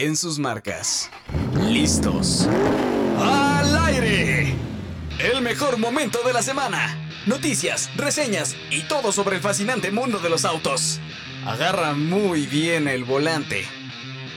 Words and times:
en 0.00 0.16
sus 0.16 0.38
marcas. 0.38 1.10
¿Listos? 1.68 2.48
¡Al 3.18 3.76
aire! 3.84 4.54
El 5.18 5.42
mejor 5.42 5.76
momento 5.78 6.20
de 6.24 6.32
la 6.32 6.42
semana. 6.42 6.96
Noticias, 7.26 7.90
reseñas 7.96 8.56
y 8.70 8.82
todo 8.84 9.12
sobre 9.12 9.36
el 9.36 9.42
fascinante 9.42 9.90
mundo 9.90 10.18
de 10.18 10.30
los 10.30 10.46
autos. 10.46 11.00
Agarra 11.44 11.92
muy 11.92 12.46
bien 12.46 12.88
el 12.88 13.04
volante. 13.04 13.66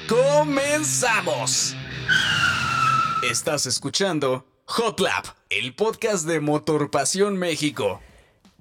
¡Comenzamos! 0.09 1.75
Estás 3.29 3.65
escuchando 3.65 4.45
Hot 4.65 4.99
Lap, 4.99 5.27
el 5.49 5.73
podcast 5.75 6.27
de 6.27 6.41
Motor 6.41 6.91
Pasión 6.91 7.37
México. 7.37 8.01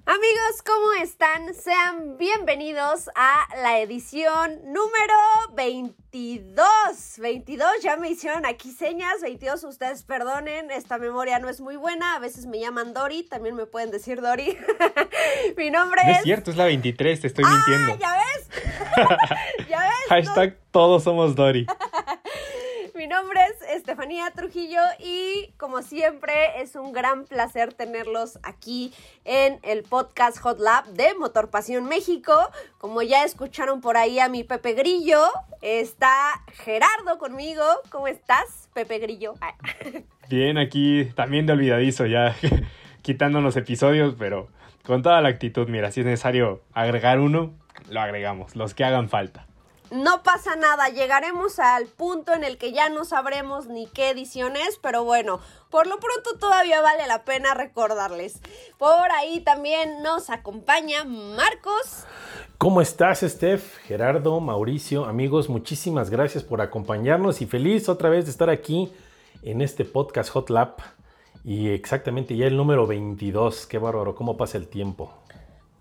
Amigos, 0.05 0.61
¿cómo 0.65 0.91
están? 1.01 1.53
Sean 1.53 2.17
bienvenidos 2.17 3.09
a 3.15 3.47
la 3.61 3.79
edición 3.79 4.59
número 4.65 5.15
22. 5.55 6.57
22, 7.19 7.67
ya 7.81 7.95
me 7.95 8.09
hicieron 8.09 8.45
aquí 8.45 8.71
señas. 8.71 9.21
22, 9.21 9.63
ustedes 9.63 10.03
perdonen, 10.03 10.71
esta 10.71 10.97
memoria 10.97 11.39
no 11.39 11.47
es 11.47 11.61
muy 11.61 11.77
buena. 11.77 12.15
A 12.15 12.19
veces 12.19 12.47
me 12.47 12.59
llaman 12.59 12.93
Dori, 12.93 13.23
también 13.23 13.55
me 13.55 13.65
pueden 13.65 13.91
decir 13.91 14.19
Dori. 14.21 14.57
Mi 15.57 15.71
nombre 15.71 16.01
no 16.03 16.11
es. 16.11 16.17
Es 16.17 16.23
cierto, 16.23 16.51
es 16.51 16.57
la 16.57 16.65
23, 16.65 17.21
te 17.21 17.27
estoy 17.27 17.45
¡Ah, 17.47 17.63
mintiendo. 17.65 17.97
¿Ya 17.97 18.17
ves? 18.17 18.49
¿Ya 19.69 19.79
ves? 19.79 19.89
Hashtag 20.09 20.57
todos 20.71 21.03
somos 21.03 21.33
Dori. 21.33 21.65
Mi 22.95 23.07
nombre 23.07 23.39
es 23.49 23.75
Estefanía 23.75 24.29
Trujillo 24.35 24.79
y 24.99 25.51
como 25.57 25.81
siempre 25.81 26.61
es 26.61 26.75
un 26.75 26.93
gran 26.93 27.25
placer 27.25 27.73
tenerlos 27.73 28.37
aquí 28.43 28.93
en 29.25 29.59
el 29.63 29.81
podcast 29.81 30.37
Hot 30.39 30.59
Lab 30.59 30.85
de 30.93 31.15
Motor 31.15 31.49
Pasión 31.49 31.85
México. 31.85 32.33
Como 32.77 33.01
ya 33.01 33.23
escucharon 33.23 33.81
por 33.81 33.97
ahí 33.97 34.19
a 34.19 34.29
mi 34.29 34.43
Pepe 34.43 34.73
Grillo, 34.73 35.23
está 35.63 36.13
Gerardo 36.51 37.17
conmigo. 37.17 37.63
¿Cómo 37.89 38.07
estás, 38.07 38.69
Pepe 38.75 38.99
Grillo? 38.99 39.33
Bien, 40.29 40.59
aquí 40.59 41.05
también 41.15 41.47
de 41.47 41.53
olvidadizo 41.53 42.05
ya 42.05 42.35
quitándonos 43.01 43.57
episodios, 43.57 44.13
pero 44.19 44.49
con 44.85 45.01
toda 45.01 45.19
la 45.21 45.29
actitud, 45.29 45.67
mira, 45.67 45.91
si 45.91 46.01
es 46.01 46.05
necesario 46.05 46.61
agregar 46.73 47.19
uno, 47.19 47.55
lo 47.89 48.01
agregamos, 48.01 48.55
los 48.55 48.75
que 48.75 48.83
hagan 48.83 49.09
falta. 49.09 49.47
No 49.93 50.23
pasa 50.23 50.55
nada, 50.55 50.89
llegaremos 50.89 51.59
al 51.59 51.85
punto 51.85 52.33
en 52.33 52.43
el 52.43 52.57
que 52.57 52.71
ya 52.71 52.89
no 52.89 53.05
sabremos 53.05 53.67
ni 53.67 53.85
qué 53.85 54.09
edición 54.09 54.55
es, 54.55 54.79
pero 54.81 55.03
bueno, 55.03 55.39
por 55.69 55.85
lo 55.85 55.99
pronto 55.99 56.35
todavía 56.39 56.81
vale 56.81 57.05
la 57.05 57.23
pena 57.23 57.53
recordarles. 57.53 58.41
Por 58.79 59.11
ahí 59.11 59.41
también 59.41 60.01
nos 60.01 60.31
acompaña 60.31 61.03
Marcos. 61.03 62.07
¿Cómo 62.57 62.81
estás, 62.81 63.19
Steph, 63.19 63.77
Gerardo, 63.83 64.39
Mauricio, 64.39 65.05
amigos? 65.05 65.47
Muchísimas 65.47 66.09
gracias 66.09 66.43
por 66.43 66.61
acompañarnos 66.61 67.43
y 67.43 67.45
feliz 67.45 67.87
otra 67.87 68.09
vez 68.09 68.25
de 68.25 68.31
estar 68.31 68.49
aquí 68.49 68.91
en 69.43 69.61
este 69.61 69.85
podcast 69.85 70.31
Hot 70.31 70.49
Lap. 70.49 70.79
Y 71.45 71.69
exactamente 71.69 72.35
ya 72.35 72.47
el 72.47 72.57
número 72.57 72.87
22. 72.87 73.67
Qué 73.67 73.77
bárbaro, 73.77 74.15
cómo 74.15 74.37
pasa 74.37 74.57
el 74.57 74.69
tiempo. 74.69 75.22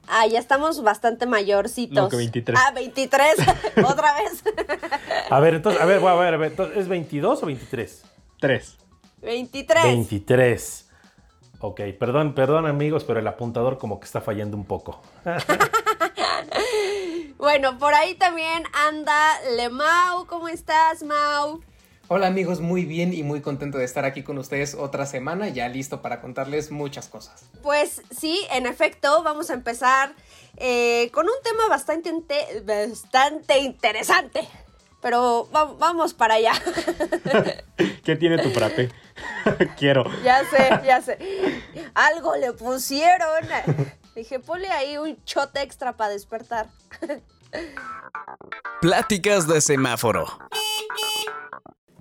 Ah, 0.08 0.27
ya 0.27 0.39
estamos 0.39 0.83
bastante 0.83 1.27
mayorcitos. 1.27 1.97
No, 1.97 2.08
que 2.08 2.17
23. 2.17 2.58
Ah, 2.61 2.72
23. 2.72 3.34
Otra 3.84 4.14
vez. 4.14 4.42
a 5.31 5.41
ver, 5.41 5.55
entonces, 5.55 5.81
a 5.81 5.86
ver, 5.86 6.00
voy 6.00 6.11
a 6.11 6.14
ver, 6.14 6.34
a 6.34 6.36
ver, 6.36 6.55
¿es 6.77 6.89
22 6.89 7.42
o 7.42 7.47
23? 7.47 8.05
3. 8.41 8.78
23. 9.23 9.84
23. 9.84 10.89
Ok, 11.61 11.80
perdón, 11.98 12.34
perdón 12.34 12.67
amigos, 12.67 13.05
pero 13.05 13.20
el 13.20 13.27
apuntador 13.28 13.78
como 13.78 14.00
que 14.00 14.06
está 14.06 14.20
fallando 14.20 14.56
un 14.56 14.64
poco. 14.64 15.00
bueno, 17.39 17.78
por 17.78 17.95
ahí 17.95 18.17
también 18.17 18.64
anda 18.73 19.41
Lemau. 19.56 20.27
¿Cómo 20.27 20.48
estás, 20.48 21.05
Mau? 21.05 21.61
Hola 22.15 22.27
amigos, 22.27 22.61
muy 22.61 22.85
bien 22.85 23.15
y 23.15 23.23
muy 23.23 23.41
contento 23.41 23.79
de 23.79 23.87
estar 23.87 24.05
aquí 24.05 24.23
con 24.23 24.37
ustedes 24.37 24.75
otra 24.75 25.07
semana, 25.07 25.49
ya 25.49 25.67
listo 25.71 26.03
para 26.03 26.21
contarles 26.21 26.71
muchas 26.71 27.09
cosas. 27.09 27.47
Pues 27.63 28.03
sí, 28.11 28.39
en 28.51 28.67
efecto, 28.67 29.23
vamos 29.23 29.48
a 29.48 29.55
empezar 29.55 30.13
eh, 30.59 31.11
con 31.14 31.25
un 31.25 31.33
tema 31.42 31.69
bastante, 31.70 32.13
bastante 32.67 33.61
interesante. 33.61 34.47
Pero 35.01 35.48
va 35.57 35.64
vamos 35.64 36.13
para 36.13 36.35
allá. 36.35 36.53
¿Qué 38.05 38.17
tiene 38.17 38.36
tu 38.42 38.51
frappe? 38.51 38.91
Quiero. 39.79 40.05
Ya 40.23 40.45
sé, 40.51 40.69
ya 40.85 41.01
sé. 41.01 41.17
Algo 41.95 42.36
le 42.36 42.53
pusieron. 42.53 43.42
Dije, 44.15 44.39
ponle 44.39 44.69
ahí 44.69 44.98
un 44.98 45.17
shot 45.25 45.57
extra 45.57 45.97
para 45.97 46.13
despertar. 46.13 46.69
Pláticas 48.83 49.48
de 49.48 49.63
semáforo. 49.63 50.27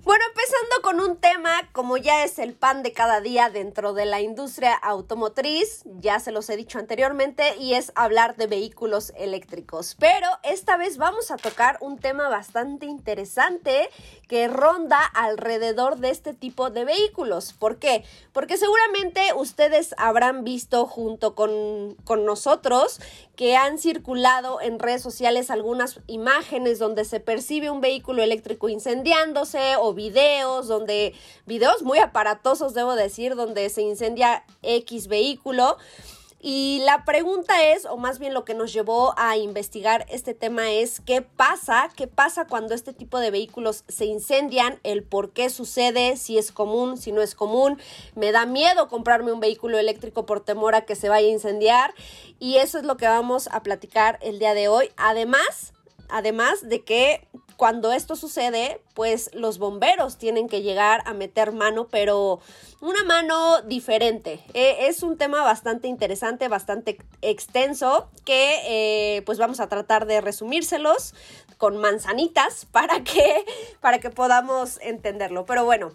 Bueno, 0.04 0.24
empezando 0.30 0.82
con 0.82 1.10
un 1.10 1.16
tema 1.16 1.68
como 1.70 1.96
ya 1.96 2.24
es 2.24 2.40
el 2.40 2.54
pan 2.54 2.82
de 2.82 2.92
cada 2.92 3.20
día 3.20 3.50
dentro 3.50 3.92
de 3.92 4.04
la 4.04 4.20
industria 4.20 4.74
automotriz, 4.74 5.84
ya 5.84 6.18
se 6.18 6.32
los 6.32 6.50
he 6.50 6.56
dicho 6.56 6.80
anteriormente, 6.80 7.56
y 7.60 7.74
es 7.74 7.92
hablar 7.94 8.34
de 8.34 8.48
vehículos 8.48 9.12
eléctricos. 9.16 9.94
Pero 10.00 10.26
esta 10.42 10.76
vez 10.76 10.98
vamos 10.98 11.30
a 11.30 11.36
tocar 11.36 11.78
un 11.80 11.98
tema 11.98 12.28
bastante 12.28 12.86
interesante 12.86 13.90
que 14.26 14.48
ronda 14.48 14.98
alrededor 15.04 15.98
de 15.98 16.10
este 16.10 16.34
tipo 16.34 16.70
de 16.70 16.84
vehículos. 16.84 17.52
¿Por 17.52 17.78
qué? 17.78 18.02
Porque 18.32 18.56
seguramente 18.56 19.20
ustedes 19.36 19.94
habrán 19.98 20.42
visto 20.42 20.86
junto 20.86 21.36
con, 21.36 21.94
con 22.02 22.24
nosotros 22.24 22.98
que 23.36 23.56
han 23.56 23.78
circulado 23.78 24.60
en 24.60 24.78
redes 24.78 25.02
sociales 25.02 25.50
algunas 25.50 26.00
imágenes 26.06 26.78
donde 26.78 27.04
se 27.04 27.20
percibe 27.20 27.70
un 27.70 27.80
vehículo 27.80 28.22
eléctrico 28.22 28.68
incendiándose 28.68 29.76
o 29.76 29.91
videos 29.94 30.68
donde, 30.68 31.14
videos 31.46 31.82
muy 31.82 31.98
aparatosos 31.98 32.74
debo 32.74 32.94
decir, 32.94 33.34
donde 33.34 33.68
se 33.70 33.82
incendia 33.82 34.44
X 34.62 35.08
vehículo. 35.08 35.76
Y 36.44 36.80
la 36.84 37.04
pregunta 37.04 37.68
es, 37.68 37.84
o 37.84 37.96
más 37.96 38.18
bien 38.18 38.34
lo 38.34 38.44
que 38.44 38.54
nos 38.54 38.72
llevó 38.72 39.14
a 39.16 39.36
investigar 39.36 40.04
este 40.08 40.34
tema 40.34 40.72
es, 40.72 40.98
¿qué 40.98 41.22
pasa? 41.22 41.88
¿Qué 41.94 42.08
pasa 42.08 42.48
cuando 42.48 42.74
este 42.74 42.92
tipo 42.92 43.20
de 43.20 43.30
vehículos 43.30 43.84
se 43.86 44.06
incendian? 44.06 44.80
El 44.82 45.04
por 45.04 45.30
qué 45.30 45.50
sucede, 45.50 46.16
si 46.16 46.38
es 46.38 46.50
común, 46.50 46.98
si 46.98 47.12
no 47.12 47.22
es 47.22 47.36
común. 47.36 47.80
Me 48.16 48.32
da 48.32 48.44
miedo 48.44 48.88
comprarme 48.88 49.30
un 49.30 49.38
vehículo 49.38 49.78
eléctrico 49.78 50.26
por 50.26 50.40
temor 50.40 50.74
a 50.74 50.84
que 50.84 50.96
se 50.96 51.08
vaya 51.08 51.28
a 51.28 51.30
incendiar. 51.30 51.94
Y 52.40 52.56
eso 52.56 52.76
es 52.76 52.84
lo 52.84 52.96
que 52.96 53.06
vamos 53.06 53.48
a 53.52 53.62
platicar 53.62 54.18
el 54.20 54.40
día 54.40 54.54
de 54.54 54.66
hoy. 54.66 54.90
Además, 54.96 55.72
además 56.08 56.68
de 56.68 56.82
que 56.82 57.28
cuando 57.56 57.92
esto 57.92 58.16
sucede, 58.16 58.80
pues 58.94 59.30
los 59.34 59.58
bomberos 59.58 60.16
tienen 60.16 60.48
que 60.48 60.62
llegar 60.62 61.02
a 61.06 61.14
meter 61.14 61.52
mano, 61.52 61.88
pero 61.90 62.40
una 62.80 63.04
mano 63.04 63.62
diferente. 63.62 64.40
Eh, 64.54 64.88
es 64.88 65.02
un 65.02 65.16
tema 65.16 65.42
bastante 65.42 65.88
interesante, 65.88 66.48
bastante 66.48 66.98
extenso, 67.20 68.08
que 68.24 69.16
eh, 69.16 69.22
pues 69.22 69.38
vamos 69.38 69.60
a 69.60 69.68
tratar 69.68 70.06
de 70.06 70.20
resumírselos 70.20 71.14
con 71.58 71.76
manzanitas 71.76 72.66
para 72.72 73.04
que, 73.04 73.44
para 73.80 74.00
que 74.00 74.10
podamos 74.10 74.78
entenderlo. 74.82 75.44
Pero 75.46 75.64
bueno, 75.64 75.92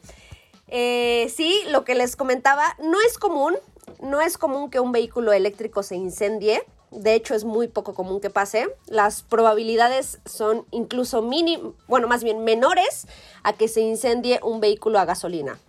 eh, 0.68 1.32
sí, 1.36 1.62
lo 1.68 1.84
que 1.84 1.96
les 1.96 2.16
comentaba, 2.16 2.76
no 2.80 2.98
es 3.06 3.18
común, 3.18 3.56
no 4.02 4.22
es 4.22 4.38
común 4.38 4.70
que 4.70 4.80
un 4.80 4.92
vehículo 4.92 5.34
eléctrico 5.34 5.84
se 5.84 5.96
incendie. 5.96 6.64
De 6.92 7.16
hecho, 7.16 7.36
es 7.36 7.44
muy 7.44 7.68
poco 7.68 7.94
común 7.94 8.22
que 8.22 8.30
pase. 8.30 8.68
Las 8.88 9.22
probabilidades 9.22 10.20
son 10.26 10.66
incluso 10.72 11.22
mini, 11.22 11.60
bueno, 11.88 12.08
más 12.08 12.24
bien 12.24 12.44
menores 12.44 13.08
a 13.44 13.54
que 13.54 13.68
se 13.68 13.82
incendie 13.82 14.40
un 14.42 14.62
vehículo 14.62 15.00
a 15.00 15.06
gasolina. 15.06 15.60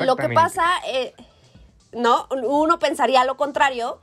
Lo 0.00 0.16
que 0.16 0.28
pasa, 0.28 0.64
eh, 0.86 1.14
no, 1.92 2.26
uno 2.30 2.78
pensaría 2.78 3.24
lo 3.24 3.36
contrario, 3.36 4.00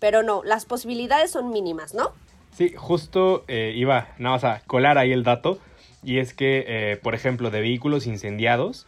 pero 0.00 0.22
no, 0.22 0.42
las 0.44 0.64
posibilidades 0.64 1.30
son 1.30 1.50
mínimas, 1.50 1.94
¿no? 1.94 2.12
Sí, 2.52 2.72
justo 2.76 3.44
eh, 3.48 3.72
iba 3.74 4.08
nada 4.18 4.36
más 4.36 4.44
a 4.44 4.60
colar 4.66 4.98
ahí 4.98 5.12
el 5.12 5.24
dato, 5.24 5.58
y 6.02 6.18
es 6.18 6.34
que, 6.34 6.64
eh, 6.66 6.96
por 6.96 7.14
ejemplo, 7.14 7.50
de 7.50 7.60
vehículos 7.60 8.06
incendiados, 8.06 8.86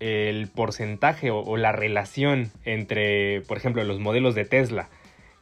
el 0.00 0.48
porcentaje 0.48 1.30
o, 1.30 1.40
o, 1.40 1.56
la 1.56 1.72
relación 1.72 2.52
entre, 2.64 3.40
por 3.42 3.56
ejemplo, 3.56 3.82
los 3.82 3.98
modelos 3.98 4.36
de 4.36 4.44
Tesla 4.44 4.88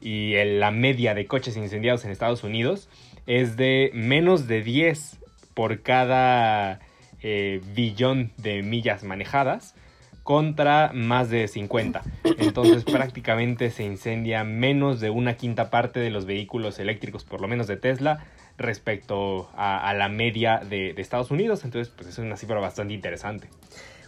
y 0.01 0.35
el, 0.35 0.61
la 0.61 0.71
media 0.71 1.15
de 1.15 1.27
coches 1.27 1.57
incendiados 1.57 2.05
en 2.05 2.11
Estados 2.11 2.45
Unidos 2.45 2.89
es 3.27 3.57
de 3.57 3.91
menos 3.95 4.47
de 4.47 4.63
10 4.63 5.19
por 5.55 5.83
cada 5.83 6.81
eh, 7.23 7.61
billón 7.75 8.33
de 8.37 8.63
millas 8.63 9.03
manejadas 9.03 9.75
contra 10.23 10.91
más 10.93 11.31
de 11.31 11.49
50. 11.49 12.03
Entonces 12.39 12.85
prácticamente 12.93 13.71
se 13.71 13.85
incendia 13.85 14.45
menos 14.45 15.01
de 15.01 15.11
una 15.11 15.37
quinta 15.37 15.71
parte 15.71 16.01
de 16.01 16.11
los 16.11 16.27
vehículos 16.27 16.79
eléctricos, 16.79 17.25
por 17.25 17.41
lo 17.41 17.49
menos 17.49 17.67
de 17.67 17.77
Tesla, 17.77 18.27
respecto 18.59 19.51
a, 19.55 19.89
a 19.89 19.95
la 19.95 20.09
media 20.09 20.59
de, 20.59 20.93
de, 20.95 21.03
Estados 21.03 21.31
Unidos. 21.31 21.65
Entonces 21.65 21.93
pues 21.95 22.09
es 22.09 22.19
una 22.19 22.37
cifra 22.37 22.59
bastante 22.61 22.93
interesante. 22.93 23.49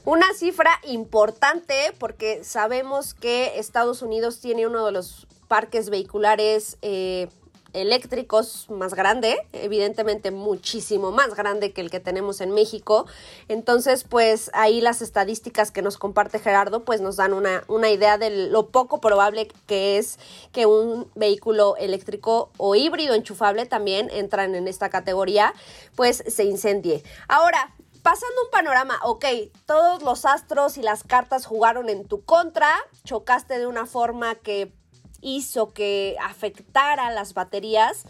Una 0.04 0.26
cifra 0.34 0.70
importante 0.86 1.74
porque 1.98 2.42
sabemos 2.42 3.14
que 3.14 3.58
Estados 3.58 4.02
Unidos 4.02 4.40
tiene 4.40 4.66
uno 4.66 4.86
de 4.86 4.92
los 4.92 5.26
parques 5.48 5.90
vehiculares 5.90 6.78
eh, 6.82 7.28
eléctricos 7.72 8.66
más 8.70 8.94
grande, 8.94 9.36
evidentemente 9.52 10.30
muchísimo 10.30 11.12
más 11.12 11.34
grande 11.34 11.72
que 11.72 11.80
el 11.80 11.90
que 11.90 12.00
tenemos 12.00 12.40
en 12.40 12.52
México. 12.52 13.06
Entonces, 13.48 14.04
pues 14.04 14.50
ahí 14.54 14.80
las 14.80 15.02
estadísticas 15.02 15.70
que 15.70 15.82
nos 15.82 15.98
comparte 15.98 16.38
Gerardo, 16.38 16.84
pues 16.84 17.00
nos 17.00 17.16
dan 17.16 17.32
una, 17.32 17.64
una 17.68 17.90
idea 17.90 18.18
de 18.18 18.48
lo 18.48 18.68
poco 18.68 19.00
probable 19.00 19.48
que 19.66 19.98
es 19.98 20.18
que 20.52 20.66
un 20.66 21.10
vehículo 21.14 21.76
eléctrico 21.76 22.50
o 22.56 22.74
híbrido 22.74 23.14
enchufable 23.14 23.66
también 23.66 24.08
entran 24.10 24.54
en 24.54 24.68
esta 24.68 24.88
categoría, 24.88 25.54
pues 25.94 26.24
se 26.26 26.44
incendie. 26.44 27.02
Ahora, 27.28 27.74
pasando 28.02 28.42
un 28.44 28.50
panorama, 28.50 28.98
ok, 29.04 29.24
todos 29.66 30.02
los 30.02 30.24
astros 30.24 30.78
y 30.78 30.82
las 30.82 31.04
cartas 31.04 31.44
jugaron 31.44 31.88
en 31.90 32.06
tu 32.06 32.24
contra, 32.24 32.70
chocaste 33.04 33.58
de 33.58 33.66
una 33.66 33.86
forma 33.86 34.34
que 34.36 34.72
hizo 35.20 35.72
que 35.72 36.16
afectara 36.22 37.10
las 37.10 37.34
baterías. 37.34 38.04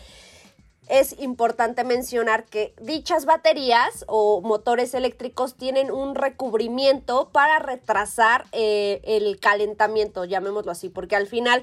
Es 0.88 1.18
importante 1.18 1.84
mencionar 1.84 2.46
que 2.46 2.72
dichas 2.80 3.26
baterías 3.26 4.06
o 4.08 4.40
motores 4.40 4.94
eléctricos 4.94 5.54
tienen 5.54 5.90
un 5.90 6.14
recubrimiento 6.14 7.28
para 7.30 7.58
retrasar 7.58 8.46
eh, 8.52 9.02
el 9.04 9.38
calentamiento, 9.38 10.24
llamémoslo 10.24 10.72
así, 10.72 10.88
porque 10.88 11.14
al 11.14 11.26
final 11.26 11.62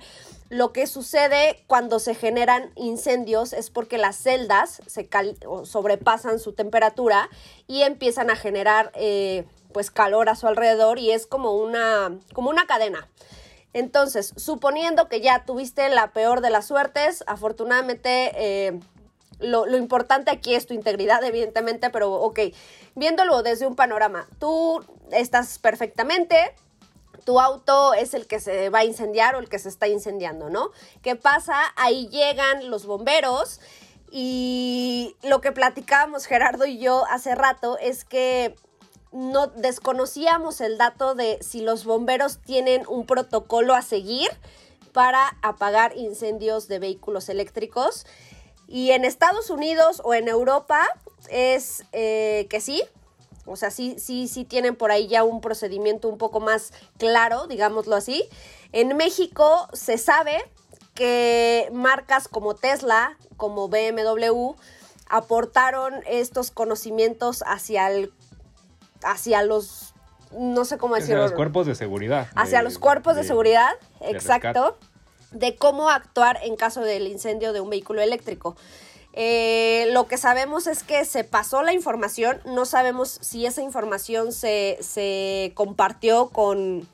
lo 0.50 0.74
que 0.74 0.86
sucede 0.86 1.63
cuando 1.65 1.98
se 1.98 2.13
generan 2.13 2.71
incendios 2.75 3.51
es 3.51 3.71
porque 3.71 3.98
las 3.98 4.15
celdas 4.15 4.81
se 4.86 5.09
sobrepasan 5.63 6.39
su 6.39 6.53
temperatura 6.53 7.30
y 7.68 7.81
empiezan 7.81 8.30
a 8.30 8.36
generar 8.36 8.91
eh, 8.94 9.45
pues 9.74 9.89
calor 9.89 10.30
a 10.30 10.36
su 10.36 10.48
alrededor 10.48 11.00
y 11.00 11.12
es 11.12 11.25
como 11.25 11.56
una, 11.56 12.18
como 12.33 12.51
una 12.51 12.68
cadena. 12.68 13.09
Entonces, 13.75 14.33
suponiendo 14.38 15.10
que 15.10 15.19
ya 15.19 15.44
tuviste 15.44 15.89
la 15.89 16.13
peor 16.13 16.39
de 16.39 16.50
las 16.50 16.66
suertes, 16.66 17.25
afortunadamente 17.27 18.31
eh, 18.36 18.80
lo, 19.39 19.66
lo, 19.66 19.75
importante 19.75 20.31
aquí 20.31 20.56
es 20.56 20.66
tu 20.66 20.74
integridad, 20.74 21.22
evidentemente, 21.25 21.89
pero 21.89 22.13
ok, 22.13 22.39
viéndolo 22.95 23.44
desde 23.44 23.68
un 23.68 23.75
panorama, 23.75 24.30
tú 24.39 24.81
estás 25.12 25.60
perfectamente, 25.60 26.56
tu 27.25 27.42
auto 27.42 27.94
es 27.94 28.13
el 28.13 28.27
que 28.27 28.39
se 28.39 28.69
va 28.69 28.80
a 28.80 28.86
incendiar 28.86 29.36
o 29.36 29.39
el 29.39 29.50
que 29.50 29.60
se 29.60 29.68
está 29.68 29.89
incendiando, 29.89 30.50
¿no? 30.50 30.72
¿Qué 31.01 31.18
pasa? 31.18 31.57
Ahí 31.75 32.07
llegan 32.07 32.69
los 32.69 32.86
bomberos 32.86 33.60
y 34.10 35.18
lo 35.22 35.42
que 35.42 35.51
platicábamos 35.51 36.27
Gerardo 36.27 36.66
y 36.66 36.77
yo 36.77 37.04
hace 37.10 37.36
rato 37.36 37.77
es 37.77 38.06
que 38.06 38.56
no 39.15 39.47
desconocíamos 39.47 40.59
el 40.59 40.77
dato 40.77 41.15
de 41.15 41.39
si 41.41 41.62
los 41.62 41.85
bomberos 41.85 42.39
tienen 42.39 42.83
un 42.88 43.06
protocolo 43.06 43.73
a 43.73 43.81
seguir 43.81 44.29
para 44.91 45.38
apagar 45.41 45.95
incendios 45.95 46.67
de 46.67 46.79
vehículos 46.79 47.29
eléctricos. 47.29 48.06
Y 48.67 48.91
en 48.91 49.06
Estados 49.06 49.50
Unidos 49.50 50.01
o 50.03 50.13
en 50.13 50.27
Europa 50.27 50.85
es 51.29 51.85
eh, 51.94 52.47
que 52.50 52.59
sí, 52.59 52.83
o 53.45 53.56
sea, 53.56 53.71
sí, 53.71 53.95
sí, 54.00 54.27
sí 54.27 54.44
tienen 54.44 54.75
por 54.75 54.91
ahí 54.91 55.07
ya 55.07 55.23
un 55.23 55.39
procedimiento 55.39 56.09
un 56.09 56.17
poco 56.17 56.41
más 56.41 56.73
claro, 56.97 57.47
digámoslo 57.47 57.95
así. 57.95 58.27
En 58.73 58.97
México 58.97 59.69
se 59.71 59.97
sabe 59.97 60.44
que 60.94 61.69
marcas 61.71 62.27
como 62.27 62.56
Tesla, 62.56 63.17
como 63.38 63.69
BMW, 63.69 64.56
aportaron 65.07 65.94
estos 66.07 66.51
conocimientos 66.51 67.44
hacia 67.45 67.89
el 67.91 68.12
hacia 69.06 69.44
los 69.44 69.94
no 70.38 70.66
sé 70.66 70.78
cómo 70.78 70.96
decirlo. 70.96 71.24
Hacia 71.24 71.30
los 71.30 71.38
cuerpos 71.38 71.66
de 71.66 71.75
seguridad. 71.75 72.28
Hacia 72.36 72.62
los 72.62 72.78
cuerpos 72.78 73.16
de, 73.16 73.24
seguridad, 73.24 73.72
exacto, 74.02 74.78
de 75.31 75.56
cómo 75.56 75.90
actuar 75.90 76.40
en 76.44 76.56
caso 76.56 76.81
del 76.81 77.07
incendio 77.07 77.54
de 77.54 77.62
un 77.62 77.69
vehículo 77.69 78.02
eléctrico. 78.02 78.56
Eh, 79.13 79.88
lo 79.92 80.07
que 80.07 80.18
sabemos 80.18 80.68
es 80.68 80.84
que 80.84 81.06
se 81.06 81.24
pasó 81.24 81.63
la 81.63 81.72
información, 81.72 82.42
no 82.44 82.66
sabemos 82.66 83.18
si 83.22 83.46
esa 83.46 83.62
información 83.62 84.34
se, 84.34 84.78
se 84.81 85.54
compartió 85.56 86.28
con 86.30 86.86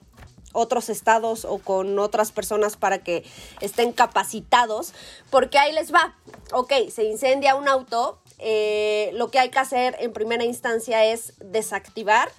otros 0.54 0.90
estados 0.90 1.46
o 1.46 1.57
con 1.57 1.98
otras 1.98 2.31
personas 2.31 2.78
para 2.78 3.00
que 3.00 3.24
estén 3.60 3.92
capacitados, 3.92 4.94
porque 5.31 5.57
ahí 5.57 5.74
les 5.74 5.92
va, 5.92 6.16
ok, 6.54 6.74
se 6.92 7.06
incendia 7.06 7.56
un 7.56 7.68
auto, 7.68 8.20
eh, 8.42 9.12
lo 9.14 9.30
que 9.30 9.40
hay 9.40 9.50
que 9.50 9.60
hacer 9.60 9.96
en 10.00 10.14
primera 10.14 10.44
instancia 10.44 11.06
es 11.06 11.34
desactivar 11.40 12.30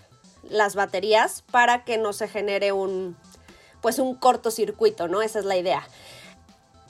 las 0.42 0.74
baterías 0.74 1.42
para 1.50 1.84
que 1.84 1.96
no 1.96 2.12
se 2.12 2.28
genere 2.28 2.72
un, 2.72 3.16
pues 3.80 3.98
un 3.98 4.14
cortocircuito, 4.14 5.08
¿no? 5.08 5.22
Esa 5.22 5.38
es 5.38 5.44
la 5.44 5.56
idea. 5.56 5.86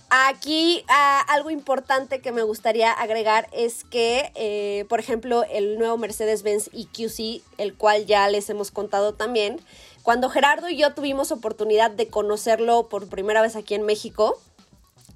Aquí 0.08 0.84
ah, 0.88 1.24
algo 1.28 1.50
importante 1.50 2.20
que 2.20 2.32
me 2.32 2.42
gustaría 2.42 2.92
agregar 2.92 3.48
es 3.52 3.84
que, 3.84 4.30
eh, 4.34 4.84
por 4.90 5.00
ejemplo, 5.00 5.44
el 5.44 5.78
nuevo 5.78 5.96
Mercedes-Benz 5.96 6.68
EQC, 6.74 7.42
el 7.56 7.74
cual 7.74 8.04
ya 8.04 8.28
les 8.28 8.50
hemos 8.50 8.70
contado 8.70 9.14
también, 9.14 9.60
cuando 10.02 10.28
Gerardo 10.28 10.68
y 10.68 10.76
yo 10.76 10.92
tuvimos 10.92 11.32
oportunidad 11.32 11.90
de 11.90 12.08
conocerlo 12.08 12.88
por 12.88 13.08
primera 13.08 13.40
vez 13.40 13.56
aquí 13.56 13.74
en 13.74 13.84
México, 13.84 14.38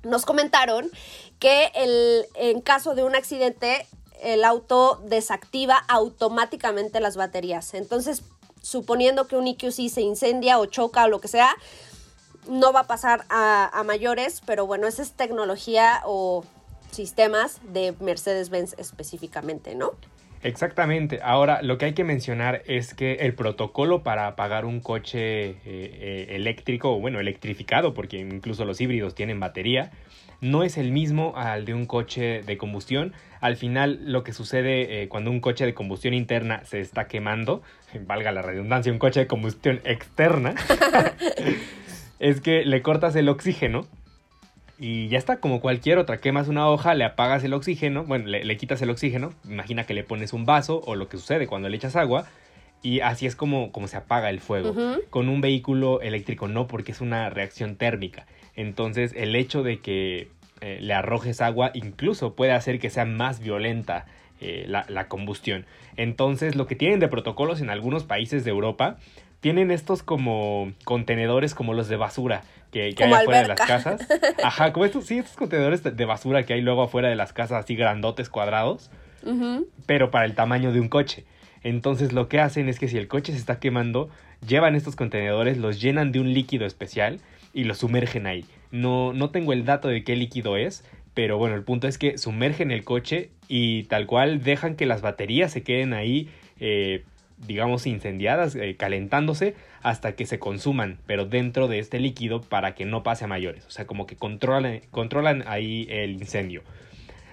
nos 0.06 0.25
comentaron 0.25 0.91
que 1.38 1.70
el, 1.75 2.26
en 2.35 2.61
caso 2.61 2.94
de 2.94 3.05
un 3.05 3.14
accidente 3.14 3.87
el 4.23 4.44
auto 4.44 5.00
desactiva 5.05 5.76
automáticamente 5.88 7.00
las 7.00 7.17
baterías. 7.17 7.75
Entonces, 7.75 8.23
suponiendo 8.62 9.29
que 9.29 9.37
un 9.37 9.47
EQC 9.47 9.88
se 9.88 10.00
incendia 10.00 10.58
o 10.58 10.67
choca 10.67 11.05
o 11.05 11.08
lo 11.08 11.20
que 11.20 11.29
sea, 11.29 11.55
no 12.49 12.73
va 12.73 12.81
a 12.81 12.87
pasar 12.87 13.25
a, 13.29 13.82
mayores, 13.85 14.43
pero 14.47 14.67
bueno, 14.67 14.87
esa 14.87 15.03
es 15.03 15.12
tecnología 15.12 16.03
o 16.05 16.44
sistemas 16.91 17.61
de 17.62 17.94
Mercedes-Benz 18.00 18.75
específicamente, 18.79 19.75
¿no? 19.75 19.93
Exactamente. 20.47 21.19
Ahora, 21.25 21.61
lo 21.61 21.77
que 21.77 21.87
hay 21.87 21.93
que 21.93 22.05
mencionar 22.05 22.63
es 22.67 22.95
que 22.95 23.15
el 23.15 23.35
protocolo 23.35 24.05
para 24.05 24.29
apagar 24.29 24.65
un 24.65 24.79
coche 24.79 25.51
eh, 25.51 25.57
eh, 25.65 26.27
eléctrico, 26.31 27.01
bueno, 27.01 27.19
electrificado, 27.19 27.95
porque 27.95 28.21
incluso 28.21 28.65
los 28.65 28.81
híbridos 28.81 29.17
tienen 29.17 29.41
batería, 29.41 29.91
no 30.41 30.63
es 30.63 30.79
el 30.79 30.93
mismo 30.93 31.33
al 31.37 31.65
de 31.65 31.75
un 31.75 31.85
coche 31.85 32.43
de 32.43 32.57
combustión. 32.57 33.13
Al 33.41 33.57
final, 33.57 33.99
lo 34.05 34.23
que 34.23 34.33
sucede 34.33 35.03
eh, 35.03 35.09
cuando 35.09 35.33
un 35.33 35.41
coche 35.41 35.67
de 35.67 35.75
combustión 35.75 36.15
interna 36.15 36.65
se 36.65 36.79
está 36.79 37.09
quemando, 37.09 37.63
valga 38.07 38.31
la 38.31 38.43
redundancia, 38.43 38.93
un 38.93 39.01
coche 39.01 39.19
de 39.19 39.27
combustión 39.27 39.81
externa, 39.83 40.55
es 42.21 42.41
que 42.41 42.65
le 42.65 42.83
cortas 42.83 43.17
el 43.17 43.29
oxígeno 43.29 43.89
y 44.78 45.08
ya 45.08 45.19
está, 45.19 45.38
como 45.38 45.61
cualquier 45.61 45.99
otra, 45.99 46.19
quemas 46.19 46.49
una 46.49 46.69
hoja, 46.69 46.94
le 46.94 47.05
apagas 47.05 47.43
el 47.44 47.55
oxígeno, 47.55 48.05
bueno, 48.05 48.26
le, 48.26 48.56
quitas 48.56 48.82
el 48.82 48.90
oxígeno, 48.90 49.32
imagina 49.49 49.84
que 49.84 49.94
le 49.94 50.05
pones 50.05 50.32
un 50.32 50.44
vaso 50.44 50.82
o 50.84 50.96
lo 50.96 51.08
que 51.08 51.17
sucede 51.17 51.46
cuando 51.46 51.69
le 51.69 51.76
echas 51.76 51.96
agua 51.96 52.26
y 52.82 53.00
así 53.00 53.26
es 53.26 53.37
como, 53.37 53.73
como 53.73 53.88
se 53.88 53.97
apaga 53.97 54.28
el 54.28 54.40
fuego. 54.40 54.75
Con 55.09 55.28
un 55.28 55.40
vehículo 55.40 56.02
eléctrico 56.02 56.47
no, 56.47 56.66
porque 56.66 56.92
es 56.92 57.00
una 57.00 57.30
reacción 57.30 57.76
térmica. 57.76 58.26
Entonces 58.54 59.12
el 59.16 59.35
hecho 59.35 59.62
de 59.62 59.80
que 59.80 60.28
eh, 60.61 60.78
le 60.80 60.92
arrojes 60.92 61.40
agua 61.40 61.71
incluso 61.75 62.35
puede 62.35 62.52
hacer 62.52 62.78
que 62.78 62.90
sea 62.90 63.06
más 63.06 63.40
violenta 63.40 64.06
eh, 64.40 64.66
la, 64.68 64.85
la 64.88 65.09
combustión. 65.09 65.64
Entonces 65.97 66.54
lo 66.54 66.66
que 66.66 66.76
tienen 66.76 67.00
de 67.00 67.09
protocolos 67.09 67.62
en 67.62 67.71
algunos 67.71 68.04
países 68.04 68.45
de 68.45 68.50
Europa 68.50 68.99
tienen 69.47 69.71
estos 69.71 70.03
como 70.03 70.73
contenedores 70.83 71.55
como 71.55 71.73
los 71.73 71.87
de 71.87 71.95
basura 71.95 72.43
que, 72.73 72.83
hay 72.83 73.12
afuera 73.12 73.43
de 73.43 73.47
las 73.47 73.61
casas. 73.61 74.05
Ajá, 74.43 74.73
como 74.73 74.85
estos, 74.85 75.07
sí, 75.07 75.19
estos 75.19 75.37
contenedores 75.37 75.85
de 75.85 76.05
basura 76.05 76.45
que 76.45 76.55
hay 76.55 76.61
luego 76.62 76.83
afuera 76.83 77.09
de 77.09 77.15
las 77.15 77.33
casas, 77.33 77.62
así 77.62 77.76
grandotes 77.76 78.29
cuadrados, 78.29 78.91
pero 79.87 80.11
para 80.11 80.25
el 80.25 80.35
tamaño 80.35 80.73
de 80.73 80.81
un 80.81 80.88
coche. 80.88 81.26
Entonces 81.62 82.12
lo 82.12 82.29
que 82.29 82.41
hacen 82.41 82.69
es 82.69 82.81
que 82.81 82.88
si 82.88 82.99
el 82.99 83.07
coche 83.07 83.35
se 83.35 83.38
está 83.38 83.61
quemando, 83.61 84.09
llevan 84.45 84.75
estos 84.75 84.97
contenedores, 84.97 85.59
los 85.59 85.81
llenan 85.81 86.11
de 86.11 86.19
un 86.19 86.35
líquido 86.35 86.67
especial 86.67 87.21
y 87.55 87.62
los 87.62 87.79
sumergen 87.79 88.26
ahí. 88.26 88.47
No, 88.73 89.12
no 89.12 89.31
tengo 89.31 89.53
el 89.53 89.65
dato 89.65 89.87
de 89.87 90.03
qué 90.03 90.17
líquido 90.17 90.57
es, 90.57 90.83
pero 91.15 91.38
bueno, 91.38 91.55
el 91.55 91.62
punto 91.62 91.87
es 91.87 91.99
que 91.99 92.19
sumergen 92.19 92.73
el 92.73 92.83
coche 92.83 93.31
y 93.47 93.85
tal 93.85 94.07
cual 94.07 94.43
dejan 94.43 94.75
que 94.75 94.87
las 94.87 95.03
baterías 95.03 95.53
se 95.53 95.62
queden 95.62 95.93
ahí 95.93 96.31
eh, 96.59 97.05
digamos, 97.38 97.87
incendiadas, 97.87 98.55
eh, 98.55 98.76
calentándose 98.76 99.55
hasta 99.83 100.12
que 100.12 100.26
se 100.26 100.38
consuman, 100.38 100.99
pero 101.07 101.26
dentro 101.26 101.69
de 101.69 101.78
este 101.78 102.00
líquido 102.00 102.40
para 102.40 102.75
que 102.75 102.85
no 102.87 103.02
pase 103.02 103.25
a 103.25 103.28
mayores. 103.28 103.66
O 103.66 103.71
sea, 103.71 103.87
como 103.87 104.07
que 104.07 104.16
controlan, 104.16 104.81
controlan 104.90 105.45
ahí 105.47 105.87
el 105.90 106.12
incendio. 106.12 106.62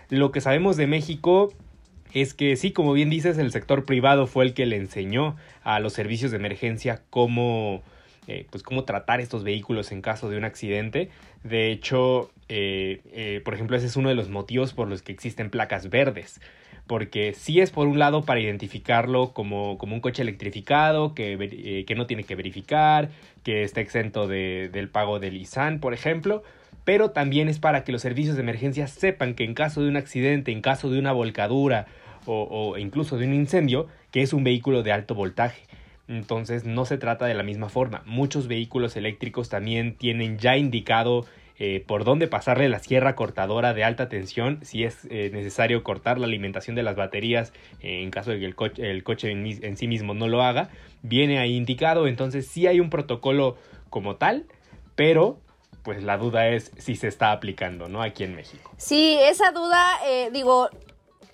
Lo 0.10 0.32
que 0.32 0.42
sabemos 0.42 0.78
de 0.78 0.88
México 0.88 1.54
es 2.14 2.34
que 2.34 2.56
sí, 2.56 2.72
como 2.72 2.94
bien 2.94 3.10
dices, 3.10 3.38
el 3.38 3.52
sector 3.52 3.86
privado 3.86 4.28
fue 4.28 4.46
el 4.46 4.54
que 4.54 4.66
le 4.66 4.76
enseñó 4.76 5.36
a 5.64 5.80
los 5.80 5.94
servicios 5.94 6.32
de 6.32 6.38
emergencia 6.38 7.02
cómo, 7.10 7.82
eh, 8.28 8.46
pues 8.52 8.62
cómo 8.62 8.84
tratar 8.84 9.20
estos 9.20 9.44
vehículos 9.44 9.92
en 9.92 10.02
caso 10.02 10.30
de 10.30 10.38
un 10.38 10.44
accidente. 10.44 11.10
De 11.44 11.72
hecho, 11.72 12.30
eh, 12.50 13.42
por 13.44 13.56
ejemplo, 13.56 13.78
ese 13.78 13.88
es 13.88 13.96
uno 13.96 14.10
de 14.10 14.16
los 14.16 14.30
motivos 14.30 14.74
por 14.74 14.88
los 14.88 15.02
que 15.02 15.12
existen 15.12 15.50
placas 15.50 15.90
verdes 15.90 16.40
porque 16.88 17.34
sí 17.34 17.62
es 17.62 17.72
por 17.72 17.88
un 17.88 17.98
lado 17.98 18.24
para 18.24 18.40
identificarlo 18.40 19.34
como, 19.34 19.78
como 19.78 19.96
un 19.96 20.02
coche 20.02 20.22
electrificado 20.22 21.14
que, 21.14 21.38
eh, 21.40 21.86
que, 21.86 21.96
no 21.96 22.08
tiene 22.08 22.24
que 22.24 22.36
verificar, 22.36 23.10
que 23.44 23.64
está 23.64 23.82
exento 23.82 24.28
de, 24.28 24.70
del 24.72 24.90
pago 24.90 25.20
del 25.20 25.38
ISAN, 25.38 25.80
por 25.80 25.94
ejemplo, 25.94 26.44
pero 26.84 27.12
también 27.12 27.48
es 27.48 27.60
para 27.60 27.84
que 27.84 27.92
los 27.92 28.02
servicios 28.02 28.36
de 28.36 28.42
emergencia 28.42 28.88
sepan 28.88 29.34
que 29.34 29.46
en 29.46 29.54
caso 29.54 29.82
de 29.82 29.88
un 29.88 29.96
accidente, 29.96 30.52
en 30.52 30.62
caso 30.62 30.90
de 30.90 31.00
una 31.00 31.14
volcadura 31.14 31.86
o, 32.26 32.44
o 32.44 32.78
incluso 32.78 33.18
de 33.18 33.28
un 33.28 33.34
incendio, 33.34 33.88
que 34.12 34.22
es 34.22 34.34
un 34.34 34.44
vehículo 34.44 34.84
de 34.84 34.92
alto 34.92 35.16
voltaje. 35.16 35.64
Entonces 36.10 36.66
no 36.66 36.84
se 36.84 36.98
trata 36.98 37.26
de 37.26 37.34
la 37.34 37.44
misma 37.44 37.70
forma. 37.70 38.04
Muchos 38.06 38.48
vehículos 38.48 38.98
eléctricos 38.98 39.48
también 39.48 39.96
tienen 39.96 40.38
ya 40.38 40.58
indicado 40.58 41.26
eh, 41.60 41.84
por 41.86 42.04
dónde 42.04 42.28
pasarle 42.28 42.68
la 42.68 42.80
sierra 42.80 43.16
cortadora 43.16 43.76
de 43.76 43.84
alta 43.84 44.10
tensión 44.10 44.60
si 44.64 44.86
es 44.86 45.06
eh, 45.12 45.30
necesario 45.32 45.84
cortar 45.84 46.18
la 46.18 46.26
alimentación 46.26 46.76
de 46.76 46.82
las 46.82 46.96
baterías 46.96 47.54
eh, 47.80 48.02
en 48.02 48.10
caso 48.10 48.32
de 48.32 48.40
que 48.40 48.46
el 48.46 48.56
coche, 48.56 48.90
el 48.90 49.04
coche 49.04 49.30
en, 49.30 49.46
en, 49.46 49.78
sí 49.78 49.88
mismo 49.88 50.16
no 50.16 50.28
lo 50.28 50.42
haga. 50.42 50.70
Viene 51.04 51.38
ahí 51.38 51.56
indicado, 51.56 52.08
entonces 52.08 52.48
sí 52.48 52.66
hay 52.66 52.80
un 52.80 52.90
protocolo 52.90 53.56
como 53.92 54.16
tal, 54.16 54.48
pero 54.96 55.38
pues 55.84 56.02
la 56.02 56.18
duda 56.18 56.48
es 56.48 56.72
si 56.78 56.96
se 56.96 57.08
está 57.08 57.32
aplicando, 57.32 57.88
¿no? 57.88 58.02
Aquí 58.02 58.24
en 58.24 58.36
México. 58.36 58.72
Sí, 58.78 59.18
esa 59.22 59.52
duda, 59.52 59.84
digo, 60.32 60.70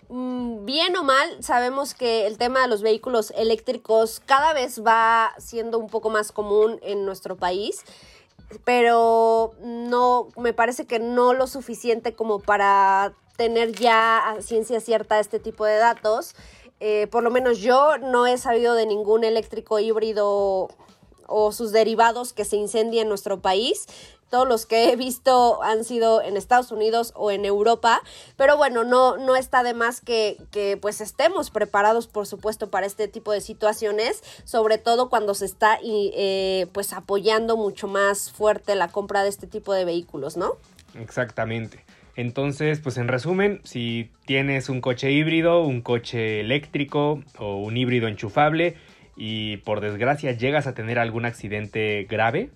mm, 0.10 0.66
bien 0.66 0.98
o 0.98 1.04
mal, 1.04 1.42
sabemos 1.42 1.94
que 1.94 2.28
el 2.28 2.38
tema 2.38 2.64
de 2.64 2.68
los 2.68 2.82
vehículos 2.82 3.32
eléctricos 3.38 4.22
cada 4.26 4.54
vez 4.54 4.84
va 4.86 5.34
siendo 5.38 5.78
un 5.78 5.88
poco 5.88 6.10
más 6.10 6.34
común 6.34 6.80
en 6.82 7.06
nuestro 7.06 7.38
país 7.38 7.86
pero 8.66 9.54
no, 9.62 10.30
me 10.38 10.54
parece 10.54 10.86
que 10.86 11.00
no 11.00 11.34
lo 11.34 11.48
suficiente 11.48 12.14
como 12.14 12.40
para 12.40 13.14
tener 13.38 13.72
ya 13.74 14.30
a 14.30 14.42
ciencia 14.42 14.80
cierta 14.80 15.20
este 15.20 15.40
tipo 15.40 15.66
de 15.66 15.78
datos. 15.78 16.36
Eh, 16.80 17.08
por 17.08 17.24
lo 17.24 17.32
menos 17.32 17.60
yo 17.60 17.98
no 17.98 18.26
he 18.26 18.38
sabido 18.38 18.74
de 18.74 18.86
ningún 18.86 19.24
eléctrico 19.24 19.80
híbrido 19.80 20.70
o 21.28 21.52
sus 21.52 21.72
derivados 21.72 22.34
que 22.34 22.46
se 22.46 22.58
incendie 22.58 23.02
en 23.02 23.10
nuestro 23.10 23.40
país. 23.40 23.86
Todos 24.30 24.48
los 24.48 24.66
que 24.66 24.92
he 24.92 24.96
visto 24.96 25.64
han 25.64 25.84
sido 25.84 26.22
en 26.22 26.38
Estados 26.38 26.72
Unidos 26.72 27.14
o 27.16 27.32
en 27.32 27.46
Europa, 27.46 28.02
pero 28.38 28.58
bueno, 28.58 28.84
no, 28.84 29.18
no 29.18 29.36
está 29.36 29.64
de 29.64 29.74
más 29.74 30.02
que, 30.02 30.38
que 30.52 30.78
pues 30.78 31.02
estemos 31.02 31.50
preparados, 31.50 32.08
por 32.08 32.28
supuesto, 32.28 32.70
para 32.70 32.86
este 32.86 33.08
tipo 33.08 33.32
de 33.32 33.42
situaciones, 33.42 34.24
sobre 34.44 34.78
todo 34.78 35.10
cuando 35.10 35.34
se 35.34 35.46
está 35.46 35.80
eh, 35.84 36.68
pues 36.74 36.94
apoyando 36.94 37.58
mucho 37.58 37.88
más 37.88 38.32
fuerte 38.32 38.76
la 38.76 38.90
compra 38.90 39.24
de 39.24 39.30
este 39.30 39.48
tipo 39.48 39.74
de 39.74 39.86
vehículos, 39.86 40.38
¿no? 40.38 40.54
Exactamente. 40.96 41.84
Entonces, 42.16 42.82
pues 42.82 42.98
en 42.98 43.08
resumen, 43.08 43.62
si 43.64 44.12
tienes 44.26 44.68
un 44.68 44.82
coche 44.82 45.12
híbrido, 45.12 45.64
un 45.64 45.82
coche 45.82 46.42
eléctrico 46.42 47.24
o 47.38 47.58
un 47.58 47.78
híbrido 47.78 48.08
enchufable 48.08 48.76
y 49.16 49.58
por 49.58 49.80
desgracia 49.80 50.34
llegas 50.34 50.68
a 50.68 50.74
tener 50.74 51.00
algún 51.00 51.26
accidente 51.26 52.06
grave, 52.10 52.50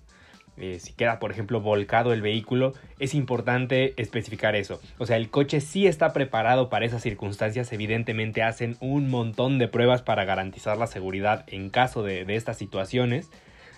eh, 0.56 0.78
si 0.80 0.92
queda, 0.92 1.18
por 1.18 1.30
ejemplo, 1.30 1.60
volcado 1.60 2.12
el 2.12 2.22
vehículo, 2.22 2.74
es 2.98 3.14
importante 3.14 4.00
especificar 4.00 4.54
eso. 4.56 4.80
O 4.98 5.06
sea, 5.06 5.16
el 5.16 5.30
coche 5.30 5.60
sí 5.60 5.86
está 5.86 6.12
preparado 6.12 6.68
para 6.68 6.86
esas 6.86 7.02
circunstancias, 7.02 7.72
evidentemente 7.72 8.42
hacen 8.42 8.76
un 8.80 9.10
montón 9.10 9.58
de 9.58 9.68
pruebas 9.68 10.02
para 10.02 10.24
garantizar 10.24 10.76
la 10.76 10.86
seguridad 10.86 11.44
en 11.48 11.70
caso 11.70 12.02
de, 12.02 12.24
de 12.24 12.36
estas 12.36 12.56
situaciones. 12.56 13.30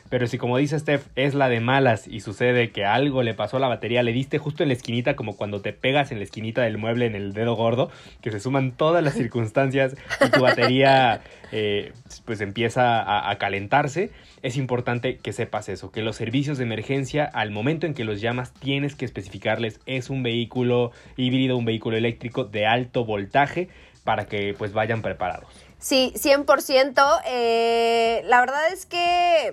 Pero 0.08 0.26
si 0.26 0.38
como 0.38 0.56
dice 0.56 0.78
Steph 0.78 1.06
es 1.16 1.34
la 1.34 1.48
de 1.48 1.60
malas 1.60 2.06
y 2.06 2.20
sucede 2.20 2.70
que 2.70 2.84
algo 2.84 3.22
le 3.22 3.34
pasó 3.34 3.56
a 3.56 3.60
la 3.60 3.68
batería, 3.68 4.02
le 4.02 4.12
diste 4.12 4.38
justo 4.38 4.62
en 4.62 4.68
la 4.68 4.74
esquinita 4.74 5.16
como 5.16 5.36
cuando 5.36 5.60
te 5.60 5.72
pegas 5.72 6.12
en 6.12 6.18
la 6.18 6.24
esquinita 6.24 6.62
del 6.62 6.78
mueble 6.78 7.06
en 7.06 7.14
el 7.14 7.32
dedo 7.32 7.54
gordo, 7.54 7.90
que 8.20 8.30
se 8.30 8.40
suman 8.40 8.72
todas 8.72 9.02
las 9.02 9.14
circunstancias 9.14 9.96
y 10.24 10.30
tu 10.30 10.40
batería 10.40 11.22
eh, 11.52 11.92
pues 12.24 12.40
empieza 12.40 13.00
a, 13.02 13.30
a, 13.30 13.38
calentarse, 13.38 14.10
es 14.42 14.56
importante 14.56 15.16
que 15.16 15.32
sepas 15.32 15.68
eso, 15.68 15.90
que 15.90 16.02
los 16.02 16.16
servicios 16.16 16.58
de 16.58 16.64
emergencia 16.64 17.24
al 17.24 17.50
momento 17.50 17.86
en 17.86 17.94
que 17.94 18.04
los 18.04 18.20
llamas 18.20 18.52
tienes 18.52 18.94
que 18.94 19.04
especificarles 19.04 19.80
es 19.86 20.10
un 20.10 20.22
vehículo 20.22 20.92
híbrido, 21.16 21.56
un 21.56 21.64
vehículo 21.64 21.96
eléctrico 21.96 22.44
de 22.44 22.66
alto 22.66 23.04
voltaje 23.04 23.68
para 24.04 24.26
que 24.26 24.54
pues 24.56 24.72
vayan 24.72 25.02
preparados. 25.02 25.48
Sí, 25.78 26.12
100%. 26.16 27.20
Eh, 27.26 28.22
la 28.24 28.40
verdad 28.40 28.72
es 28.72 28.86
que 28.86 29.52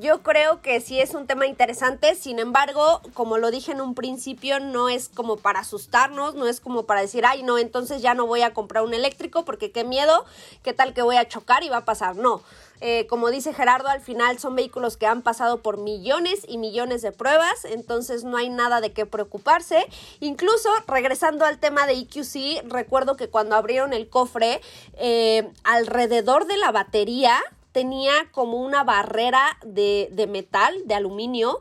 yo 0.00 0.22
creo 0.22 0.60
que 0.60 0.80
sí 0.80 1.00
es 1.00 1.14
un 1.14 1.26
tema 1.26 1.46
interesante, 1.46 2.14
sin 2.14 2.38
embargo, 2.38 3.00
como 3.14 3.38
lo 3.38 3.50
dije 3.50 3.72
en 3.72 3.80
un 3.80 3.94
principio, 3.94 4.60
no 4.60 4.88
es 4.88 5.08
como 5.08 5.36
para 5.36 5.60
asustarnos, 5.60 6.34
no 6.34 6.46
es 6.46 6.60
como 6.60 6.84
para 6.84 7.00
decir, 7.00 7.24
ay, 7.26 7.42
no, 7.42 7.58
entonces 7.58 8.02
ya 8.02 8.14
no 8.14 8.26
voy 8.26 8.42
a 8.42 8.54
comprar 8.54 8.84
un 8.84 8.94
eléctrico 8.94 9.44
porque 9.44 9.72
qué 9.72 9.84
miedo, 9.84 10.24
qué 10.62 10.72
tal 10.72 10.94
que 10.94 11.02
voy 11.02 11.16
a 11.16 11.28
chocar 11.28 11.62
y 11.62 11.68
va 11.68 11.78
a 11.78 11.84
pasar. 11.84 12.16
No, 12.16 12.42
eh, 12.80 13.06
como 13.08 13.30
dice 13.30 13.52
Gerardo, 13.52 13.88
al 13.88 14.00
final 14.00 14.38
son 14.38 14.54
vehículos 14.54 14.96
que 14.96 15.06
han 15.06 15.22
pasado 15.22 15.62
por 15.62 15.78
millones 15.78 16.44
y 16.46 16.58
millones 16.58 17.02
de 17.02 17.12
pruebas, 17.12 17.64
entonces 17.64 18.24
no 18.24 18.36
hay 18.36 18.50
nada 18.50 18.80
de 18.80 18.92
qué 18.92 19.06
preocuparse. 19.06 19.86
Incluso, 20.20 20.68
regresando 20.86 21.44
al 21.44 21.58
tema 21.58 21.86
de 21.86 21.94
EQC, 21.94 22.70
recuerdo 22.70 23.16
que 23.16 23.28
cuando 23.28 23.56
abrieron 23.56 23.92
el 23.92 24.08
cofre, 24.08 24.60
eh, 24.94 25.50
alrededor 25.64 26.46
de 26.46 26.56
la 26.56 26.70
batería, 26.70 27.40
tenía 27.72 28.12
como 28.32 28.58
una 28.58 28.84
barrera 28.84 29.58
de, 29.64 30.08
de 30.12 30.26
metal, 30.26 30.74
de 30.84 30.94
aluminio, 30.94 31.60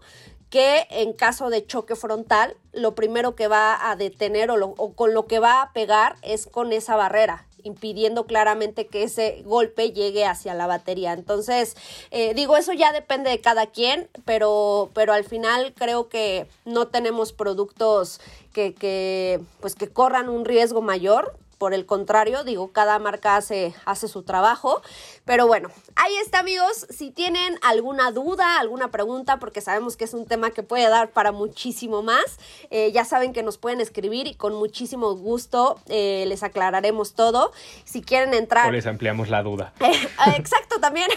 que 0.49 0.87
en 0.89 1.13
caso 1.13 1.49
de 1.49 1.65
choque 1.65 1.95
frontal, 1.95 2.55
lo 2.71 2.95
primero 2.95 3.35
que 3.35 3.47
va 3.47 3.89
a 3.89 3.95
detener 3.95 4.49
o, 4.49 4.57
lo, 4.57 4.73
con 4.73 5.13
lo 5.13 5.27
que 5.27 5.39
va 5.39 5.61
a 5.61 5.73
pegar 5.73 6.15
es 6.21 6.47
con 6.47 6.71
esa 6.71 6.95
barrera 6.95 7.45
impidiendo 7.63 8.25
claramente 8.25 8.87
que 8.87 9.03
ese 9.03 9.41
golpe 9.45 9.91
llegue 9.91 10.25
hacia 10.25 10.53
la 10.53 10.67
batería. 10.67 11.11
Entonces, 11.11 11.75
eh, 12.11 12.33
digo, 12.33 12.55
eso 12.55 12.71
ya 12.71 12.93
depende 12.93 13.29
de 13.29 13.41
cada 13.41 13.65
quien, 13.67 14.09
pero, 14.23 14.89
pero 14.93 15.11
al 15.11 15.25
final 15.25 15.73
creo 15.75 16.07
que 16.07 16.47
no 16.63 16.87
tenemos 16.87 17.33
productos 17.33 18.21
que, 18.53 18.73
que, 18.73 19.41
pues 19.59 19.75
que 19.75 19.89
corran 19.89 20.29
un 20.29 20.45
riesgo 20.45 20.81
mayor 20.81 21.37
por 21.57 21.73
el 21.73 21.85
contrario, 21.85 22.43
digo, 22.43 22.71
cada 22.71 22.99
marca 22.99 23.35
hace, 23.35 23.73
hace 23.85 24.07
su 24.07 24.23
trabajo. 24.23 24.81
Pero 25.25 25.47
bueno, 25.47 25.69
ahí 25.95 26.15
está 26.23 26.39
amigos. 26.39 26.85
Si 26.89 27.11
tienen 27.11 27.57
alguna 27.61 28.11
duda, 28.11 28.59
alguna 28.59 28.91
pregunta, 28.91 29.39
porque 29.39 29.61
sabemos 29.61 29.97
que 29.97 30.05
es 30.05 30.13
un 30.13 30.25
tema 30.25 30.51
que 30.51 30.63
puede 30.63 30.87
dar 30.87 31.09
para 31.09 31.31
muchísimo 31.31 32.03
más, 32.03 32.39
eh, 32.69 32.91
ya 32.91 33.05
saben 33.05 33.33
que 33.33 33.43
nos 33.43 33.57
pueden 33.57 33.81
escribir 33.81 34.27
y 34.27 34.35
con 34.35 34.53
muchísimo 34.53 35.15
gusto 35.15 35.79
eh, 35.87 36.25
les 36.27 36.43
aclararemos 36.43 37.13
todo. 37.13 37.51
Si 37.83 38.01
quieren 38.01 38.33
entrar... 38.33 38.69
O 38.69 38.71
les 38.71 38.85
ampliamos 38.85 39.29
la 39.29 39.41
duda. 39.41 39.73
exacto, 40.37 40.79
también. 40.79 41.07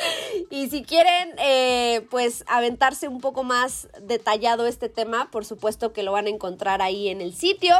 y 0.50 0.70
si 0.70 0.82
quieren, 0.82 1.34
eh, 1.38 2.06
pues, 2.10 2.44
aventarse 2.46 3.08
un 3.08 3.20
poco 3.20 3.44
más 3.44 3.88
detallado 4.00 4.66
este 4.66 4.88
tema, 4.88 5.30
por 5.30 5.44
supuesto 5.44 5.92
que 5.92 6.02
lo 6.02 6.12
van 6.12 6.26
a 6.26 6.30
encontrar 6.30 6.80
ahí 6.80 7.08
en 7.08 7.20
el 7.20 7.34
sitio 7.34 7.74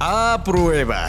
A 0.00 0.42
prueba. 0.44 1.08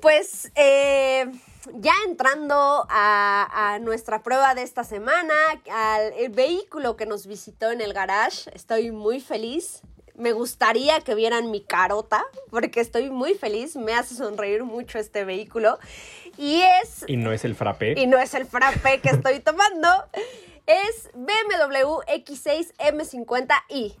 Pues 0.00 0.50
eh, 0.56 1.30
ya 1.74 1.92
entrando 2.06 2.86
a, 2.90 3.74
a, 3.74 3.78
nuestra 3.78 4.22
prueba 4.22 4.54
de 4.54 4.62
esta 4.62 4.82
semana, 4.82 5.34
al 5.70 6.30
vehículo 6.30 6.96
que 6.96 7.06
nos 7.06 7.26
visitó 7.26 7.70
en 7.70 7.80
el 7.80 7.92
garage, 7.92 8.50
estoy 8.54 8.90
muy 8.90 9.20
feliz. 9.20 9.82
Me 10.14 10.32
gustaría 10.32 11.00
que 11.00 11.14
vieran 11.14 11.50
mi 11.50 11.62
carota, 11.62 12.24
porque 12.50 12.80
estoy 12.80 13.10
muy 13.10 13.34
feliz, 13.34 13.76
me 13.76 13.94
hace 13.94 14.14
sonreír 14.14 14.64
mucho 14.64 14.98
este 14.98 15.24
vehículo. 15.24 15.78
Y 16.36 16.62
es... 16.82 17.04
Y 17.06 17.16
no 17.16 17.32
es 17.32 17.44
el 17.44 17.54
frappé. 17.54 17.94
Y 17.96 18.06
no 18.06 18.18
es 18.18 18.34
el 18.34 18.46
frappé 18.46 19.00
que 19.00 19.10
estoy 19.10 19.40
tomando. 19.44 19.88
Es 20.66 21.10
BMW 21.14 22.02
X6 22.06 22.74
M50i. 22.76 23.94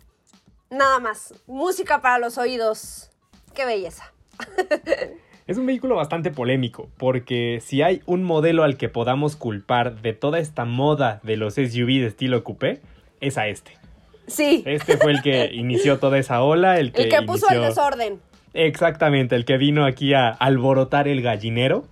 Nada 0.70 0.98
más. 1.00 1.34
Música 1.46 2.00
para 2.00 2.18
los 2.18 2.38
oídos. 2.38 3.10
Qué 3.54 3.64
belleza. 3.64 4.12
Es 5.44 5.58
un 5.58 5.66
vehículo 5.66 5.96
bastante 5.96 6.30
polémico, 6.30 6.88
porque 6.98 7.60
si 7.60 7.82
hay 7.82 8.00
un 8.06 8.22
modelo 8.22 8.62
al 8.62 8.76
que 8.76 8.88
podamos 8.88 9.34
culpar 9.34 10.00
de 10.00 10.12
toda 10.12 10.38
esta 10.38 10.64
moda 10.64 11.20
de 11.24 11.36
los 11.36 11.54
SUV 11.54 12.00
de 12.00 12.06
estilo 12.06 12.44
coupé, 12.44 12.80
es 13.20 13.36
a 13.38 13.48
este. 13.48 13.81
Sí. 14.26 14.62
Este 14.66 14.96
fue 14.96 15.12
el 15.12 15.22
que 15.22 15.50
inició 15.52 15.98
toda 15.98 16.18
esa 16.18 16.42
ola, 16.42 16.78
el 16.78 16.92
que, 16.92 17.02
el 17.02 17.08
que 17.08 17.22
puso 17.22 17.46
inició... 17.46 17.62
el 17.62 17.68
desorden. 17.68 18.20
Exactamente, 18.54 19.34
el 19.34 19.44
que 19.44 19.56
vino 19.56 19.84
aquí 19.86 20.14
a 20.14 20.28
alborotar 20.28 21.08
el 21.08 21.22
gallinero. 21.22 21.84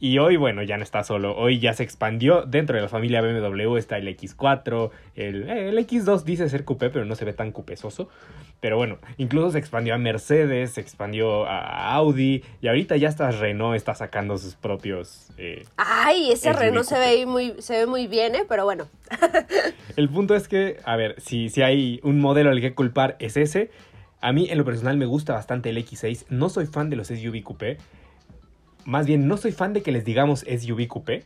Y 0.00 0.18
hoy, 0.18 0.36
bueno, 0.36 0.62
ya 0.62 0.76
no 0.76 0.84
está 0.84 1.02
solo. 1.02 1.36
Hoy 1.36 1.58
ya 1.58 1.74
se 1.74 1.82
expandió. 1.82 2.42
Dentro 2.42 2.76
de 2.76 2.82
la 2.82 2.88
familia 2.88 3.20
BMW 3.20 3.76
está 3.76 3.98
el 3.98 4.06
X4. 4.06 4.90
El, 5.16 5.50
el 5.50 5.76
X2 5.78 6.22
dice 6.22 6.48
ser 6.48 6.64
coupé, 6.64 6.88
pero 6.90 7.04
no 7.04 7.16
se 7.16 7.24
ve 7.24 7.32
tan 7.32 7.50
cupesoso. 7.50 8.08
Pero 8.60 8.76
bueno, 8.76 8.98
incluso 9.16 9.50
se 9.50 9.58
expandió 9.58 9.94
a 9.94 9.98
Mercedes, 9.98 10.72
se 10.74 10.80
expandió 10.80 11.46
a 11.46 11.94
Audi. 11.94 12.44
Y 12.60 12.68
ahorita 12.68 12.96
ya 12.96 13.08
hasta 13.08 13.32
Renault 13.32 13.74
está 13.74 13.96
sacando 13.96 14.38
sus 14.38 14.54
propios. 14.54 15.30
Eh, 15.36 15.64
Ay, 15.76 16.30
ese 16.30 16.52
Renault 16.52 16.86
se 16.86 16.96
ve, 16.96 17.26
muy, 17.26 17.54
se 17.58 17.78
ve 17.78 17.86
muy 17.86 18.06
bien, 18.06 18.36
¿eh? 18.36 18.44
Pero 18.48 18.64
bueno. 18.64 18.86
el 19.96 20.08
punto 20.08 20.36
es 20.36 20.46
que, 20.46 20.78
a 20.84 20.94
ver, 20.94 21.20
si, 21.20 21.48
si 21.48 21.62
hay 21.62 21.98
un 22.04 22.20
modelo 22.20 22.50
al 22.50 22.60
que 22.60 22.72
culpar, 22.72 23.16
es 23.18 23.36
ese. 23.36 23.72
A 24.20 24.32
mí, 24.32 24.46
en 24.48 24.58
lo 24.58 24.64
personal, 24.64 24.96
me 24.96 25.06
gusta 25.06 25.32
bastante 25.32 25.70
el 25.70 25.78
X6. 25.78 26.26
No 26.28 26.50
soy 26.50 26.66
fan 26.66 26.88
de 26.88 26.94
los 26.94 27.08
SUV 27.08 27.42
coupé 27.42 27.78
más 28.88 29.06
bien 29.06 29.28
no 29.28 29.36
soy 29.36 29.52
fan 29.52 29.74
de 29.74 29.82
que 29.82 29.92
les 29.92 30.06
digamos 30.06 30.46
SUV 30.48 30.86
coupé, 30.88 31.24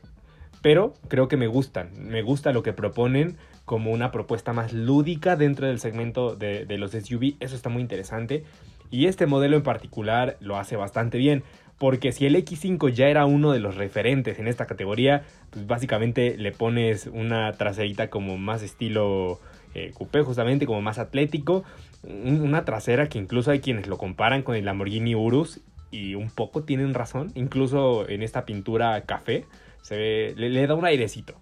pero 0.62 0.94
creo 1.06 1.28
que 1.28 1.36
me 1.36 1.46
gustan. 1.46 1.90
Me 1.96 2.20
gusta 2.20 2.52
lo 2.52 2.64
que 2.64 2.72
proponen 2.72 3.36
como 3.64 3.92
una 3.92 4.10
propuesta 4.10 4.52
más 4.52 4.72
lúdica 4.72 5.36
dentro 5.36 5.68
del 5.68 5.78
segmento 5.78 6.34
de, 6.34 6.66
los 6.76 6.90
SUV. 6.90 7.36
Eso 7.38 7.54
está 7.54 7.68
muy 7.68 7.80
interesante. 7.80 8.42
Y 8.90 9.06
este 9.06 9.26
modelo 9.26 9.56
en 9.56 9.62
particular 9.62 10.36
lo 10.40 10.56
hace 10.56 10.74
bastante 10.74 11.18
bien. 11.18 11.44
Porque 11.78 12.10
si 12.10 12.26
el 12.26 12.34
X5 12.34 12.92
ya 12.92 13.06
era 13.06 13.26
uno 13.26 13.52
de 13.52 13.60
los 13.60 13.76
referentes 13.76 14.40
en 14.40 14.48
esta 14.48 14.66
categoría, 14.66 15.22
pues 15.50 15.64
básicamente 15.64 16.36
le 16.36 16.50
pones 16.50 17.06
una 17.06 17.52
traserita 17.52 18.10
como 18.10 18.38
más 18.38 18.64
estilo 18.64 19.38
eh, 19.74 19.92
coupé, 19.94 20.22
justamente 20.22 20.66
como 20.66 20.82
más 20.82 20.98
atlético. 20.98 21.62
Una 22.02 22.64
trasera 22.64 23.08
que 23.08 23.18
incluso 23.18 23.52
hay 23.52 23.60
quienes 23.60 23.86
lo 23.86 23.98
comparan 23.98 24.42
con 24.42 24.56
el 24.56 24.64
Lamborghini 24.64 25.14
Urus 25.14 25.60
y 25.92 26.16
un 26.16 26.30
poco 26.30 26.64
tienen 26.64 26.94
razón. 26.94 27.30
Incluso 27.36 28.08
en 28.08 28.22
esta 28.22 28.44
pintura 28.44 29.00
café 29.02 29.46
se 29.82 30.34
le, 30.34 30.66
da 30.66 30.74
un 30.74 30.84
airecito. 30.84 31.34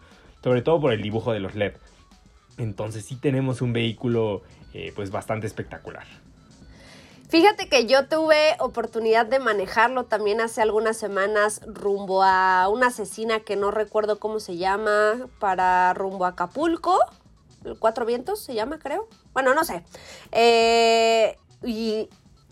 Sobre 0.44 0.60
todo 0.60 0.80
por 0.80 0.92
el 0.92 1.00
dibujo 1.00 1.32
de 1.32 1.40
los 1.40 1.54
LED. 1.54 1.74
Entonces 2.58 3.06
sí 3.06 3.16
tenemos 3.16 3.62
un 3.62 3.72
vehículo 3.72 4.42
eh, 4.74 4.92
pues 4.94 5.10
bastante 5.10 5.46
espectacular. 5.46 6.04
Fíjate 7.28 7.68
que 7.68 7.86
yo 7.86 8.08
tuve 8.08 8.56
oportunidad 8.58 9.24
de 9.24 9.38
manejarlo 9.38 10.04
también 10.04 10.40
hace 10.40 10.62
algunas 10.62 10.96
semanas 10.96 11.60
rumbo 11.64 12.24
a 12.24 12.68
una 12.68 12.88
asesina 12.88 13.38
que 13.38 13.54
no 13.54 13.70
recuerdo 13.70 14.18
cómo 14.18 14.40
se 14.40 14.56
llama, 14.56 15.28
para 15.38 15.94
rumbo 15.94 16.24
a 16.24 16.30
Acapulco. 16.30 16.98
Cuatro 17.78 18.04
Vientos 18.04 18.40
se 18.40 18.54
llama, 18.54 18.80
creo. 18.80 19.06
Bueno, 19.32 19.54
no 19.54 19.62
sé. 19.62 19.84
Eh, 20.32 21.36
y 21.62 22.08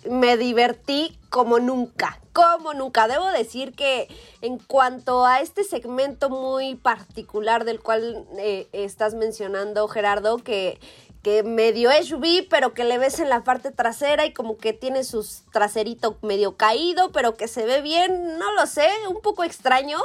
me 0.08 0.36
divertí 0.36 1.18
como 1.30 1.58
nunca, 1.58 2.20
como 2.32 2.74
nunca. 2.74 3.08
Debo 3.08 3.26
decir 3.28 3.74
que 3.74 4.08
en 4.42 4.58
cuanto 4.58 5.24
a 5.24 5.40
este 5.40 5.64
segmento 5.64 6.30
muy 6.30 6.74
particular 6.74 7.64
del 7.64 7.80
cual 7.80 8.26
eh, 8.38 8.68
estás 8.72 9.14
mencionando, 9.14 9.88
Gerardo, 9.88 10.38
que 10.38 10.78
que 11.22 11.42
medio 11.42 11.90
SUV, 11.90 12.48
pero 12.48 12.74
que 12.74 12.84
le 12.84 12.98
ves 12.98 13.18
en 13.18 13.28
la 13.28 13.42
parte 13.42 13.70
trasera 13.70 14.24
y 14.26 14.32
como 14.32 14.56
que 14.56 14.72
tiene 14.72 15.04
su 15.04 15.26
traserito 15.52 16.16
medio 16.22 16.56
caído, 16.56 17.10
pero 17.12 17.36
que 17.36 17.48
se 17.48 17.64
ve 17.64 17.82
bien, 17.82 18.38
no 18.38 18.52
lo 18.52 18.66
sé, 18.66 18.88
un 19.08 19.20
poco 19.20 19.44
extraño. 19.44 19.98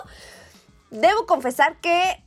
Debo 0.90 1.26
confesar 1.26 1.80
que 1.82 2.24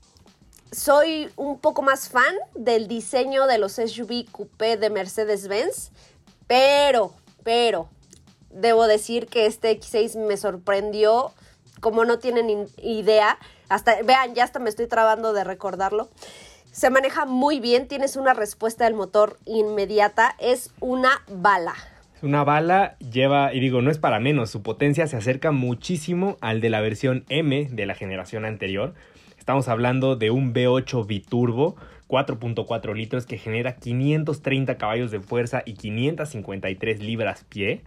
soy 0.73 1.31
un 1.37 1.59
poco 1.59 1.83
más 1.83 2.09
fan 2.09 2.35
del 2.55 2.89
diseño 2.89 3.47
de 3.47 3.59
los 3.59 3.73
SUV 3.73 4.31
coupé 4.31 4.77
de 4.77 4.91
Mercedes-Benz, 4.91 5.91
pero, 6.47 7.13
pero, 7.47 7.88
debo 8.50 8.88
decir 8.88 9.29
que 9.29 9.47
este 9.47 9.71
X6 9.79 10.19
me 10.26 10.37
sorprendió, 10.37 11.31
como 11.79 12.05
no 12.05 12.19
tienen 12.19 12.67
idea, 12.83 13.38
hasta, 13.69 14.03
vean, 14.03 14.35
ya 14.35 14.43
hasta 14.43 14.59
me 14.59 14.69
estoy 14.69 14.88
trabando 14.88 15.33
de 15.33 15.45
recordarlo. 15.45 16.09
Se 16.73 16.91
maneja 16.91 17.25
muy 17.25 17.61
bien, 17.61 17.87
tienes 17.87 18.17
una 18.17 18.35
respuesta 18.35 18.83
del 18.83 18.95
motor 18.95 19.38
inmediata, 19.45 20.35
es 20.41 20.73
una 20.81 21.23
bala. 21.29 21.75
Una 22.21 22.43
bala 22.43 22.97
lleva, 22.99 23.55
y 23.55 23.61
digo, 23.61 23.81
no 23.81 23.93
es 23.93 23.99
para 23.99 24.19
menos, 24.19 24.50
su 24.50 24.65
potencia 24.65 25.07
se 25.07 25.17
acerca 25.17 25.53
muchísimo 25.53 26.38
al 26.41 26.61
de 26.61 26.71
la 26.71 26.81
versión 26.81 27.25
M 27.29 27.69
de 27.71 27.87
la 27.87 27.95
generación 27.95 28.45
anterior. 28.45 28.95
Estamos 29.38 29.69
hablando 29.69 30.17
de 30.17 30.33
un 30.33 30.53
V8 30.53 31.07
biturbo 31.07 31.76
4.4 32.09 32.95
litros 32.95 33.27
que 33.27 33.39
genera 33.39 33.77
530 33.77 34.77
caballos 34.79 35.11
de 35.11 35.21
fuerza 35.21 35.63
y 35.65 35.75
553 35.75 37.01
libras 37.01 37.45
pie. 37.49 37.83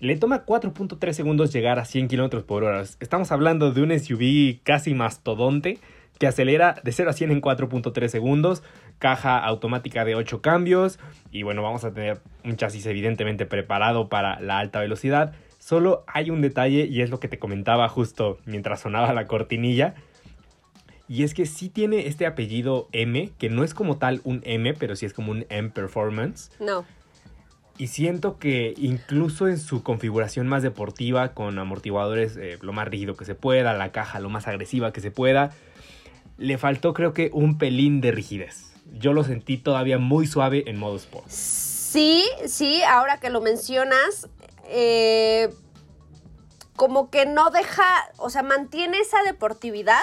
Le 0.00 0.16
toma 0.16 0.44
4.3 0.44 1.12
segundos 1.12 1.52
llegar 1.52 1.78
a 1.78 1.84
100 1.84 2.08
km 2.08 2.42
por 2.44 2.64
hora. 2.64 2.82
Estamos 3.00 3.30
hablando 3.32 3.72
de 3.72 3.82
un 3.82 3.98
SUV 3.98 4.62
casi 4.62 4.94
mastodonte 4.94 5.78
que 6.18 6.26
acelera 6.26 6.76
de 6.82 6.92
0 6.92 7.10
a 7.10 7.12
100 7.12 7.30
en 7.32 7.40
4.3 7.40 8.08
segundos, 8.08 8.62
caja 8.98 9.38
automática 9.38 10.04
de 10.04 10.14
8 10.14 10.42
cambios 10.42 10.98
y 11.30 11.42
bueno, 11.42 11.62
vamos 11.62 11.84
a 11.84 11.92
tener 11.92 12.20
un 12.44 12.56
chasis 12.56 12.86
evidentemente 12.86 13.46
preparado 13.46 14.08
para 14.08 14.40
la 14.40 14.58
alta 14.58 14.80
velocidad. 14.80 15.32
Solo 15.58 16.04
hay 16.06 16.30
un 16.30 16.42
detalle 16.42 16.86
y 16.86 17.00
es 17.00 17.10
lo 17.10 17.20
que 17.20 17.28
te 17.28 17.38
comentaba 17.38 17.88
justo 17.88 18.38
mientras 18.44 18.80
sonaba 18.80 19.12
la 19.12 19.26
cortinilla. 19.26 19.94
Y 21.08 21.24
es 21.24 21.34
que 21.34 21.44
sí 21.46 21.68
tiene 21.68 22.06
este 22.06 22.26
apellido 22.26 22.88
M, 22.92 23.30
que 23.38 23.50
no 23.50 23.62
es 23.62 23.74
como 23.74 23.98
tal 23.98 24.20
un 24.24 24.40
M, 24.44 24.72
pero 24.74 24.96
sí 24.96 25.04
es 25.04 25.12
como 25.12 25.32
un 25.32 25.46
M 25.50 25.70
Performance. 25.70 26.50
No. 26.60 26.84
Y 27.76 27.88
siento 27.88 28.38
que 28.38 28.72
incluso 28.76 29.48
en 29.48 29.58
su 29.58 29.82
configuración 29.82 30.46
más 30.46 30.62
deportiva, 30.62 31.34
con 31.34 31.58
amortiguadores 31.58 32.36
eh, 32.36 32.58
lo 32.62 32.72
más 32.72 32.86
rígido 32.86 33.16
que 33.16 33.24
se 33.24 33.34
pueda, 33.34 33.74
la 33.74 33.90
caja 33.90 34.20
lo 34.20 34.30
más 34.30 34.46
agresiva 34.46 34.92
que 34.92 35.00
se 35.00 35.10
pueda, 35.10 35.52
le 36.38 36.56
faltó 36.56 36.94
creo 36.94 37.12
que 37.12 37.30
un 37.32 37.58
pelín 37.58 38.00
de 38.00 38.12
rigidez. 38.12 38.72
Yo 38.92 39.12
lo 39.12 39.24
sentí 39.24 39.56
todavía 39.56 39.98
muy 39.98 40.26
suave 40.26 40.64
en 40.66 40.78
modo 40.78 40.96
sport. 40.96 41.28
Sí, 41.28 42.24
sí, 42.46 42.82
ahora 42.82 43.18
que 43.18 43.28
lo 43.28 43.40
mencionas, 43.40 44.28
eh, 44.68 45.50
como 46.76 47.10
que 47.10 47.26
no 47.26 47.50
deja, 47.50 47.84
o 48.18 48.30
sea, 48.30 48.42
mantiene 48.42 48.98
esa 48.98 49.22
deportividad 49.24 50.02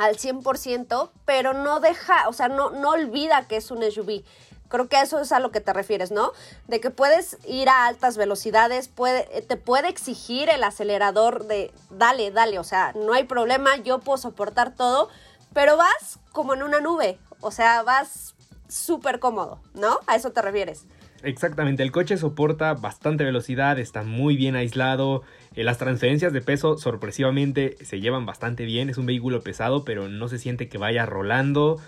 al 0.00 0.16
100%, 0.16 1.10
pero 1.26 1.52
no 1.52 1.78
deja, 1.78 2.26
o 2.26 2.32
sea, 2.32 2.48
no, 2.48 2.70
no 2.70 2.90
olvida 2.90 3.46
que 3.46 3.56
es 3.56 3.70
un 3.70 3.82
SUV. 3.82 4.24
Creo 4.68 4.88
que 4.88 4.98
eso 4.98 5.20
es 5.20 5.30
a 5.30 5.40
lo 5.40 5.50
que 5.50 5.60
te 5.60 5.74
refieres, 5.74 6.10
¿no? 6.10 6.32
De 6.68 6.80
que 6.80 6.88
puedes 6.88 7.36
ir 7.46 7.68
a 7.68 7.86
altas 7.86 8.16
velocidades, 8.16 8.88
puede, 8.88 9.42
te 9.42 9.56
puede 9.58 9.88
exigir 9.88 10.48
el 10.48 10.64
acelerador 10.64 11.44
de 11.44 11.70
dale, 11.90 12.30
dale, 12.30 12.58
o 12.58 12.64
sea, 12.64 12.92
no 12.94 13.12
hay 13.12 13.24
problema, 13.24 13.76
yo 13.76 13.98
puedo 13.98 14.16
soportar 14.16 14.74
todo, 14.74 15.10
pero 15.52 15.76
vas 15.76 16.18
como 16.32 16.54
en 16.54 16.62
una 16.62 16.80
nube, 16.80 17.18
o 17.42 17.50
sea, 17.50 17.82
vas 17.82 18.34
súper 18.68 19.20
cómodo, 19.20 19.60
¿no? 19.74 19.98
A 20.06 20.16
eso 20.16 20.30
te 20.30 20.40
refieres. 20.40 20.86
Exactamente, 21.22 21.82
el 21.82 21.92
coche 21.92 22.16
soporta 22.16 22.74
bastante 22.74 23.24
velocidad, 23.24 23.78
está 23.78 24.02
muy 24.02 24.36
bien 24.36 24.56
aislado, 24.56 25.22
eh, 25.54 25.64
las 25.64 25.78
transferencias 25.78 26.32
de 26.32 26.40
peso 26.40 26.78
sorpresivamente 26.78 27.76
se 27.84 28.00
llevan 28.00 28.24
bastante 28.24 28.64
bien, 28.64 28.88
es 28.88 28.96
un 28.96 29.06
vehículo 29.06 29.42
pesado 29.42 29.84
pero 29.84 30.08
no 30.08 30.28
se 30.28 30.38
siente 30.38 30.68
que 30.68 30.78
vaya 30.78 31.04
rolando, 31.04 31.78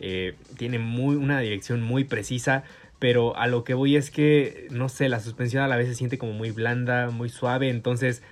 eh, 0.00 0.36
tiene 0.56 0.78
muy, 0.78 1.16
una 1.16 1.40
dirección 1.40 1.82
muy 1.82 2.04
precisa, 2.04 2.64
pero 2.98 3.36
a 3.36 3.46
lo 3.46 3.62
que 3.62 3.74
voy 3.74 3.96
es 3.96 4.10
que, 4.10 4.68
no 4.70 4.88
sé, 4.88 5.08
la 5.08 5.20
suspensión 5.20 5.62
a 5.62 5.68
la 5.68 5.76
vez 5.76 5.88
se 5.88 5.94
siente 5.94 6.18
como 6.18 6.32
muy 6.32 6.50
blanda, 6.50 7.10
muy 7.10 7.28
suave, 7.28 7.68
entonces 7.68 8.22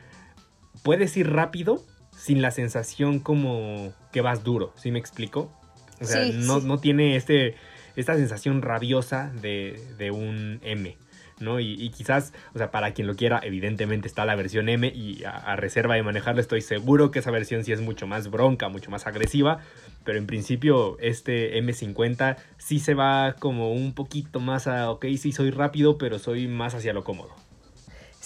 puedes 0.82 1.16
ir 1.16 1.30
rápido, 1.30 1.82
sin 2.16 2.40
la 2.40 2.50
sensación 2.50 3.18
como 3.18 3.92
que 4.12 4.22
vas 4.22 4.42
duro, 4.42 4.72
¿sí 4.76 4.90
me 4.90 4.98
explico? 4.98 5.52
O 6.00 6.04
sea, 6.04 6.24
no, 6.32 6.60
no, 6.60 6.78
tiene 6.78 7.16
este, 7.16 7.54
esta 7.96 8.14
sensación 8.14 8.62
rabiosa 8.62 9.32
de, 9.40 9.80
de 9.98 10.10
un 10.10 10.60
M. 10.62 10.96
¿no? 11.40 11.60
Y, 11.60 11.90
quizás, 11.90 12.32
o 12.54 12.58
sea, 12.58 12.70
para 12.70 12.92
quien 12.92 13.06
lo 13.06 13.14
quiera, 13.14 13.40
evidentemente 13.42 14.08
está 14.08 14.24
la 14.24 14.34
versión 14.34 14.68
M 14.68 14.86
y 14.88 15.24
a, 15.24 15.56
reserva 15.56 15.94
de 15.94 16.02
manejarlo 16.02 16.40
estoy 16.40 16.62
seguro 16.62 17.10
que 17.10 17.18
esa 17.18 17.30
versión 17.30 17.64
sí 17.64 17.72
es 17.72 17.80
mucho 17.80 18.06
más 18.06 18.30
bronca, 18.30 18.68
mucho 18.68 18.90
más 18.90 19.06
agresiva, 19.06 19.58
pero 20.04 20.18
en 20.18 20.26
principio 20.26 20.96
este 21.00 21.58
M50 21.60 22.36
sí 22.58 22.78
se 22.78 22.94
va 22.94 23.34
como 23.38 23.72
un 23.72 23.94
poquito 23.94 24.40
más 24.40 24.66
a, 24.66 24.90
ok, 24.90 25.06
sí 25.18 25.32
soy 25.32 25.50
rápido, 25.50 25.98
pero 25.98 26.18
soy 26.18 26.48
más 26.48 26.74
hacia 26.74 26.92
lo 26.92 27.04
cómodo. 27.04 27.45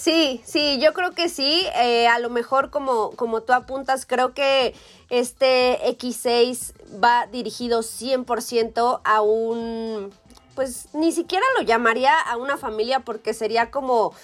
Sí, 0.00 0.40
sí, 0.46 0.78
yo 0.80 0.94
creo 0.94 1.10
que 1.10 1.28
sí. 1.28 1.66
Eh, 1.76 2.08
a 2.08 2.18
lo 2.20 2.30
mejor 2.30 2.70
como, 2.70 3.10
como 3.16 3.42
tú 3.42 3.52
apuntas, 3.52 4.06
creo 4.06 4.32
que 4.32 4.74
este 5.10 5.78
X6 5.98 6.72
va 7.04 7.26
dirigido 7.26 7.80
100% 7.80 9.02
a 9.04 9.20
un, 9.20 10.10
pues 10.54 10.88
ni 10.94 11.12
siquiera 11.12 11.44
lo 11.58 11.66
llamaría 11.66 12.18
a 12.18 12.38
una 12.38 12.56
familia 12.56 13.00
porque 13.00 13.34
sería 13.34 13.70
como 13.70 14.14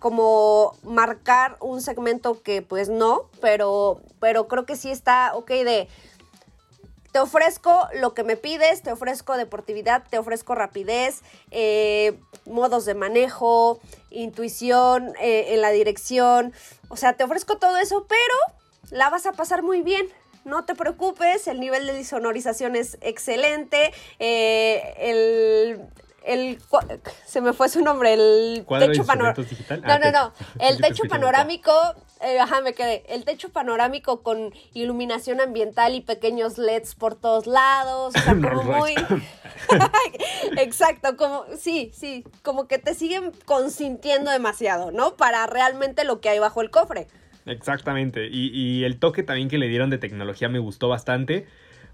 como 0.00 0.76
marcar 0.82 1.56
un 1.60 1.80
segmento 1.80 2.42
que 2.42 2.60
pues 2.60 2.88
no, 2.88 3.26
pero, 3.40 4.00
pero 4.18 4.48
creo 4.48 4.66
que 4.66 4.74
sí 4.74 4.90
está 4.90 5.30
ok 5.36 5.48
de 5.48 5.88
te 7.12 7.18
ofrezco 7.18 7.88
lo 7.94 8.14
que 8.14 8.24
me 8.24 8.36
pides, 8.36 8.82
te 8.82 8.90
ofrezco 8.90 9.36
deportividad, 9.36 10.02
te 10.08 10.18
ofrezco 10.18 10.54
rapidez, 10.54 11.22
eh, 11.50 12.18
modos 12.46 12.86
de 12.86 12.94
manejo, 12.94 13.80
intuición 14.10 15.12
eh, 15.20 15.54
en 15.54 15.60
la 15.60 15.70
dirección. 15.70 16.54
O 16.88 16.96
sea, 16.96 17.12
te 17.12 17.24
ofrezco 17.24 17.58
todo 17.58 17.76
eso, 17.76 18.06
pero 18.08 18.58
la 18.90 19.10
vas 19.10 19.26
a 19.26 19.32
pasar 19.32 19.62
muy 19.62 19.82
bien. 19.82 20.06
No 20.44 20.64
te 20.64 20.74
preocupes, 20.74 21.46
el 21.46 21.60
nivel 21.60 21.86
de 21.86 21.92
disonorización 21.92 22.76
es 22.76 22.96
excelente. 23.02 23.92
Eh, 24.18 24.94
el, 24.98 25.80
el 26.24 26.58
se 27.26 27.40
me 27.42 27.52
fue 27.52 27.68
su 27.68 27.82
nombre, 27.82 28.14
el 28.14 28.64
techo 28.66 29.04
panorámico. 29.04 29.44
No, 29.86 29.98
no, 29.98 30.10
no, 30.10 30.32
el 30.58 30.80
techo 30.80 31.04
panorámico, 31.08 31.72
eh, 32.22 32.38
ajá, 32.40 32.60
me 32.60 32.74
quedé. 32.74 33.04
El 33.08 33.24
techo 33.24 33.50
panorámico 33.50 34.22
con 34.22 34.52
iluminación 34.74 35.40
ambiental 35.40 35.94
y 35.94 36.00
pequeños 36.00 36.58
LEDs 36.58 36.94
por 36.94 37.14
todos 37.14 37.46
lados, 37.46 38.14
o 38.14 38.18
sea, 38.18 38.34
como 38.42 38.62
muy 38.62 38.94
Exacto, 40.56 41.16
como 41.16 41.44
sí, 41.56 41.90
sí, 41.94 42.24
como 42.42 42.66
que 42.68 42.78
te 42.78 42.94
siguen 42.94 43.32
consintiendo 43.44 44.30
demasiado, 44.30 44.90
¿no? 44.90 45.16
Para 45.16 45.46
realmente 45.46 46.04
lo 46.04 46.20
que 46.20 46.28
hay 46.28 46.38
bajo 46.38 46.62
el 46.62 46.70
cofre. 46.70 47.08
Exactamente. 47.46 48.28
Y, 48.30 48.50
y 48.52 48.84
el 48.84 48.98
toque 48.98 49.22
también 49.22 49.48
que 49.48 49.58
le 49.58 49.68
dieron 49.68 49.90
de 49.90 49.98
tecnología 49.98 50.48
me 50.48 50.58
gustó 50.60 50.88
bastante 50.88 51.46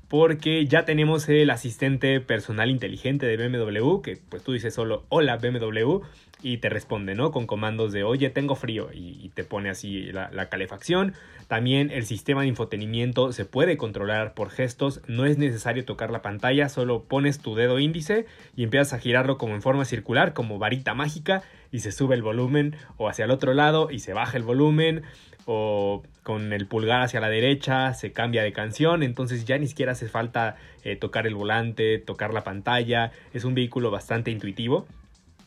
porque 0.09 0.67
ya 0.67 0.85
tenemos 0.85 1.29
el 1.29 1.51
asistente 1.51 2.21
personal 2.21 2.71
inteligente 2.71 3.27
de 3.27 3.37
BMW, 3.37 4.01
que 4.01 4.19
pues 4.29 4.43
tú 4.43 4.53
dices 4.53 4.75
solo 4.75 5.05
hola 5.11 5.37
BMW 5.37 6.01
y 6.41 6.59
te 6.59 6.69
responde, 6.69 7.15
¿no? 7.15 7.31
Con 7.31 7.47
comandos 7.47 7.93
de 7.93 8.05
oye, 8.05 8.31
tengo 8.31 8.55
frío 8.55 8.89
y, 8.93 9.31
te 9.35 9.45
pone 9.45 9.71
así 9.71 10.05
la, 10.13 10.31
la, 10.33 10.49
calefacción. 10.49 11.15
También 11.47 11.91
el 11.91 12.07
sistema 12.07 12.43
de 12.43 12.49
infotenimiento 12.49 13.33
se 13.33 13.45
puede 13.45 13.77
controlar 13.77 14.35
por 14.35 14.51
gestos, 14.51 15.01
no 15.07 15.27
es 15.27 15.39
necesario 15.39 15.85
tocar 15.85 16.11
la 16.11 16.23
pantalla, 16.23 16.69
solo 16.69 17.05
pones 17.05 17.41
tu 17.41 17.55
dedo 17.55 17.79
índice 17.79 18.27
y 18.57 18.65
empiezas 18.65 18.95
a 18.95 18.99
girarlo 18.99 19.39
como 19.39 19.55
en 19.55 19.63
forma 19.63 19.85
circular, 19.85 20.33
como 20.33 20.59
varita 20.59 20.95
mágica, 20.95 21.43
y 21.71 21.81
se 21.81 21.93
sube 21.93 22.15
el 22.15 22.23
volumen 22.23 22.77
o 22.97 23.09
hacia 23.09 23.25
el 23.25 23.31
otro 23.31 23.55
lado 23.55 23.91
y 23.91 23.99
se 23.99 24.13
baja 24.13 24.37
el 24.37 24.43
volumen 24.43 25.03
o 25.51 26.03
con 26.25 26.53
el 26.53 26.67
pulgar 26.67 27.01
hacia 27.01 27.21
la 27.21 27.31
derecha 27.31 27.95
se 27.95 28.13
cambia 28.13 28.43
de 28.43 28.53
canción, 28.53 29.03
entonces 29.03 29.47
ya 29.47 29.57
ni 29.57 29.67
siquiera 29.67 29.93
hace 29.93 30.07
falta 30.07 30.57
eh, 30.85 30.95
tocar 30.95 31.27
el 31.27 31.35
volante, 31.35 31.97
tocar 31.97 32.35
la 32.35 32.45
pantalla, 32.45 33.13
es 33.33 33.45
un 33.45 33.55
vehículo 33.55 33.91
bastante 33.91 34.31
intuitivo. 34.31 34.87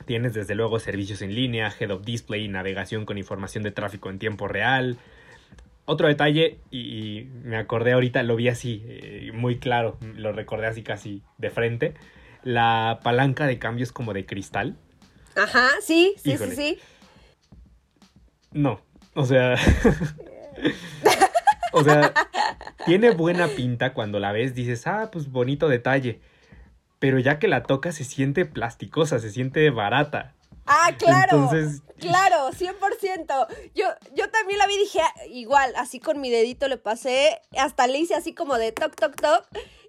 Tienes 0.08 0.34
desde 0.34 0.56
luego 0.56 0.80
servicios 0.80 1.22
en 1.22 1.36
línea, 1.36 1.72
head 1.80 1.92
of 1.92 2.04
display, 2.04 2.48
navegación 2.48 3.06
con 3.06 3.20
información 3.20 3.64
de 3.64 3.70
tráfico 3.70 4.10
en 4.10 4.18
tiempo 4.18 4.48
real. 4.48 4.98
Otro 5.86 6.08
detalle, 6.08 6.58
y, 6.72 7.28
me 7.44 7.58
acordé 7.58 7.92
ahorita, 7.92 8.24
lo 8.24 8.36
vi 8.36 8.48
así, 8.48 8.84
eh, 8.88 9.32
muy 9.36 9.60
claro, 9.60 10.00
lo 10.16 10.32
recordé 10.32 10.66
así 10.66 10.82
casi 10.82 11.22
de 11.38 11.52
frente, 11.52 11.94
la 12.44 13.02
palanca 13.04 13.46
de 13.46 13.60
cambios 13.60 13.92
como 13.92 14.14
de 14.14 14.26
cristal. 14.26 14.78
Ajá, 15.36 15.70
sí, 15.80 16.16
sí, 16.18 16.40
sí, 16.40 16.56
sí. 16.56 16.80
No, 18.52 18.82
o 19.14 19.26
sea. 19.26 19.56
o 21.74 21.84
sea, 21.84 22.14
tiene 22.86 23.12
buena 23.12 23.48
pinta 23.48 23.94
cuando 23.94 24.20
la 24.20 24.32
ves, 24.32 24.56
dices, 24.56 24.88
ah, 24.88 25.10
pues 25.12 25.32
bonito 25.32 25.68
detalle. 25.68 26.22
Pero 27.00 27.20
ya 27.20 27.40
que 27.40 27.48
la 27.48 27.64
tocas 27.64 27.96
se 27.96 28.04
siente 28.04 28.46
plasticosa, 28.46 29.20
se 29.20 29.32
siente 29.32 29.70
barata. 29.70 30.34
Ah, 30.68 30.92
claro. 30.98 31.44
Entonces... 31.44 31.82
Claro, 32.00 32.52
100%. 32.52 33.48
Yo, 33.76 33.86
yo 34.16 34.30
también 34.30 34.60
la 34.60 34.68
vi 34.68 34.76
y 34.76 34.80
dije, 34.80 35.02
ah, 35.02 35.14
igual, 35.30 35.74
así 35.76 36.00
con 36.00 36.22
mi 36.22 36.30
dedito 36.30 36.68
le 36.68 36.78
pasé, 36.78 37.42
hasta 37.58 37.88
le 37.88 38.00
hice 38.00 38.16
así 38.16 38.34
como 38.34 38.58
de 38.58 38.72
toc, 38.72 38.96
toc, 38.96 39.16
toc 39.16 39.46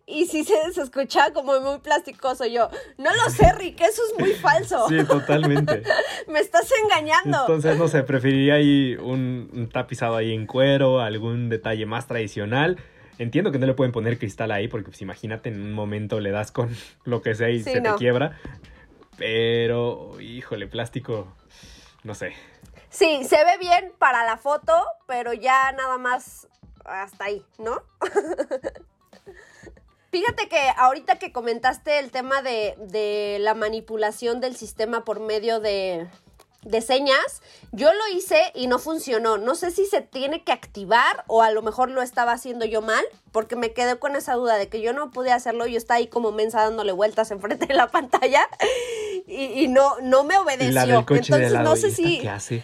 y 0.06 0.26
sí 0.26 0.44
se, 0.44 0.54
escuchaba 0.80 1.32
como 1.32 1.58
muy 1.60 1.78
plasticoso. 1.78 2.46
Yo, 2.46 2.68
no 2.98 3.10
lo 3.14 3.30
sé, 3.30 3.52
Rick, 3.52 3.80
eso 3.80 4.02
es 4.10 4.18
muy 4.18 4.32
falso. 4.34 4.88
Sí, 4.88 5.04
totalmente. 5.04 5.82
Me 6.28 6.40
estás 6.40 6.68
engañando. 6.82 7.40
Entonces, 7.40 7.78
no 7.78 7.88
sé, 7.88 8.02
preferiría 8.02 8.54
ahí 8.54 8.96
un, 8.96 9.68
tapizado 9.72 10.16
ahí 10.16 10.32
en 10.32 10.46
cuero, 10.46 11.00
algún 11.00 11.48
detalle 11.48 11.86
más 11.86 12.06
tradicional. 12.06 12.78
Entiendo 13.18 13.52
que 13.52 13.58
no 13.58 13.66
le 13.66 13.74
pueden 13.74 13.92
poner 13.92 14.18
cristal 14.18 14.50
ahí, 14.50 14.68
porque 14.68 14.90
pues 14.90 15.02
imagínate, 15.02 15.50
en 15.50 15.60
un 15.60 15.72
momento 15.72 16.18
le 16.18 16.30
das 16.30 16.50
con 16.50 16.74
lo 17.04 17.22
que 17.22 17.34
sea 17.34 17.50
y 17.50 17.62
se 17.62 17.80
te 17.80 17.94
quiebra. 17.96 18.38
Pero, 19.18 20.20
híjole, 20.20 20.66
plástico, 20.66 21.32
no 22.02 22.14
sé. 22.14 22.32
Sí, 22.88 23.24
se 23.24 23.36
ve 23.36 23.58
bien 23.60 23.92
para 23.98 24.24
la 24.24 24.36
foto, 24.36 24.74
pero 25.06 25.32
ya 25.32 25.72
nada 25.72 25.96
más 25.96 26.48
hasta 26.84 27.26
ahí, 27.26 27.44
¿no? 27.58 27.82
Fíjate 30.12 30.46
que 30.46 30.58
ahorita 30.76 31.18
que 31.18 31.32
comentaste 31.32 31.98
el 31.98 32.10
tema 32.10 32.42
de, 32.42 32.74
de 32.78 33.38
la 33.40 33.54
manipulación 33.54 34.42
del 34.42 34.54
sistema 34.56 35.06
por 35.06 35.20
medio 35.20 35.58
de, 35.58 36.06
de 36.64 36.80
señas, 36.82 37.40
yo 37.72 37.92
lo 37.94 38.16
hice 38.16 38.52
y 38.54 38.66
no 38.66 38.78
funcionó. 38.78 39.38
No 39.38 39.54
sé 39.54 39.70
si 39.70 39.86
se 39.86 40.02
tiene 40.02 40.44
que 40.44 40.52
activar 40.52 41.24
o 41.28 41.40
a 41.40 41.50
lo 41.50 41.62
mejor 41.62 41.90
lo 41.90 42.02
estaba 42.02 42.32
haciendo 42.32 42.66
yo 42.66 42.82
mal, 42.82 43.02
porque 43.32 43.56
me 43.56 43.72
quedé 43.72 43.98
con 43.98 44.14
esa 44.14 44.34
duda 44.34 44.56
de 44.56 44.68
que 44.68 44.82
yo 44.82 44.92
no 44.92 45.10
pude 45.10 45.32
hacerlo. 45.32 45.66
Yo 45.66 45.78
estaba 45.78 45.96
ahí 45.96 46.08
como 46.08 46.30
mensa 46.30 46.60
dándole 46.60 46.92
vueltas 46.92 47.30
enfrente 47.30 47.64
de 47.64 47.72
la 47.74 47.86
pantalla 47.90 48.46
y, 49.26 49.68
no, 49.68 50.00
no 50.02 50.24
me 50.24 50.36
obedeció. 50.36 50.98
Entonces 51.08 51.52
no 51.52 51.76
sé 51.76 51.90
si. 51.90 52.20
¿Qué 52.20 52.28
hace? 52.28 52.62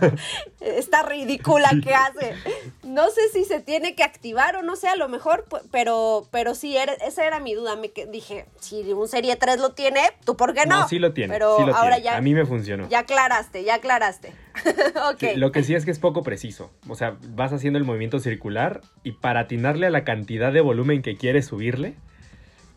Está 0.60 1.02
ridícula 1.02 1.70
que 1.82 1.94
hace. 1.94 2.34
No 2.82 3.10
sé 3.10 3.20
si 3.32 3.44
se 3.44 3.60
tiene 3.60 3.94
que 3.94 4.02
activar 4.02 4.56
o 4.56 4.62
no 4.62 4.76
sé, 4.76 4.88
a 4.88 4.96
lo 4.96 5.08
mejor, 5.08 5.46
pero, 5.70 6.26
pero 6.30 6.54
sí, 6.54 6.76
esa 6.76 7.26
era 7.26 7.40
mi 7.40 7.54
duda. 7.54 7.76
Me 7.76 7.92
dije, 8.10 8.46
si 8.60 8.92
un 8.92 9.08
Serie 9.08 9.36
3 9.36 9.60
lo 9.60 9.70
tiene, 9.70 10.00
¿tú 10.24 10.36
por 10.36 10.54
qué 10.54 10.66
no? 10.66 10.80
No, 10.80 10.88
sí 10.88 10.98
lo 10.98 11.12
tiene. 11.12 11.32
Pero 11.32 11.74
ahora 11.74 11.98
ya. 11.98 12.16
A 12.16 12.20
mí 12.20 12.34
me 12.34 12.46
funcionó. 12.46 12.88
Ya 12.88 13.00
aclaraste, 13.00 13.64
ya 13.64 13.76
aclaraste. 13.76 14.32
okay. 15.12 15.36
lo 15.36 15.52
que 15.52 15.62
sí 15.62 15.74
es 15.74 15.84
que 15.84 15.90
es 15.90 15.98
poco 15.98 16.22
preciso. 16.22 16.70
O 16.88 16.94
sea, 16.94 17.16
vas 17.28 17.52
haciendo 17.52 17.78
el 17.78 17.84
movimiento 17.84 18.18
circular 18.18 18.80
y 19.02 19.12
para 19.12 19.40
atinarle 19.40 19.86
a 19.86 19.90
la 19.90 20.04
cantidad 20.04 20.52
de 20.52 20.60
volumen 20.60 21.02
que 21.02 21.16
quieres 21.16 21.46
subirle, 21.46 21.96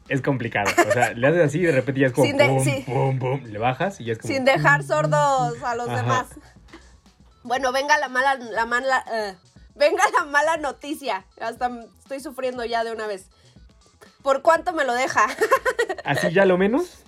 es 0.08 0.22
complicado. 0.22 0.70
O 0.88 0.92
sea, 0.92 1.14
le 1.14 1.28
haces 1.28 1.42
así 1.42 1.60
y 1.60 1.64
de 1.64 1.72
repente 1.72 2.02
ya 2.02 2.08
es 2.08 2.14
como 2.14 2.28
pum, 2.86 3.20
pum, 3.20 3.44
le 3.44 3.58
bajas 3.60 4.00
y 4.00 4.06
ya 4.06 4.14
es 4.14 4.20
como... 4.20 4.34
Sin 4.34 4.46
dejar 4.46 4.84
sordos 4.84 5.62
a 5.64 5.76
los 5.76 5.88
demás. 5.88 6.28
Bueno, 7.44 7.72
venga 7.72 7.98
la 7.98 8.10
mala, 8.10 8.36
la 8.36 8.66
mala, 8.66 9.04
eh, 9.14 9.36
venga 9.76 10.04
la 10.18 10.26
mala 10.26 10.58
noticia. 10.58 11.26
Hasta 11.40 11.70
estoy 12.00 12.20
sufriendo 12.20 12.66
ya 12.66 12.84
de 12.84 12.92
una 12.92 13.08
vez. 13.08 13.30
¿Por 14.22 14.42
cuánto 14.42 14.74
me 14.74 14.86
lo 14.86 14.94
deja? 14.94 15.26
¿Así 16.04 16.32
ya 16.32 16.46
lo 16.46 16.58
menos? 16.58 17.04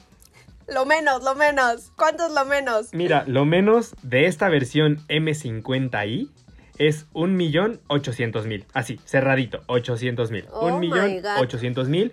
Lo 0.68 0.86
menos, 0.86 1.24
lo 1.24 1.34
menos. 1.36 1.92
¿Cuánto 1.96 2.28
es 2.28 2.34
lo 2.34 2.46
menos? 2.46 2.94
Mira, 2.94 3.24
lo 3.26 3.46
menos 3.46 3.96
de 4.04 4.26
esta 4.26 4.50
versión 4.50 4.98
M50i 5.08 6.30
es 6.78 7.10
1.800.000. 7.14 8.66
Así, 8.74 9.00
cerradito, 9.06 9.64
800.000. 9.68 10.48
Oh 10.52 10.70
1.800.000 10.70 12.12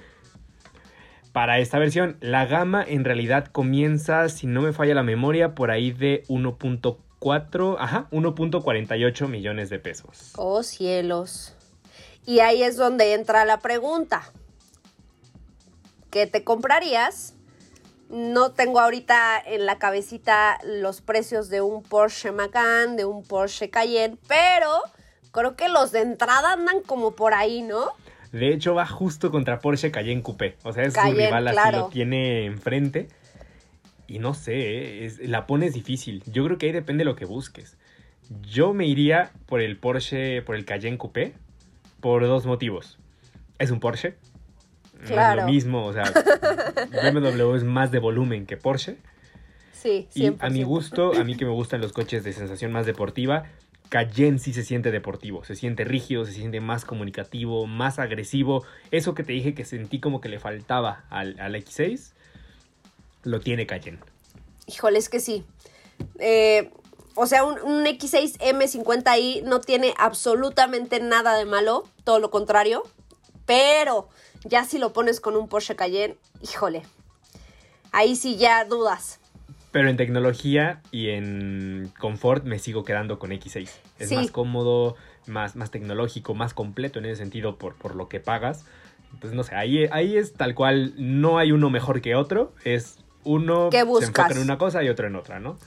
para 1.34 1.58
esta 1.58 1.80
versión. 1.80 2.16
La 2.20 2.46
gama 2.46 2.84
en 2.86 3.04
realidad 3.04 3.48
comienza, 3.48 4.28
si 4.28 4.46
no 4.46 4.62
me 4.62 4.72
falla 4.72 4.94
la 4.94 5.02
memoria, 5.02 5.56
por 5.56 5.72
ahí 5.72 5.90
de 5.90 6.22
1.4, 6.28 7.76
ajá, 7.76 8.06
1.48 8.12 9.26
millones 9.26 9.68
de 9.68 9.80
pesos. 9.80 10.32
Oh 10.36 10.62
cielos. 10.62 11.56
Y 12.24 12.38
ahí 12.38 12.62
es 12.62 12.76
donde 12.76 13.14
entra 13.14 13.44
la 13.44 13.58
pregunta. 13.58 14.22
¿Qué 16.10 16.28
te 16.28 16.44
comprarías 16.44 17.34
no 18.10 18.52
tengo 18.52 18.78
ahorita 18.78 19.42
en 19.44 19.66
la 19.66 19.78
cabecita 19.78 20.58
los 20.62 21.00
precios 21.00 21.48
de 21.48 21.62
un 21.62 21.82
Porsche 21.82 22.30
Macan, 22.30 22.96
de 22.96 23.06
un 23.06 23.24
Porsche 23.24 23.70
Cayenne, 23.70 24.18
pero 24.28 24.70
creo 25.32 25.56
que 25.56 25.68
los 25.68 25.90
de 25.90 26.02
entrada 26.02 26.52
andan 26.52 26.82
como 26.82 27.16
por 27.16 27.34
ahí, 27.34 27.62
¿no? 27.62 27.92
De 28.34 28.52
hecho, 28.52 28.74
va 28.74 28.84
justo 28.84 29.30
contra 29.30 29.60
Porsche 29.60 29.92
Cayenne 29.92 30.22
Coupé. 30.22 30.56
O 30.64 30.72
sea, 30.72 30.82
es 30.82 30.94
su 30.94 31.00
rival 31.00 31.46
así 31.46 31.72
lo 31.72 31.88
tiene 31.88 32.46
enfrente. 32.46 33.08
Y 34.08 34.18
no 34.18 34.34
sé, 34.34 35.08
la 35.22 35.46
pones 35.46 35.72
difícil. 35.72 36.22
Yo 36.26 36.44
creo 36.44 36.58
que 36.58 36.66
ahí 36.66 36.72
depende 36.72 37.02
de 37.02 37.06
lo 37.06 37.16
que 37.16 37.26
busques. 37.26 37.76
Yo 38.42 38.74
me 38.74 38.86
iría 38.86 39.30
por 39.46 39.60
el 39.60 39.76
Porsche, 39.76 40.42
por 40.42 40.56
el 40.56 40.64
Cayenne 40.64 40.98
Coupé, 40.98 41.34
por 42.00 42.26
dos 42.26 42.44
motivos. 42.44 42.98
Es 43.58 43.70
un 43.70 43.78
Porsche, 43.80 44.16
Claro. 45.06 45.40
es 45.42 45.46
lo 45.46 45.52
mismo, 45.52 45.84
o 45.86 45.92
sea, 45.92 46.04
BMW 47.12 47.54
es 47.54 47.64
más 47.64 47.90
de 47.92 47.98
volumen 47.98 48.46
que 48.46 48.56
Porsche. 48.56 48.96
Sí, 49.72 50.08
100%. 50.14 50.36
Y 50.42 50.46
a 50.46 50.50
mi 50.50 50.62
gusto, 50.64 51.12
a 51.14 51.22
mí 51.24 51.36
que 51.36 51.44
me 51.44 51.52
gustan 51.52 51.80
los 51.80 51.92
coches 51.92 52.24
de 52.24 52.32
sensación 52.32 52.72
más 52.72 52.86
deportiva, 52.86 53.44
Cayenne 53.88 54.38
sí 54.38 54.52
se 54.52 54.64
siente 54.64 54.90
deportivo, 54.90 55.44
se 55.44 55.54
siente 55.54 55.84
rígido, 55.84 56.24
se 56.24 56.32
siente 56.32 56.60
más 56.60 56.84
comunicativo, 56.84 57.66
más 57.66 57.98
agresivo. 57.98 58.64
Eso 58.90 59.14
que 59.14 59.22
te 59.22 59.32
dije 59.32 59.54
que 59.54 59.64
sentí 59.64 60.00
como 60.00 60.20
que 60.20 60.28
le 60.28 60.38
faltaba 60.38 61.04
al, 61.10 61.36
X6, 61.36 62.12
lo 63.22 63.40
tiene 63.40 63.66
Cayenne. 63.66 64.00
Híjole, 64.66 64.98
es 64.98 65.08
que 65.08 65.20
sí. 65.20 65.44
Eh, 66.18 66.70
o 67.14 67.26
sea, 67.26 67.44
un, 67.44 67.60
un, 67.60 67.84
X6 67.84 68.38
M50i 68.38 69.42
no 69.44 69.60
tiene 69.60 69.94
absolutamente 69.96 70.98
nada 71.00 71.36
de 71.36 71.44
malo, 71.44 71.84
todo 72.02 72.18
lo 72.18 72.30
contrario. 72.30 72.82
Pero 73.46 74.08
ya 74.44 74.64
si 74.64 74.78
lo 74.78 74.92
pones 74.92 75.20
con 75.20 75.36
un 75.36 75.48
Porsche 75.48 75.76
Cayenne, 75.76 76.16
híjole, 76.42 76.82
ahí 77.92 78.16
sí 78.16 78.36
ya 78.36 78.64
dudas. 78.64 79.20
Pero 79.74 79.88
en 79.88 79.96
tecnología 79.96 80.80
y 80.92 81.08
en 81.08 81.92
confort 81.98 82.44
me 82.44 82.60
sigo 82.60 82.84
quedando 82.84 83.18
con 83.18 83.32
X6. 83.32 83.68
Es 83.98 84.12
más 84.12 84.30
cómodo, 84.30 84.94
más, 85.26 85.56
más 85.56 85.72
tecnológico, 85.72 86.32
más 86.32 86.54
completo 86.54 87.00
en 87.00 87.06
ese 87.06 87.16
sentido 87.16 87.58
por, 87.58 87.74
por 87.74 87.96
lo 87.96 88.08
que 88.08 88.20
pagas. 88.20 88.66
Entonces, 89.12 89.36
no 89.36 89.42
sé, 89.42 89.56
ahí, 89.56 89.88
ahí 89.90 90.16
es 90.16 90.34
tal 90.34 90.54
cual, 90.54 90.94
no 90.96 91.38
hay 91.38 91.50
uno 91.50 91.70
mejor 91.70 92.02
que 92.02 92.14
otro, 92.14 92.52
es 92.64 92.98
uno 93.24 93.68
se 93.72 93.80
enfoca 93.80 94.28
en 94.30 94.38
una 94.38 94.58
cosa 94.58 94.80
y 94.84 94.88
otro 94.88 95.08
en 95.08 95.16
otra, 95.16 95.40
¿no? 95.40 95.58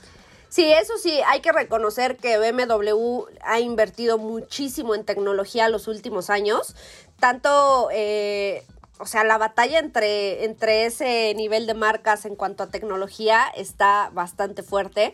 Sí, 0.48 0.72
eso 0.72 0.94
sí, 0.96 1.20
hay 1.26 1.40
que 1.40 1.52
reconocer 1.52 2.16
que 2.16 2.38
BMW 2.38 3.26
ha 3.42 3.60
invertido 3.60 4.16
muchísimo 4.16 4.94
en 4.94 5.04
tecnología 5.04 5.68
los 5.68 5.86
últimos 5.86 6.30
años. 6.30 6.74
Tanto, 7.20 7.90
eh, 7.92 8.64
o 8.98 9.06
sea, 9.06 9.24
la 9.24 9.38
batalla 9.38 9.78
entre, 9.78 10.44
entre 10.44 10.86
ese 10.86 11.34
nivel 11.34 11.66
de 11.66 11.74
marcas 11.74 12.24
en 12.24 12.34
cuanto 12.36 12.62
a 12.62 12.68
tecnología 12.68 13.44
está 13.56 14.10
bastante 14.12 14.62
fuerte. 14.62 15.12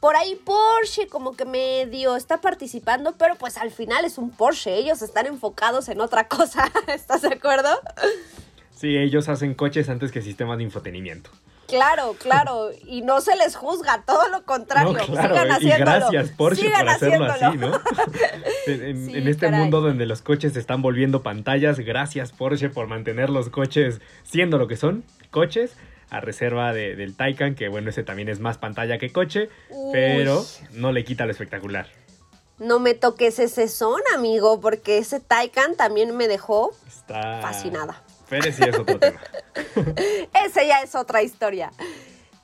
Por 0.00 0.16
ahí 0.16 0.34
Porsche 0.34 1.06
como 1.06 1.36
que 1.36 1.44
medio 1.44 2.16
está 2.16 2.40
participando, 2.40 3.14
pero 3.16 3.36
pues 3.36 3.56
al 3.56 3.70
final 3.70 4.04
es 4.04 4.18
un 4.18 4.30
Porsche, 4.30 4.76
ellos 4.76 5.00
están 5.00 5.26
enfocados 5.26 5.88
en 5.88 6.00
otra 6.00 6.26
cosa, 6.26 6.70
¿estás 6.88 7.22
de 7.22 7.28
acuerdo? 7.28 7.68
Sí, 8.74 8.96
ellos 8.96 9.28
hacen 9.28 9.54
coches 9.54 9.88
antes 9.88 10.10
que 10.10 10.22
sistemas 10.22 10.58
de 10.58 10.64
infotenimiento. 10.64 11.30
Claro, 11.76 12.14
claro, 12.20 12.70
y 12.86 13.02
no 13.02 13.20
se 13.20 13.34
les 13.36 13.56
juzga, 13.56 14.02
todo 14.06 14.28
lo 14.28 14.44
contrario. 14.44 14.92
No, 14.92 15.04
claro, 15.06 15.34
sigan 15.34 15.48
y 15.48 15.50
haciéndolo. 15.50 15.84
gracias 16.10 16.28
Porsche 16.36 16.62
Sigan 16.62 16.80
por 16.80 16.88
hacerlo 16.88 17.24
así, 17.26 17.56
¿no? 17.58 17.72
en, 18.66 18.82
en- 18.84 19.06
Sí, 19.06 19.16
en 19.16 19.28
este 19.28 19.46
caray. 19.46 19.60
mundo 19.60 19.80
donde 19.80 20.06
los 20.06 20.22
coches 20.22 20.52
se 20.52 20.60
están 20.60 20.82
volviendo 20.82 21.22
pantallas, 21.22 21.78
gracias 21.80 22.32
Porsche 22.32 22.68
por 22.68 22.86
mantener 22.86 23.30
los 23.30 23.48
coches 23.48 24.00
siendo 24.24 24.58
lo 24.58 24.68
que 24.68 24.76
son, 24.76 25.04
coches, 25.30 25.74
a 26.10 26.20
reserva 26.20 26.72
de- 26.72 26.94
del 26.96 27.16
Taycan, 27.16 27.54
que 27.54 27.68
bueno, 27.68 27.90
ese 27.90 28.02
también 28.02 28.28
es 28.28 28.38
más 28.40 28.58
pantalla 28.58 28.98
que 28.98 29.10
coche, 29.12 29.48
Uy. 29.70 29.90
pero 29.92 30.44
no 30.72 30.92
le 30.92 31.04
quita 31.04 31.24
lo 31.24 31.32
espectacular. 31.32 31.86
No 32.58 32.78
me 32.78 32.94
toques 32.94 33.38
ese 33.38 33.66
son, 33.66 34.00
amigo, 34.14 34.60
porque 34.60 34.98
ese 34.98 35.18
Taycan 35.20 35.74
también 35.74 36.16
me 36.16 36.28
dejó 36.28 36.72
Está 36.86 37.40
fascinada. 37.40 38.02
Sí 38.40 38.62
es 38.66 38.78
otro 38.78 38.98
tema. 38.98 39.20
Ese 40.46 40.66
ya 40.66 40.80
es 40.80 40.94
otra 40.94 41.22
historia. 41.22 41.70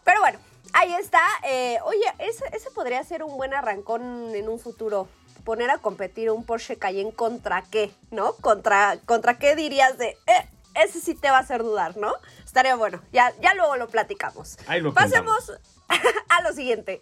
Pero 0.05 0.21
bueno, 0.21 0.39
ahí 0.75 0.93
está. 0.95 1.21
Eh, 1.45 1.79
oye, 1.85 2.05
ese, 2.19 2.45
ese 2.53 2.71
podría 2.71 3.03
ser 3.05 3.23
un 3.23 3.37
buen 3.37 3.55
arrancón 3.55 4.35
en 4.35 4.49
un 4.49 4.59
futuro. 4.59 5.09
Poner 5.45 5.71
a 5.71 5.79
competir 5.79 6.31
un 6.31 6.45
Porsche 6.45 6.77
Cayenne 6.77 7.13
contra 7.13 7.63
qué, 7.63 7.91
¿no? 8.11 8.35
Contra, 8.35 8.99
contra 9.07 9.39
qué 9.39 9.57
dirías 9.57 9.97
de, 9.97 10.09
eh, 10.27 10.49
ese 10.75 11.01
sí 11.01 11.15
te 11.15 11.31
va 11.31 11.39
a 11.39 11.41
hacer 11.41 11.63
dudar, 11.63 11.97
¿no? 11.97 12.13
Estaría 12.45 12.77
bueno. 12.77 13.01
Ya, 13.13 13.33
ya 13.41 13.55
luego 13.55 13.77
lo 13.77 13.89
platicamos. 13.89 14.59
Ahí 14.67 14.81
lo 14.81 14.93
Pasemos 14.93 15.53
a 16.29 16.43
lo 16.43 16.53
siguiente. 16.53 17.01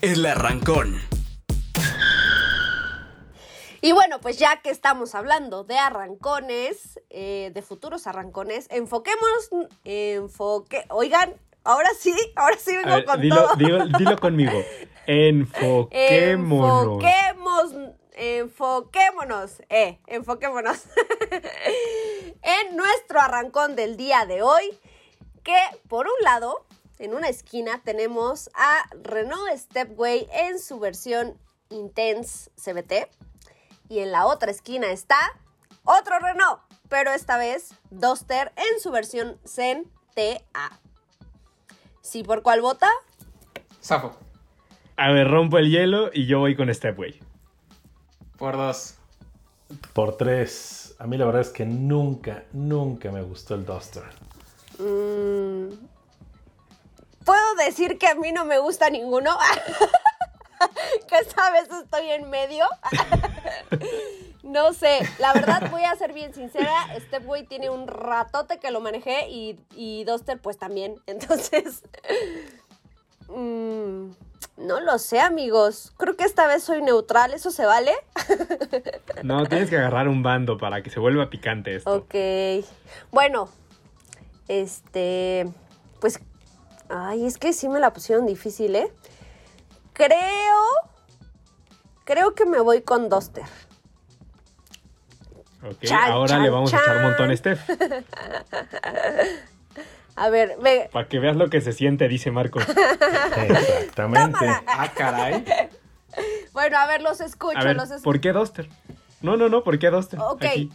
El 0.00 0.26
arrancón. 0.26 1.00
Y 3.84 3.90
bueno, 3.92 4.20
pues 4.20 4.38
ya 4.38 4.62
que 4.62 4.70
estamos 4.70 5.14
hablando 5.16 5.64
de 5.64 5.76
arrancones, 5.76 7.00
eh, 7.10 7.50
de 7.52 7.62
futuros 7.62 8.06
arrancones, 8.06 8.68
enfoquémonos, 8.70 9.50
enfoque, 9.82 10.84
oigan, 10.88 11.34
ahora 11.64 11.90
sí, 11.98 12.14
ahora 12.36 12.56
sí 12.58 12.76
vengo 12.76 12.90
ver, 12.90 13.04
con 13.04 13.20
dilo, 13.20 13.36
todo. 13.42 13.54
dilo- 13.56 13.98
dilo 13.98 14.16
conmigo. 14.18 14.52
Enfoquémonos. 15.06 17.02
Enfoquemos, 17.02 17.74
enfoquémonos, 18.12 19.50
eh, 19.68 19.98
enfoquémonos 20.06 20.84
en 22.42 22.76
nuestro 22.76 23.20
arrancón 23.20 23.74
del 23.74 23.96
día 23.96 24.26
de 24.26 24.42
hoy, 24.42 24.78
que 25.42 25.56
por 25.88 26.06
un 26.06 26.22
lado, 26.22 26.64
en 27.00 27.14
una 27.14 27.28
esquina 27.28 27.82
tenemos 27.84 28.48
a 28.54 28.88
Renault 29.02 29.50
Stepway 29.56 30.28
en 30.32 30.60
su 30.60 30.78
versión 30.78 31.36
Intense 31.68 32.50
CBT 32.54 33.08
y 33.88 34.00
en 34.00 34.12
la 34.12 34.26
otra 34.26 34.50
esquina 34.50 34.90
está 34.90 35.18
otro 35.84 36.18
Renault, 36.18 36.60
pero 36.88 37.12
esta 37.12 37.36
vez 37.36 37.74
Duster 37.90 38.52
en 38.56 38.80
su 38.80 38.90
versión 38.90 39.38
Zen 39.46 39.90
TA. 40.14 40.80
¿Sí 42.00 42.22
por 42.22 42.42
cuál 42.42 42.60
vota? 42.60 42.88
Zafo. 43.82 44.16
A 44.96 45.10
ver, 45.10 45.28
rompo 45.28 45.58
el 45.58 45.70
hielo 45.70 46.10
y 46.12 46.26
yo 46.26 46.40
voy 46.40 46.54
con 46.56 46.72
Stepway. 46.72 47.20
Por 48.38 48.56
dos. 48.56 48.96
Por 49.92 50.16
tres. 50.16 50.94
A 50.98 51.06
mí 51.06 51.16
la 51.16 51.24
verdad 51.24 51.42
es 51.42 51.50
que 51.50 51.64
nunca, 51.64 52.44
nunca 52.52 53.10
me 53.10 53.22
gustó 53.22 53.54
el 53.54 53.64
Duster. 53.64 54.04
Mm, 54.78 55.70
Puedo 57.24 57.54
decir 57.54 57.98
que 57.98 58.08
a 58.08 58.14
mí 58.14 58.32
no 58.32 58.44
me 58.44 58.58
gusta 58.58 58.90
ninguno. 58.90 59.36
que 61.08 61.16
esta 61.16 61.50
vez 61.50 61.68
estoy 61.70 62.10
en 62.10 62.30
medio. 62.30 62.66
no 64.42 64.72
sé, 64.72 64.98
la 65.18 65.32
verdad 65.32 65.70
voy 65.70 65.84
a 65.84 65.94
ser 65.96 66.12
bien 66.12 66.34
sincera. 66.34 66.72
Stepway 67.06 67.46
tiene 67.46 67.70
un 67.70 67.86
ratote 67.86 68.58
que 68.58 68.70
lo 68.70 68.80
manejé 68.80 69.28
y, 69.28 69.58
y 69.74 70.04
Duster 70.04 70.38
pues 70.40 70.58
también. 70.58 71.00
Entonces, 71.06 71.82
mm, 73.28 74.10
no 74.56 74.80
lo 74.80 74.98
sé 74.98 75.20
amigos. 75.20 75.92
Creo 75.96 76.16
que 76.16 76.24
esta 76.24 76.46
vez 76.46 76.62
soy 76.62 76.82
neutral. 76.82 77.34
¿Eso 77.34 77.50
se 77.50 77.66
vale? 77.66 77.92
No, 79.22 79.46
tienes 79.46 79.70
que 79.70 79.76
agarrar 79.76 80.08
un 80.08 80.24
bando 80.24 80.58
para 80.58 80.82
que 80.82 80.90
se 80.90 80.98
vuelva 80.98 81.30
picante 81.30 81.76
esto. 81.76 81.92
Ok. 81.94 82.14
Bueno, 83.12 83.48
este, 84.48 85.48
pues, 86.00 86.18
ay, 86.88 87.24
es 87.24 87.38
que 87.38 87.52
sí 87.52 87.68
me 87.68 87.78
la 87.78 87.92
pusieron 87.92 88.26
difícil, 88.26 88.74
¿eh? 88.74 88.92
Creo, 89.92 90.64
creo 92.04 92.34
que 92.34 92.46
me 92.46 92.60
voy 92.60 92.82
con 92.82 93.08
Duster. 93.08 93.44
Ok, 95.62 95.84
Chan, 95.84 96.10
ahora 96.10 96.28
chan, 96.34 96.42
le 96.42 96.50
vamos 96.50 96.74
a 96.74 96.76
echar 96.76 96.94
chan. 96.96 97.02
montón 97.02 97.30
a 97.30 97.36
Steph. 97.36 97.60
A 100.14 100.28
ver, 100.28 100.58
ve, 100.60 100.90
Para 100.92 101.08
que 101.08 101.18
veas 101.18 101.36
lo 101.36 101.48
que 101.48 101.60
se 101.60 101.72
siente, 101.72 102.06
dice 102.06 102.30
Marcos. 102.30 102.64
Exactamente. 103.36 104.38
Tómala. 104.38 104.62
Ah, 104.66 104.92
caray. 104.94 105.44
bueno, 106.52 106.76
a 106.76 106.86
ver, 106.86 107.00
los 107.00 107.20
escucho, 107.20 107.56
A 107.56 107.64
ver, 107.64 107.76
los 107.76 107.90
escucho. 107.90 108.04
¿por 108.04 108.20
qué 108.20 108.32
Duster? 108.32 108.68
No, 109.22 109.36
no, 109.36 109.48
no, 109.48 109.64
¿por 109.64 109.78
qué 109.78 109.88
Duster? 109.90 110.20
Ok. 110.20 110.44
Aquí. 110.44 110.70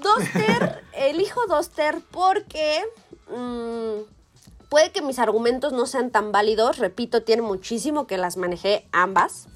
Duster, 0.00 0.84
elijo 0.92 1.46
Duster 1.48 1.96
porque 2.12 2.84
mm, 3.28 4.02
puede 4.68 4.92
que 4.92 5.02
mis 5.02 5.18
argumentos 5.18 5.72
no 5.72 5.86
sean 5.86 6.10
tan 6.10 6.30
válidos. 6.30 6.78
Repito, 6.78 7.24
tiene 7.24 7.42
muchísimo 7.42 8.06
que 8.06 8.18
las 8.18 8.36
manejé 8.36 8.86
ambas 8.92 9.48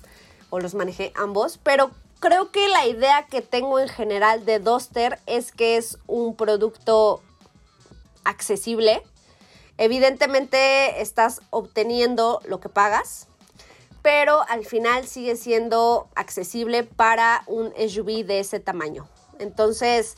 o 0.53 0.61
los 0.61 0.75
manejé 0.75 1.12
ambos, 1.17 1.59
pero 1.62 1.91
creo 2.21 2.51
que 2.53 2.69
la 2.69 2.87
idea 2.87 3.27
que 3.27 3.41
tengo 3.41 3.81
en 3.81 3.88
general 3.88 4.45
de 4.45 4.59
Duster 4.59 5.19
es 5.25 5.51
que 5.51 5.79
es 5.79 5.97
un 6.07 6.37
producto 6.37 7.23
accesible. 8.23 9.03
Evidentemente 9.79 11.01
estás 11.01 11.41
obteniendo 11.49 12.43
lo 12.45 12.61
que 12.61 12.69
pagas, 12.69 13.29
pero 14.03 14.43
al 14.47 14.67
final 14.67 15.09
sigue 15.09 15.37
siendo 15.37 16.07
accesible 16.15 16.85
para 16.85 17.45
un 17.47 17.73
SUV 17.88 18.27
de 18.27 18.41
ese 18.41 18.61
tamaño. 18.61 19.09
Entonces, 19.38 20.17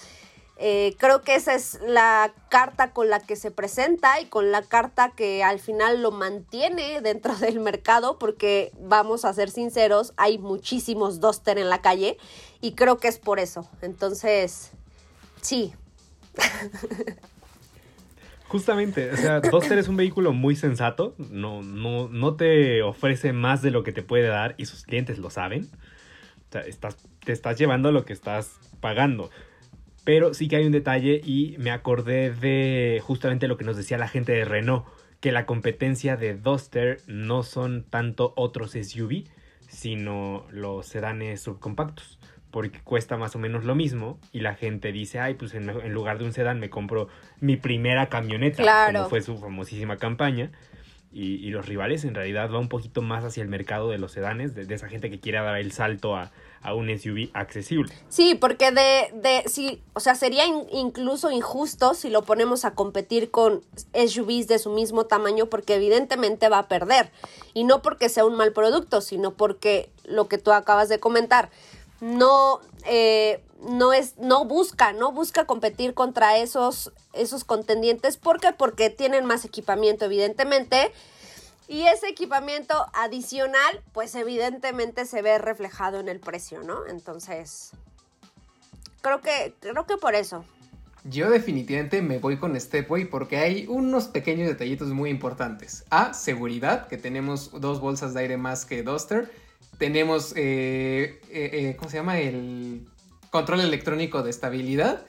eh, 0.56 0.94
creo 0.98 1.22
que 1.22 1.34
esa 1.34 1.54
es 1.54 1.80
la 1.86 2.32
carta 2.48 2.92
con 2.92 3.10
la 3.10 3.20
que 3.20 3.36
se 3.36 3.50
presenta 3.50 4.20
y 4.20 4.26
con 4.26 4.52
la 4.52 4.62
carta 4.62 5.12
que 5.16 5.42
al 5.42 5.58
final 5.58 6.02
lo 6.02 6.10
mantiene 6.10 7.00
dentro 7.00 7.34
del 7.40 7.60
mercado, 7.60 8.18
porque 8.18 8.72
vamos 8.78 9.24
a 9.24 9.32
ser 9.32 9.50
sinceros, 9.50 10.12
hay 10.16 10.38
muchísimos 10.38 11.20
Duster 11.20 11.58
en 11.58 11.70
la 11.70 11.82
calle 11.82 12.18
y 12.60 12.72
creo 12.72 12.98
que 12.98 13.08
es 13.08 13.18
por 13.18 13.40
eso. 13.40 13.68
Entonces, 13.82 14.72
sí, 15.40 15.74
Justamente, 18.48 19.10
o 19.10 19.16
sea, 19.16 19.40
Duster 19.40 19.78
es 19.78 19.88
un 19.88 19.96
vehículo 19.96 20.32
muy 20.32 20.54
sensato, 20.54 21.14
no, 21.18 21.62
no, 21.62 22.08
no 22.08 22.36
te 22.36 22.82
ofrece 22.82 23.32
más 23.32 23.62
de 23.62 23.70
lo 23.70 23.82
que 23.82 23.92
te 23.92 24.02
puede 24.02 24.28
dar 24.28 24.54
y 24.58 24.66
sus 24.66 24.84
clientes 24.84 25.18
lo 25.18 25.30
saben. 25.30 25.68
O 26.48 26.52
sea, 26.52 26.62
te 27.24 27.32
estás 27.32 27.58
llevando 27.58 27.90
lo 27.90 28.04
que 28.04 28.12
estás 28.12 28.52
pagando. 28.80 29.30
Pero 30.04 30.34
sí 30.34 30.48
que 30.48 30.56
hay 30.56 30.66
un 30.66 30.72
detalle 30.72 31.20
y 31.24 31.56
me 31.58 31.70
acordé 31.70 32.30
de 32.30 33.00
justamente 33.02 33.48
lo 33.48 33.56
que 33.56 33.64
nos 33.64 33.76
decía 33.76 33.96
la 33.98 34.08
gente 34.08 34.32
de 34.32 34.44
Renault, 34.44 34.84
que 35.20 35.32
la 35.32 35.46
competencia 35.46 36.16
de 36.16 36.34
Duster 36.34 36.98
no 37.06 37.42
son 37.42 37.84
tanto 37.84 38.34
otros 38.36 38.72
SUV, 38.72 39.24
sino 39.68 40.46
los 40.50 40.86
sedanes 40.86 41.40
subcompactos. 41.40 42.18
Porque 42.50 42.80
cuesta 42.80 43.16
más 43.16 43.34
o 43.34 43.38
menos 43.38 43.64
lo 43.64 43.74
mismo 43.74 44.20
y 44.30 44.40
la 44.40 44.54
gente 44.54 44.92
dice, 44.92 45.18
ay, 45.18 45.34
pues 45.34 45.54
en, 45.54 45.68
en 45.70 45.92
lugar 45.92 46.18
de 46.18 46.24
un 46.24 46.32
sedán 46.32 46.60
me 46.60 46.70
compro 46.70 47.08
mi 47.40 47.56
primera 47.56 48.08
camioneta, 48.08 48.62
Claro. 48.62 48.92
como 48.98 49.08
fue 49.08 49.22
su 49.22 49.36
famosísima 49.38 49.96
campaña. 49.96 50.52
Y, 51.12 51.36
y 51.36 51.50
los 51.50 51.66
rivales 51.66 52.04
en 52.04 52.14
realidad 52.14 52.50
va 52.52 52.58
un 52.58 52.68
poquito 52.68 53.00
más 53.00 53.24
hacia 53.24 53.42
el 53.42 53.48
mercado 53.48 53.88
de 53.90 53.98
los 53.98 54.12
sedanes, 54.12 54.54
de, 54.54 54.66
de 54.66 54.74
esa 54.74 54.88
gente 54.88 55.10
que 55.10 55.20
quiere 55.20 55.38
dar 55.38 55.56
el 55.56 55.72
salto 55.72 56.16
a, 56.16 56.30
a 56.64 56.74
un 56.74 56.88
SUV 56.88 57.30
accesible. 57.34 57.92
Sí, 58.08 58.34
porque 58.34 58.70
de, 58.72 59.10
de 59.14 59.44
sí, 59.48 59.82
o 59.92 60.00
sea, 60.00 60.14
sería 60.14 60.46
in- 60.46 60.66
incluso 60.72 61.30
injusto 61.30 61.94
si 61.94 62.10
lo 62.10 62.22
ponemos 62.24 62.64
a 62.64 62.74
competir 62.74 63.30
con 63.30 63.62
SUVs 63.92 64.48
de 64.48 64.58
su 64.58 64.70
mismo 64.70 65.04
tamaño, 65.04 65.46
porque 65.46 65.74
evidentemente 65.76 66.48
va 66.48 66.58
a 66.60 66.68
perder. 66.68 67.12
Y 67.52 67.64
no 67.64 67.82
porque 67.82 68.08
sea 68.08 68.24
un 68.24 68.34
mal 68.34 68.52
producto, 68.52 69.00
sino 69.00 69.34
porque 69.34 69.90
lo 70.04 70.26
que 70.26 70.38
tú 70.38 70.50
acabas 70.52 70.88
de 70.88 70.98
comentar, 70.98 71.50
no, 72.00 72.60
eh, 72.86 73.42
no 73.68 73.92
es, 73.92 74.16
no 74.18 74.44
busca, 74.44 74.92
no 74.92 75.12
busca 75.12 75.46
competir 75.46 75.94
contra 75.94 76.38
esos, 76.38 76.92
esos 77.12 77.44
contendientes. 77.44 78.16
¿Por 78.16 78.40
qué? 78.40 78.52
Porque 78.52 78.90
tienen 78.90 79.24
más 79.26 79.44
equipamiento, 79.44 80.06
evidentemente. 80.06 80.92
Y 81.66 81.86
ese 81.86 82.08
equipamiento 82.08 82.86
adicional, 82.92 83.82
pues 83.92 84.14
evidentemente 84.14 85.06
se 85.06 85.22
ve 85.22 85.38
reflejado 85.38 86.00
en 86.00 86.08
el 86.08 86.20
precio, 86.20 86.62
¿no? 86.62 86.86
Entonces, 86.86 87.70
creo 89.00 89.20
que, 89.20 89.54
creo 89.60 89.86
que 89.86 89.96
por 89.96 90.14
eso. 90.14 90.44
Yo 91.04 91.30
definitivamente 91.30 92.00
me 92.00 92.18
voy 92.18 92.38
con 92.38 92.58
Stepway 92.58 93.04
porque 93.04 93.36
hay 93.36 93.66
unos 93.68 94.08
pequeños 94.08 94.48
detallitos 94.48 94.88
muy 94.88 95.10
importantes. 95.10 95.84
A, 95.90 96.14
seguridad, 96.14 96.88
que 96.88 96.96
tenemos 96.96 97.50
dos 97.60 97.80
bolsas 97.80 98.14
de 98.14 98.20
aire 98.20 98.36
más 98.38 98.64
que 98.64 98.82
Duster. 98.82 99.30
Tenemos, 99.78 100.32
eh, 100.34 101.20
eh, 101.30 101.50
eh, 101.52 101.76
¿cómo 101.78 101.90
se 101.90 101.98
llama? 101.98 102.18
El 102.18 102.88
control 103.30 103.60
electrónico 103.60 104.22
de 104.22 104.30
estabilidad. 104.30 105.04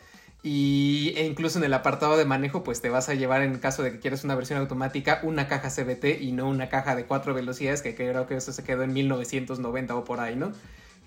Y, 0.48 1.12
e 1.16 1.26
incluso 1.26 1.58
en 1.58 1.66
el 1.66 1.74
apartado 1.74 2.18
de 2.18 2.26
manejo, 2.26 2.64
pues 2.64 2.80
te 2.80 2.90
vas 2.92 3.10
a 3.10 3.16
llevar 3.16 3.42
en 3.42 3.58
caso 3.58 3.82
de 3.82 3.92
que 3.92 4.00
quieras 4.00 4.24
una 4.24 4.36
versión 4.36 4.60
automática, 4.60 5.20
una 5.24 5.48
caja 5.48 5.72
CBT 5.72 6.22
y 6.22 6.34
no 6.34 6.48
una 6.48 6.70
caja 6.70 6.96
de 6.96 7.06
cuatro 7.06 7.34
velocidades, 7.34 7.82
que 7.82 7.96
creo 7.96 8.28
que 8.28 8.36
eso 8.36 8.54
se 8.54 8.64
quedó 8.64 8.84
en 8.84 8.94
1990 8.94 9.96
o 9.96 10.04
por 10.04 10.20
ahí, 10.20 10.36
¿no? 10.36 10.52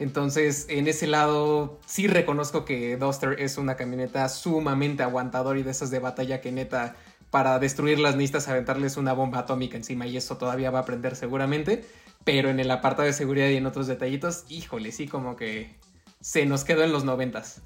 Entonces, 0.00 0.66
en 0.68 0.88
ese 0.88 1.06
lado, 1.06 1.78
sí 1.86 2.08
reconozco 2.08 2.64
que 2.64 2.96
Duster 2.96 3.36
es 3.38 3.58
una 3.58 3.76
camioneta 3.76 4.28
sumamente 4.28 5.04
aguantadora 5.04 5.60
y 5.60 5.62
de 5.62 5.70
esas 5.70 5.92
de 5.92 6.00
batalla 6.00 6.40
que 6.40 6.50
neta, 6.50 6.96
para 7.30 7.60
destruirlas 7.60 8.16
necesitas 8.16 8.48
aventarles 8.48 8.96
una 8.96 9.12
bomba 9.12 9.38
atómica 9.38 9.76
encima 9.76 10.08
y 10.08 10.16
eso 10.16 10.36
todavía 10.36 10.72
va 10.72 10.80
a 10.80 10.82
aprender 10.82 11.14
seguramente. 11.14 11.84
Pero 12.24 12.50
en 12.50 12.58
el 12.58 12.72
apartado 12.72 13.06
de 13.06 13.12
seguridad 13.12 13.48
y 13.50 13.56
en 13.56 13.66
otros 13.66 13.86
detallitos, 13.86 14.46
híjole, 14.48 14.90
sí 14.90 15.06
como 15.06 15.36
que 15.36 15.76
se 16.20 16.44
nos 16.44 16.64
quedó 16.64 16.82
en 16.82 16.90
los 16.90 17.04
noventas. 17.04 17.62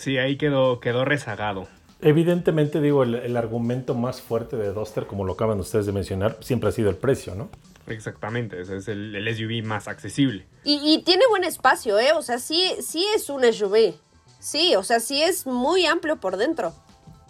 Sí, 0.00 0.16
ahí 0.16 0.36
quedó, 0.36 0.80
quedó 0.80 1.04
rezagado. 1.04 1.68
Evidentemente, 2.00 2.80
digo, 2.80 3.02
el, 3.02 3.16
el, 3.16 3.36
argumento 3.36 3.94
más 3.94 4.22
fuerte 4.22 4.56
de 4.56 4.72
Duster, 4.72 5.06
como 5.06 5.26
lo 5.26 5.34
acaban 5.34 5.60
ustedes 5.60 5.84
de 5.84 5.92
mencionar, 5.92 6.38
siempre 6.40 6.70
ha 6.70 6.72
sido 6.72 6.88
el 6.88 6.96
precio, 6.96 7.34
¿no? 7.34 7.50
Exactamente, 7.86 8.58
ese 8.58 8.78
es 8.78 8.88
el, 8.88 9.14
el 9.14 9.36
SUV 9.36 9.62
más 9.62 9.88
accesible. 9.88 10.46
Y, 10.64 10.80
y, 10.82 11.02
tiene 11.02 11.24
buen 11.28 11.44
espacio, 11.44 11.98
¿eh? 11.98 12.12
O 12.14 12.22
sea, 12.22 12.38
sí, 12.38 12.76
sí 12.80 13.04
es 13.14 13.28
un 13.28 13.42
SUV. 13.44 13.94
Sí, 14.38 14.74
o 14.74 14.82
sea, 14.82 15.00
sí 15.00 15.20
es 15.22 15.46
muy 15.46 15.84
amplio 15.84 16.16
por 16.16 16.38
dentro. 16.38 16.72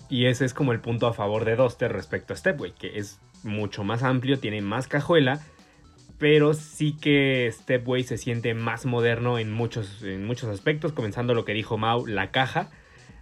Y 0.09 0.26
ese 0.26 0.44
es 0.44 0.54
como 0.54 0.70
el 0.70 0.78
punto 0.78 1.09
a 1.09 1.12
favor 1.12 1.44
de 1.44 1.56
Duster 1.56 1.92
respecto 1.92 2.35
a 2.35 2.37
Stepway, 2.37 2.70
que 2.70 3.00
es 3.00 3.18
mucho 3.42 3.83
más 3.83 4.04
amplio, 4.04 4.38
tiene 4.38 4.62
más 4.62 4.87
cajuela, 4.87 5.40
pero 6.20 6.52
sí 6.52 6.92
que 6.92 7.50
Stepway 7.50 8.04
se 8.04 8.18
siente 8.18 8.52
más 8.52 8.85
moderno 8.85 9.38
en 9.38 9.50
muchos, 9.50 10.02
en 10.02 10.26
muchos 10.26 10.50
aspectos, 10.50 10.92
comenzando 10.92 11.35
lo 11.35 11.46
que 11.46 11.54
dijo 11.54 11.78
Mau, 11.78 12.06
la 12.06 12.30
caja 12.30 12.70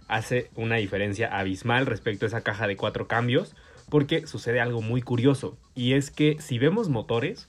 hace 0.09 0.49
una 0.55 0.75
diferencia 0.75 1.27
abismal 1.27 1.85
respecto 1.85 2.25
a 2.25 2.27
esa 2.27 2.41
caja 2.41 2.67
de 2.67 2.75
cuatro 2.75 3.07
cambios 3.07 3.55
porque 3.89 4.27
sucede 4.27 4.59
algo 4.59 4.81
muy 4.81 5.01
curioso 5.01 5.57
y 5.75 5.93
es 5.93 6.11
que 6.11 6.41
si 6.41 6.59
vemos 6.59 6.89
motores, 6.89 7.47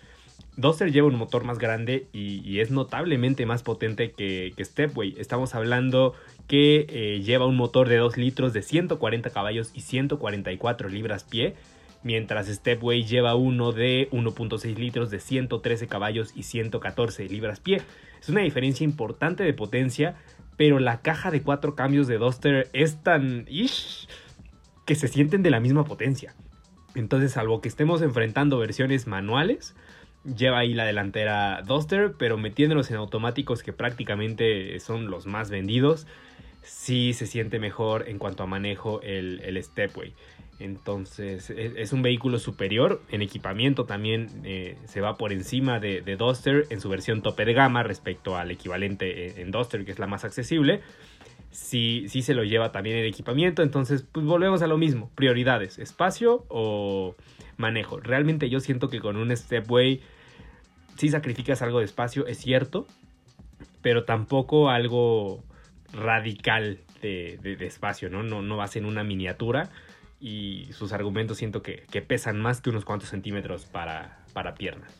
Duster 0.56 0.92
lleva 0.92 1.08
un 1.08 1.16
motor 1.16 1.42
más 1.42 1.58
grande 1.58 2.06
y, 2.12 2.60
es 2.60 2.70
notablemente 2.70 3.44
más 3.44 3.62
potente 3.62 4.12
que, 4.12 4.52
que 4.56 4.64
Stepway. 4.64 5.14
Estamos 5.18 5.54
hablando 5.54 6.14
que 6.46 6.86
eh, 6.88 7.22
lleva 7.22 7.46
un 7.46 7.56
motor 7.56 7.88
de 7.88 7.96
2 7.96 8.18
litros 8.18 8.52
de 8.52 8.62
140 8.62 9.30
caballos 9.30 9.70
y 9.74 9.80
144 9.80 10.88
libras 10.88 11.24
pie, 11.24 11.54
mientras 12.02 12.46
Stepway 12.48 13.04
lleva 13.04 13.34
uno 13.34 13.72
de 13.72 14.08
1.6 14.12 14.76
litros 14.76 15.10
de 15.10 15.20
113 15.20 15.86
caballos 15.86 16.32
y 16.34 16.44
114 16.44 17.28
libras 17.28 17.60
pie. 17.60 17.82
Es 18.20 18.28
una 18.28 18.40
diferencia 18.42 18.84
importante 18.84 19.44
de 19.44 19.52
potencia, 19.52 20.16
pero 20.56 20.78
la 20.78 21.00
caja 21.00 21.30
de 21.30 21.42
cuatro 21.42 21.74
cambios 21.74 22.06
de 22.06 22.18
Duster 22.18 22.68
es 22.72 23.02
tan... 23.02 23.46
Ish, 23.48 24.08
que 24.86 24.94
se 24.94 25.08
sienten 25.08 25.42
de 25.42 25.50
la 25.50 25.60
misma 25.60 25.84
potencia. 25.84 26.34
Entonces, 26.94 27.32
salvo 27.32 27.60
que 27.60 27.68
estemos 27.68 28.02
enfrentando 28.02 28.58
versiones 28.58 29.06
manuales, 29.06 29.76
lleva 30.24 30.58
ahí 30.58 30.74
la 30.74 30.84
delantera 30.84 31.62
Duster, 31.62 32.14
pero 32.18 32.36
metiéndolos 32.36 32.90
en 32.90 32.96
automáticos 32.96 33.62
que 33.62 33.72
prácticamente 33.72 34.78
son 34.80 35.08
los 35.08 35.26
más 35.26 35.50
vendidos, 35.50 36.06
sí 36.62 37.12
se 37.12 37.26
siente 37.26 37.60
mejor 37.60 38.08
en 38.08 38.18
cuanto 38.18 38.42
a 38.42 38.46
manejo 38.46 39.00
el 39.02 39.58
Stepway. 39.62 40.14
Entonces 40.60 41.50
es, 41.50 41.72
es, 41.76 41.92
un 41.92 42.02
vehículo 42.02 42.38
superior, 42.38 43.02
en 43.10 43.22
equipamiento 43.22 43.84
también 43.84 44.28
eh, 44.44 44.76
se 44.84 45.00
va 45.00 45.16
por 45.16 45.32
encima 45.32 45.80
de, 45.80 46.02
Duster 46.16 46.66
en 46.70 46.80
su 46.80 46.88
versión 46.88 47.22
tope 47.22 47.44
de 47.44 47.54
gama 47.54 47.82
respecto 47.82 48.36
al 48.36 48.50
equivalente 48.50 49.30
en, 49.30 49.38
en 49.38 49.50
Duster 49.50 49.84
que 49.84 49.90
es 49.90 49.98
la 49.98 50.06
más 50.06 50.24
accesible 50.24 50.82
sí, 51.50 52.06
sí 52.08 52.22
se 52.22 52.34
lo 52.34 52.44
lleva 52.44 52.72
también 52.72 52.96
el 52.96 53.06
equipamiento. 53.06 53.62
Entonces, 53.62 54.04
pues 54.10 54.24
volvemos 54.24 54.62
a 54.62 54.66
lo 54.66 54.78
mismo. 54.78 55.10
Prioridades, 55.14 55.78
espacio 55.78 56.44
o 56.48 57.16
manejo. 57.56 58.00
Realmente 58.00 58.48
yo 58.48 58.60
siento 58.60 58.88
que 58.88 59.00
con 59.00 59.16
un 59.16 59.36
Stepway 59.36 60.00
sí 60.96 61.08
sacrificas 61.08 61.62
algo 61.62 61.78
de 61.78 61.84
espacio, 61.84 62.26
es 62.26 62.38
cierto, 62.38 62.86
pero 63.82 64.04
tampoco 64.04 64.70
algo 64.70 65.42
radical 65.92 66.78
de, 67.02 67.38
de, 67.42 67.56
de 67.56 67.66
espacio, 67.66 68.10
¿no? 68.10 68.22
¿no? 68.22 68.42
No 68.42 68.56
vas 68.56 68.76
en 68.76 68.84
una 68.84 69.02
miniatura 69.02 69.70
y 70.20 70.70
sus 70.72 70.92
argumentos 70.92 71.38
siento 71.38 71.62
que, 71.62 71.86
que 71.90 72.02
pesan 72.02 72.40
más 72.40 72.60
que 72.60 72.70
unos 72.70 72.84
cuantos 72.84 73.08
centímetros 73.08 73.64
para, 73.64 74.24
para 74.32 74.54
piernas. 74.54 74.92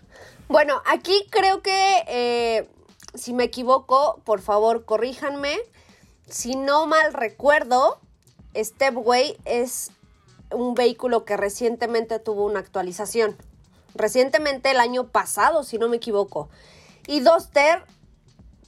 Bueno, 0.48 0.82
aquí 0.86 1.26
creo 1.30 1.62
que, 1.62 2.04
eh, 2.08 2.68
si 3.14 3.32
me 3.32 3.44
equivoco, 3.44 4.20
por 4.24 4.40
favor, 4.40 4.84
corríjanme 4.84 5.58
si 6.30 6.54
no 6.54 6.86
mal 6.86 7.12
recuerdo, 7.12 8.00
Stepway 8.56 9.36
es 9.44 9.90
un 10.52 10.74
vehículo 10.74 11.24
que 11.24 11.36
recientemente 11.36 12.20
tuvo 12.20 12.46
una 12.46 12.60
actualización. 12.60 13.36
Recientemente, 13.94 14.70
el 14.70 14.78
año 14.78 15.08
pasado, 15.08 15.64
si 15.64 15.76
no 15.76 15.88
me 15.88 15.96
equivoco. 15.96 16.48
Y 17.08 17.20
Duster, 17.20 17.82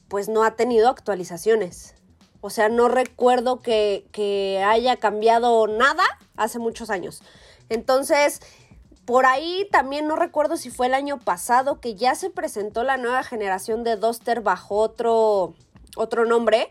pues 0.08 0.28
no 0.28 0.42
ha 0.42 0.56
tenido 0.56 0.88
actualizaciones. 0.88 1.94
O 2.42 2.50
sea, 2.50 2.68
no 2.68 2.88
recuerdo 2.88 3.60
que, 3.60 4.62
haya 4.66 4.96
cambiado 4.96 5.66
nada 5.68 6.04
hace 6.36 6.58
muchos 6.58 6.90
años. 6.90 7.22
Entonces, 7.70 8.40
por 9.06 9.24
ahí 9.24 9.66
también 9.70 10.06
no 10.06 10.16
recuerdo 10.16 10.56
si 10.56 10.68
fue 10.68 10.88
el 10.88 10.94
año 10.94 11.18
pasado 11.18 11.80
que 11.80 11.94
ya 11.94 12.14
se 12.14 12.28
presentó 12.28 12.82
la 12.82 12.98
nueva 12.98 13.22
generación 13.22 13.84
de 13.84 13.96
Duster 13.96 14.42
bajo 14.42 14.76
otro, 14.76 15.54
otro 15.96 16.26
nombre 16.26 16.70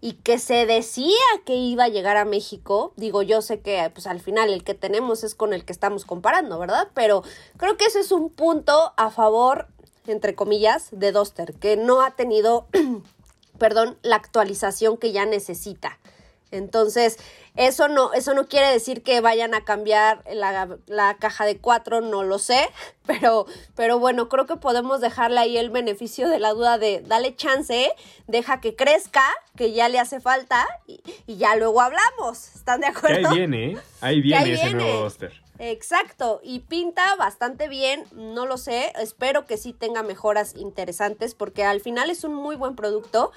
y 0.00 0.14
que 0.14 0.40
se 0.40 0.66
decía 0.66 1.14
que 1.46 1.54
iba 1.54 1.84
a 1.84 1.88
llegar 1.88 2.16
a 2.16 2.24
México. 2.24 2.92
Digo, 2.96 3.22
yo 3.22 3.40
sé 3.40 3.60
que 3.60 3.88
pues 3.94 4.08
al 4.08 4.20
final 4.20 4.52
el 4.52 4.64
que 4.64 4.74
tenemos 4.74 5.22
es 5.22 5.36
con 5.36 5.52
el 5.52 5.64
que 5.64 5.72
estamos 5.72 6.04
comparando, 6.04 6.58
¿verdad? 6.58 6.88
Pero 6.94 7.22
creo 7.56 7.76
que 7.76 7.84
ese 7.84 8.00
es 8.00 8.10
un 8.10 8.28
punto 8.28 8.92
a 8.96 9.10
favor, 9.10 9.68
entre 10.08 10.34
comillas, 10.34 10.88
de 10.90 11.12
Duster, 11.12 11.54
que 11.54 11.76
no 11.76 12.02
ha 12.02 12.16
tenido, 12.16 12.66
perdón, 13.62 13.96
la 14.02 14.16
actualización 14.16 14.96
que 14.96 15.12
ya 15.12 15.24
necesita. 15.24 16.00
Entonces, 16.50 17.16
eso 17.54 17.86
no, 17.86 18.12
eso 18.12 18.34
no 18.34 18.48
quiere 18.48 18.66
decir 18.66 19.04
que 19.04 19.20
vayan 19.20 19.54
a 19.54 19.64
cambiar 19.64 20.24
la, 20.34 20.78
la, 20.86 21.16
caja 21.18 21.46
de 21.46 21.58
cuatro, 21.58 22.00
no 22.00 22.24
lo 22.24 22.40
sé, 22.40 22.58
pero, 23.06 23.46
pero 23.76 24.00
bueno, 24.00 24.28
creo 24.28 24.46
que 24.46 24.56
podemos 24.56 25.00
dejarle 25.00 25.38
ahí 25.38 25.58
el 25.58 25.70
beneficio 25.70 26.28
de 26.28 26.40
la 26.40 26.54
duda 26.54 26.76
de 26.76 27.02
dale 27.06 27.36
chance, 27.36 27.92
deja 28.26 28.60
que 28.60 28.74
crezca, 28.74 29.22
que 29.56 29.70
ya 29.70 29.88
le 29.88 30.00
hace 30.00 30.18
falta 30.18 30.66
y, 30.88 31.00
y 31.28 31.36
ya 31.36 31.54
luego 31.54 31.82
hablamos. 31.82 32.56
¿Están 32.56 32.80
de 32.80 32.88
acuerdo? 32.88 33.28
ahí 33.28 33.36
viene, 33.36 33.78
ahí 34.00 34.20
viene 34.20 34.42
ahí 34.42 34.52
ese 34.54 34.64
viene. 34.64 34.82
nuevo 34.82 35.02
Duster. 35.04 35.40
Exacto, 35.64 36.40
y 36.42 36.58
pinta 36.58 37.14
bastante 37.14 37.68
bien, 37.68 38.04
no 38.10 38.46
lo 38.46 38.56
sé, 38.56 38.92
espero 39.00 39.46
que 39.46 39.56
sí 39.56 39.72
tenga 39.72 40.02
mejoras 40.02 40.56
interesantes 40.56 41.36
porque 41.36 41.62
al 41.62 41.80
final 41.80 42.10
es 42.10 42.24
un 42.24 42.34
muy 42.34 42.56
buen 42.56 42.74
producto 42.74 43.30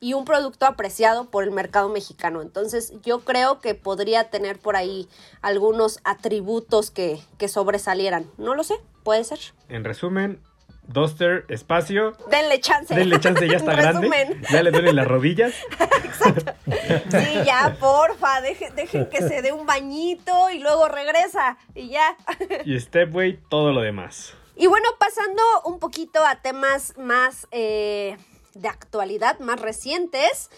y 0.00 0.14
un 0.14 0.24
producto 0.24 0.64
apreciado 0.64 1.26
por 1.26 1.44
el 1.44 1.50
mercado 1.50 1.90
mexicano. 1.90 2.40
Entonces 2.40 2.94
yo 3.02 3.20
creo 3.20 3.60
que 3.60 3.74
podría 3.74 4.30
tener 4.30 4.58
por 4.58 4.74
ahí 4.74 5.06
algunos 5.42 6.00
atributos 6.02 6.90
que, 6.90 7.20
que 7.36 7.46
sobresalieran. 7.46 8.24
No 8.38 8.54
lo 8.54 8.64
sé, 8.64 8.76
puede 9.02 9.22
ser. 9.24 9.40
En 9.68 9.84
resumen, 9.84 10.40
Duster, 10.88 11.44
espacio. 11.48 12.12
Denle 12.30 12.60
chance. 12.60 12.94
Denle 12.94 13.20
chance, 13.20 13.46
ya 13.48 13.56
está 13.56 13.74
grande. 13.76 14.40
Ya 14.50 14.62
le 14.62 14.70
duelen 14.70 14.96
las 14.96 15.06
rodillas. 15.06 15.54
Exacto. 16.04 16.52
Sí, 16.66 17.44
ya, 17.44 17.76
porfa, 17.78 18.40
dejen, 18.40 18.74
dejen 18.74 19.06
que 19.06 19.18
se 19.18 19.42
dé 19.42 19.52
un 19.52 19.66
bañito 19.66 20.50
y 20.50 20.58
luego 20.58 20.88
regresa 20.88 21.58
y 21.74 21.88
ya. 21.88 22.16
Y 22.64 22.78
Stepway, 22.78 23.38
todo 23.48 23.72
lo 23.72 23.80
demás. 23.80 24.34
Y 24.56 24.66
bueno, 24.68 24.88
pasando 24.98 25.42
un 25.64 25.78
poquito 25.78 26.24
a 26.24 26.36
temas 26.36 26.94
más... 26.96 27.46
Eh, 27.50 28.16
de 28.56 28.68
actualidad 28.68 29.38
más 29.38 29.60
recientes, 29.60 30.50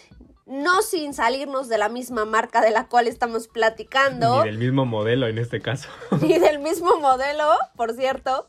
no 0.47 0.83
sin 0.83 1.13
salirnos 1.13 1.69
de 1.69 1.79
la 1.79 1.89
misma 1.89 2.25
marca 2.25 2.63
de 2.63 2.71
la 2.71 2.87
cual 2.87 3.07
estamos 3.07 3.49
platicando. 3.49 4.39
Ni 4.43 4.51
del 4.51 4.59
mismo 4.59 4.87
modelo 4.87 5.27
en 5.27 5.39
este 5.39 5.61
caso. 5.61 5.89
Ni 6.23 6.39
del 6.39 6.59
mismo 6.59 6.99
modelo, 7.01 7.45
por 7.77 7.95
cierto. 7.95 8.47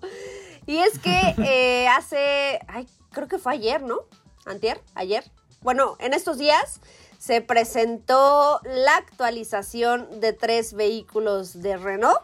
Y 0.65 0.77
es 0.77 0.99
que 0.99 1.35
eh, 1.43 1.87
hace, 1.87 2.59
ay, 2.67 2.87
creo 3.11 3.27
que 3.27 3.39
fue 3.39 3.53
ayer, 3.53 3.81
¿no? 3.81 4.01
Antier, 4.45 4.81
ayer. 4.95 5.23
Bueno, 5.61 5.97
en 5.99 6.13
estos 6.13 6.37
días 6.37 6.79
se 7.17 7.41
presentó 7.41 8.61
la 8.63 8.95
actualización 8.95 10.21
de 10.21 10.33
tres 10.33 10.73
vehículos 10.73 11.61
de 11.61 11.77
Renault. 11.77 12.21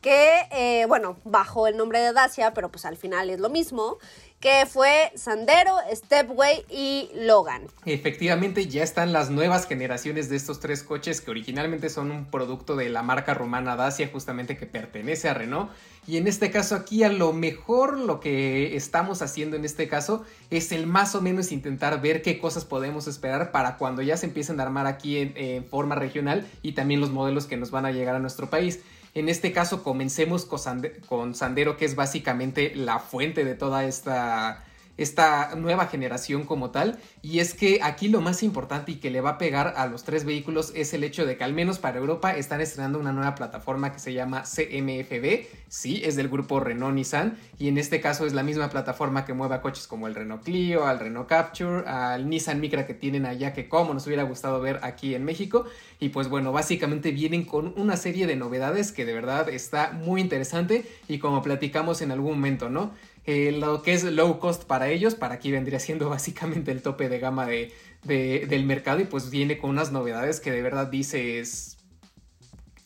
que, 0.00 0.48
eh, 0.50 0.86
bueno, 0.86 1.18
bajo 1.24 1.66
el 1.66 1.76
nombre 1.76 2.00
de 2.00 2.14
Dacia, 2.14 2.54
pero 2.54 2.70
pues 2.70 2.86
al 2.86 2.96
final 2.96 3.28
es 3.28 3.38
lo 3.38 3.50
mismo, 3.50 3.98
que 4.40 4.64
fue 4.66 5.12
Sandero, 5.16 5.74
Stepway 5.94 6.64
y 6.70 7.10
Logan. 7.14 7.66
Efectivamente, 7.84 8.66
ya 8.66 8.82
están 8.82 9.12
las 9.12 9.28
nuevas 9.28 9.66
generaciones 9.66 10.30
de 10.30 10.36
estos 10.36 10.60
tres 10.60 10.82
coches 10.82 11.20
que 11.20 11.30
originalmente 11.30 11.90
son 11.90 12.10
un 12.10 12.24
producto 12.24 12.74
de 12.74 12.88
la 12.88 13.02
marca 13.02 13.34
rumana 13.34 13.76
Dacia, 13.76 14.08
justamente 14.10 14.56
que 14.56 14.64
pertenece 14.64 15.28
a 15.28 15.34
Renault. 15.34 15.70
Y 16.06 16.16
en 16.16 16.26
este 16.26 16.50
caso 16.50 16.74
aquí 16.74 17.04
a 17.04 17.10
lo 17.10 17.34
mejor 17.34 17.98
lo 17.98 18.18
que 18.18 18.74
estamos 18.74 19.20
haciendo 19.20 19.56
en 19.56 19.66
este 19.66 19.86
caso 19.86 20.24
es 20.48 20.72
el 20.72 20.86
más 20.86 21.14
o 21.14 21.20
menos 21.20 21.52
intentar 21.52 22.00
ver 22.00 22.22
qué 22.22 22.38
cosas 22.38 22.64
podemos 22.64 23.06
esperar 23.06 23.52
para 23.52 23.76
cuando 23.76 24.00
ya 24.00 24.16
se 24.16 24.26
empiecen 24.26 24.58
a 24.58 24.62
armar 24.62 24.86
aquí 24.86 25.18
en, 25.18 25.64
forma 25.66 25.94
regional 25.94 26.48
y 26.62 26.72
también 26.72 27.00
los 27.00 27.10
modelos 27.10 27.46
que 27.46 27.58
nos 27.58 27.70
van 27.70 27.84
a 27.84 27.92
llegar 27.92 28.16
a 28.16 28.18
nuestro 28.18 28.48
país. 28.48 28.80
En 29.14 29.28
este 29.28 29.52
caso, 29.52 29.82
comencemos 29.82 30.46
con 30.46 31.34
Sandero, 31.34 31.76
que 31.76 31.84
es 31.84 31.96
básicamente 31.96 32.74
la 32.74 32.98
fuente 32.98 33.44
de 33.44 33.54
toda 33.54 33.84
esta 33.84 34.64
esta 35.00 35.54
nueva 35.56 35.86
generación 35.86 36.44
como 36.44 36.70
tal. 36.70 36.98
Y 37.22 37.38
es 37.38 37.54
que 37.54 37.80
aquí 37.82 38.08
lo 38.08 38.20
más 38.20 38.42
importante 38.42 38.92
y 38.92 38.96
que 38.96 39.10
le 39.10 39.22
va 39.22 39.30
a 39.30 39.38
pegar 39.38 39.74
a 39.76 39.86
los 39.86 40.04
tres 40.04 40.24
vehículos 40.24 40.72
es 40.74 40.92
el 40.92 41.04
hecho 41.04 41.24
de 41.24 41.36
que 41.38 41.44
al 41.44 41.54
menos 41.54 41.78
para 41.78 41.98
Europa 41.98 42.36
están 42.36 42.60
estrenando 42.60 42.98
una 42.98 43.12
nueva 43.12 43.34
plataforma 43.34 43.92
que 43.92 43.98
se 43.98 44.12
llama 44.12 44.42
CMFB. 44.42 45.46
Sí, 45.68 46.02
es 46.04 46.16
del 46.16 46.28
grupo 46.28 46.60
Renault 46.60 46.94
Nissan. 46.94 47.38
Y 47.58 47.68
en 47.68 47.78
este 47.78 48.00
caso 48.00 48.26
es 48.26 48.34
la 48.34 48.42
misma 48.42 48.68
plataforma 48.68 49.24
que 49.24 49.32
mueve 49.32 49.54
a 49.54 49.62
coches 49.62 49.86
como 49.86 50.06
el 50.06 50.14
Renault 50.14 50.44
Clio, 50.44 50.86
al 50.86 51.00
Renault 51.00 51.28
Capture, 51.28 51.88
al 51.88 52.28
Nissan 52.28 52.60
Micra 52.60 52.86
que 52.86 52.94
tienen 52.94 53.24
allá 53.24 53.54
que 53.54 53.68
como 53.68 53.94
nos 53.94 54.06
hubiera 54.06 54.24
gustado 54.24 54.60
ver 54.60 54.80
aquí 54.82 55.14
en 55.14 55.24
México. 55.24 55.64
Y 55.98 56.10
pues 56.10 56.28
bueno, 56.28 56.52
básicamente 56.52 57.10
vienen 57.10 57.44
con 57.44 57.72
una 57.76 57.96
serie 57.96 58.26
de 58.26 58.36
novedades 58.36 58.92
que 58.92 59.06
de 59.06 59.14
verdad 59.14 59.48
está 59.48 59.92
muy 59.92 60.20
interesante 60.20 60.84
y 61.08 61.18
como 61.18 61.42
platicamos 61.42 62.02
en 62.02 62.12
algún 62.12 62.32
momento, 62.32 62.68
¿no? 62.68 62.92
Eh, 63.24 63.52
lo 63.52 63.82
que 63.82 63.92
es 63.92 64.04
low 64.04 64.38
cost 64.38 64.64
para 64.64 64.88
ellos, 64.88 65.14
para 65.14 65.34
aquí 65.34 65.52
vendría 65.52 65.78
siendo 65.78 66.08
básicamente 66.10 66.72
el 66.72 66.82
tope 66.82 67.08
de 67.08 67.18
gama 67.18 67.46
de, 67.46 67.72
del 68.04 68.64
mercado 68.64 69.00
y 69.00 69.04
pues 69.04 69.30
viene 69.30 69.58
con 69.58 69.70
unas 69.70 69.92
novedades 69.92 70.40
que 70.40 70.50
de 70.50 70.62
verdad 70.62 70.86
dices, 70.88 71.78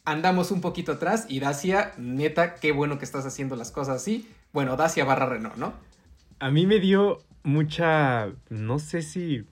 andamos 0.04 0.50
un 0.50 0.60
poquito 0.60 0.92
atrás 0.92 1.26
y 1.28 1.40
Dacia, 1.40 1.92
neta, 1.98 2.56
qué 2.56 2.72
bueno 2.72 2.98
que 2.98 3.04
estás 3.04 3.26
haciendo 3.26 3.56
las 3.56 3.70
cosas 3.70 3.96
así. 3.96 4.28
Bueno, 4.52 4.76
Dacia 4.76 5.04
barra 5.04 5.26
Renault, 5.26 5.56
¿no? 5.56 5.72
A 6.40 6.50
mí 6.50 6.66
me 6.66 6.80
dio 6.80 7.18
mucha, 7.42 8.32
no 8.50 8.78
sé 8.78 9.02
si 9.02 9.44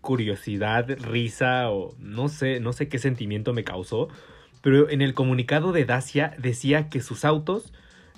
curiosidad, 0.00 0.88
risa 0.98 1.70
o 1.70 1.94
no 1.98 2.28
sé, 2.28 2.60
no 2.60 2.72
sé 2.72 2.88
qué 2.88 2.98
sentimiento 2.98 3.52
me 3.52 3.64
causó, 3.64 4.08
pero 4.60 4.90
en 4.90 5.00
el 5.00 5.14
comunicado 5.14 5.72
de 5.72 5.84
Dacia 5.84 6.34
decía 6.38 6.88
que 6.88 7.00
sus 7.00 7.24
autos 7.24 7.72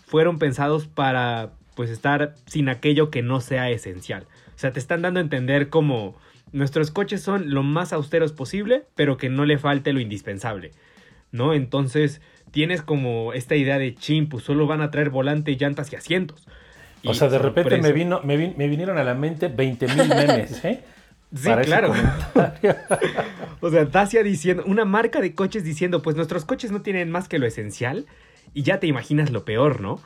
fueron 0.06 0.38
pensados 0.38 0.86
para 0.86 1.52
pues 1.74 1.90
estar 1.90 2.34
sin 2.46 2.68
aquello 2.68 3.10
que 3.10 3.22
no 3.22 3.40
sea 3.40 3.70
esencial. 3.70 4.26
O 4.54 4.58
sea, 4.58 4.72
te 4.72 4.78
están 4.78 5.02
dando 5.02 5.20
a 5.20 5.22
entender 5.22 5.68
como 5.68 6.16
nuestros 6.52 6.90
coches 6.90 7.20
son 7.20 7.52
lo 7.52 7.62
más 7.62 7.92
austeros 7.92 8.32
posible, 8.32 8.84
pero 8.94 9.16
que 9.16 9.28
no 9.28 9.44
le 9.44 9.58
falte 9.58 9.92
lo 9.92 10.00
indispensable. 10.00 10.70
¿No? 11.32 11.52
Entonces 11.52 12.20
tienes 12.52 12.82
como 12.82 13.32
esta 13.32 13.56
idea 13.56 13.78
de 13.78 13.94
chim, 13.96 14.28
pues 14.28 14.44
solo 14.44 14.68
van 14.68 14.80
a 14.80 14.92
traer 14.92 15.10
volante, 15.10 15.56
llantas 15.56 15.92
y 15.92 15.96
asientos. 15.96 16.46
o 17.04 17.12
sea, 17.12 17.28
de 17.28 17.38
repente 17.38 17.78
me, 17.78 17.92
vino, 17.92 18.20
me, 18.22 18.36
vinieron 18.36 18.98
a 18.98 19.04
la 19.04 19.14
mente 19.14 19.48
20 19.48 19.88
mil 19.88 20.08
memes, 20.08 20.64
¿eh? 20.64 20.84
Sí, 21.34 21.50
claro. 21.64 21.92
o 23.60 23.70
sea, 23.70 23.84
Dacia 23.86 24.22
diciendo, 24.22 24.62
una 24.66 24.84
marca 24.84 25.20
de 25.20 25.34
coches 25.34 25.64
diciendo, 25.64 26.00
pues 26.00 26.14
nuestros 26.14 26.44
coches 26.44 26.70
no 26.70 26.82
tienen 26.82 27.10
más 27.10 27.28
que 27.28 27.40
lo 27.40 27.46
esencial 27.46 28.06
y 28.52 28.62
ya 28.62 28.78
te 28.78 28.86
imaginas 28.86 29.32
lo 29.32 29.44
peor, 29.44 29.80
¿no? 29.80 30.00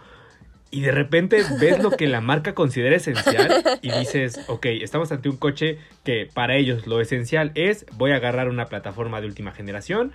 Y 0.70 0.82
de 0.82 0.92
repente 0.92 1.42
ves 1.60 1.82
lo 1.82 1.90
que 1.90 2.06
la 2.06 2.20
marca 2.22 2.54
considera 2.54 2.96
esencial 2.96 3.62
y 3.80 3.90
dices, 3.90 4.44
ok, 4.48 4.66
estamos 4.66 5.10
ante 5.12 5.28
un 5.28 5.36
coche 5.36 5.78
que 6.04 6.28
para 6.32 6.56
ellos 6.56 6.86
lo 6.86 7.00
esencial 7.00 7.52
es, 7.54 7.86
voy 7.92 8.10
a 8.12 8.16
agarrar 8.16 8.48
una 8.48 8.66
plataforma 8.66 9.20
de 9.20 9.28
última 9.28 9.52
generación, 9.52 10.12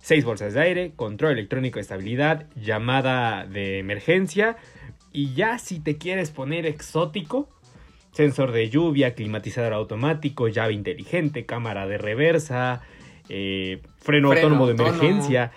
seis 0.00 0.24
bolsas 0.24 0.54
de 0.54 0.60
aire, 0.60 0.92
control 0.96 1.32
electrónico 1.32 1.76
de 1.76 1.82
estabilidad, 1.82 2.46
llamada 2.56 3.46
de 3.46 3.78
emergencia 3.78 4.56
y 5.12 5.34
ya 5.34 5.58
si 5.58 5.78
te 5.78 5.98
quieres 5.98 6.30
poner 6.30 6.66
exótico, 6.66 7.48
sensor 8.10 8.50
de 8.50 8.68
lluvia, 8.70 9.14
climatizador 9.14 9.72
automático, 9.72 10.48
llave 10.48 10.72
inteligente, 10.72 11.46
cámara 11.46 11.86
de 11.86 11.98
reversa, 11.98 12.82
eh, 13.28 13.80
freno, 13.98 14.32
autónomo 14.32 14.66
de 14.66 14.72
emergencia 14.72 15.52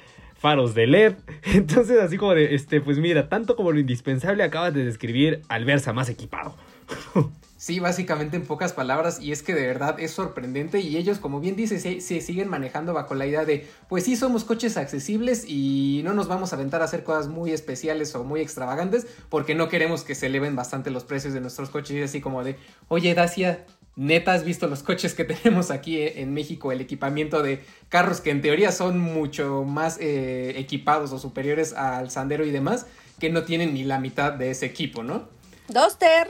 faros 0.45 0.75
de 0.75 0.85
LED. 0.85 1.15
Entonces, 1.55 1.99
así 1.99 2.17
como 2.17 2.35
de, 2.35 2.53
este, 2.53 2.79
pues 2.79 2.99
mira, 2.99 3.29
tanto 3.29 3.55
como 3.55 3.71
lo 3.71 3.79
indispensable 3.79 4.43
acabas 4.43 4.75
de 4.75 4.85
describir 4.85 5.41
al 5.47 5.65
Versa 5.65 5.91
más 5.91 6.07
equipado. 6.07 6.55
Sí, 7.57 7.79
básicamente 7.79 8.37
en 8.37 8.45
pocas 8.45 8.73
palabras, 8.73 9.19
y 9.19 9.31
es 9.31 9.41
que 9.41 9.55
de 9.55 9.65
verdad 9.65 9.99
es 9.99 10.11
sorprendente 10.11 10.81
y 10.81 10.97
ellos, 10.97 11.17
como 11.17 11.39
bien 11.39 11.55
dice, 11.55 11.79
se, 11.79 12.21
siguen 12.21 12.47
manejando 12.47 12.93
bajo 12.93 13.15
la 13.15 13.25
idea 13.25 13.43
de, 13.43 13.67
pues 13.89 14.03
sí, 14.03 14.15
somos 14.15 14.43
coches 14.43 14.77
accesibles 14.77 15.45
y 15.47 16.01
no 16.03 16.13
nos 16.13 16.27
vamos 16.27 16.53
a 16.53 16.57
aventar 16.57 16.83
a 16.83 16.85
hacer 16.85 17.03
cosas 17.03 17.27
muy 17.27 17.51
especiales 17.51 18.13
o 18.13 18.23
muy 18.23 18.41
extravagantes 18.41 19.07
porque 19.29 19.55
no 19.55 19.67
queremos 19.67 20.03
que 20.03 20.13
se 20.13 20.27
eleven 20.27 20.55
bastante 20.55 20.91
los 20.91 21.05
precios 21.05 21.33
de 21.33 21.41
nuestros 21.41 21.71
coches 21.71 21.95
y 21.95 22.01
así 22.03 22.21
como 22.21 22.43
de, 22.43 22.57
oye 22.87 23.15
Dacia, 23.15 23.65
neta 23.95 24.33
has 24.33 24.43
visto 24.43 24.67
los 24.67 24.83
coches 24.83 25.13
que 25.13 25.23
tenemos 25.25 25.71
aquí 25.71 25.97
eh, 25.97 26.21
en 26.21 26.33
México, 26.33 26.71
el 26.71 26.81
equipamiento 26.81 27.41
de 27.41 27.63
carros 27.89 28.21
que 28.21 28.31
en 28.31 28.41
teoría 28.41 28.71
son 28.71 28.99
mucho 28.99 29.63
más 29.63 29.97
eh, 29.99 30.53
equipados 30.57 31.11
o 31.11 31.19
superiores 31.19 31.73
al 31.73 32.11
Sandero 32.11 32.45
y 32.45 32.51
demás, 32.51 32.85
que 33.19 33.29
no 33.29 33.43
tienen 33.43 33.73
ni 33.73 33.83
la 33.83 33.99
mitad 33.99 34.33
de 34.33 34.51
ese 34.51 34.65
equipo, 34.65 35.03
¿no? 35.03 35.27
Doster, 35.67 36.27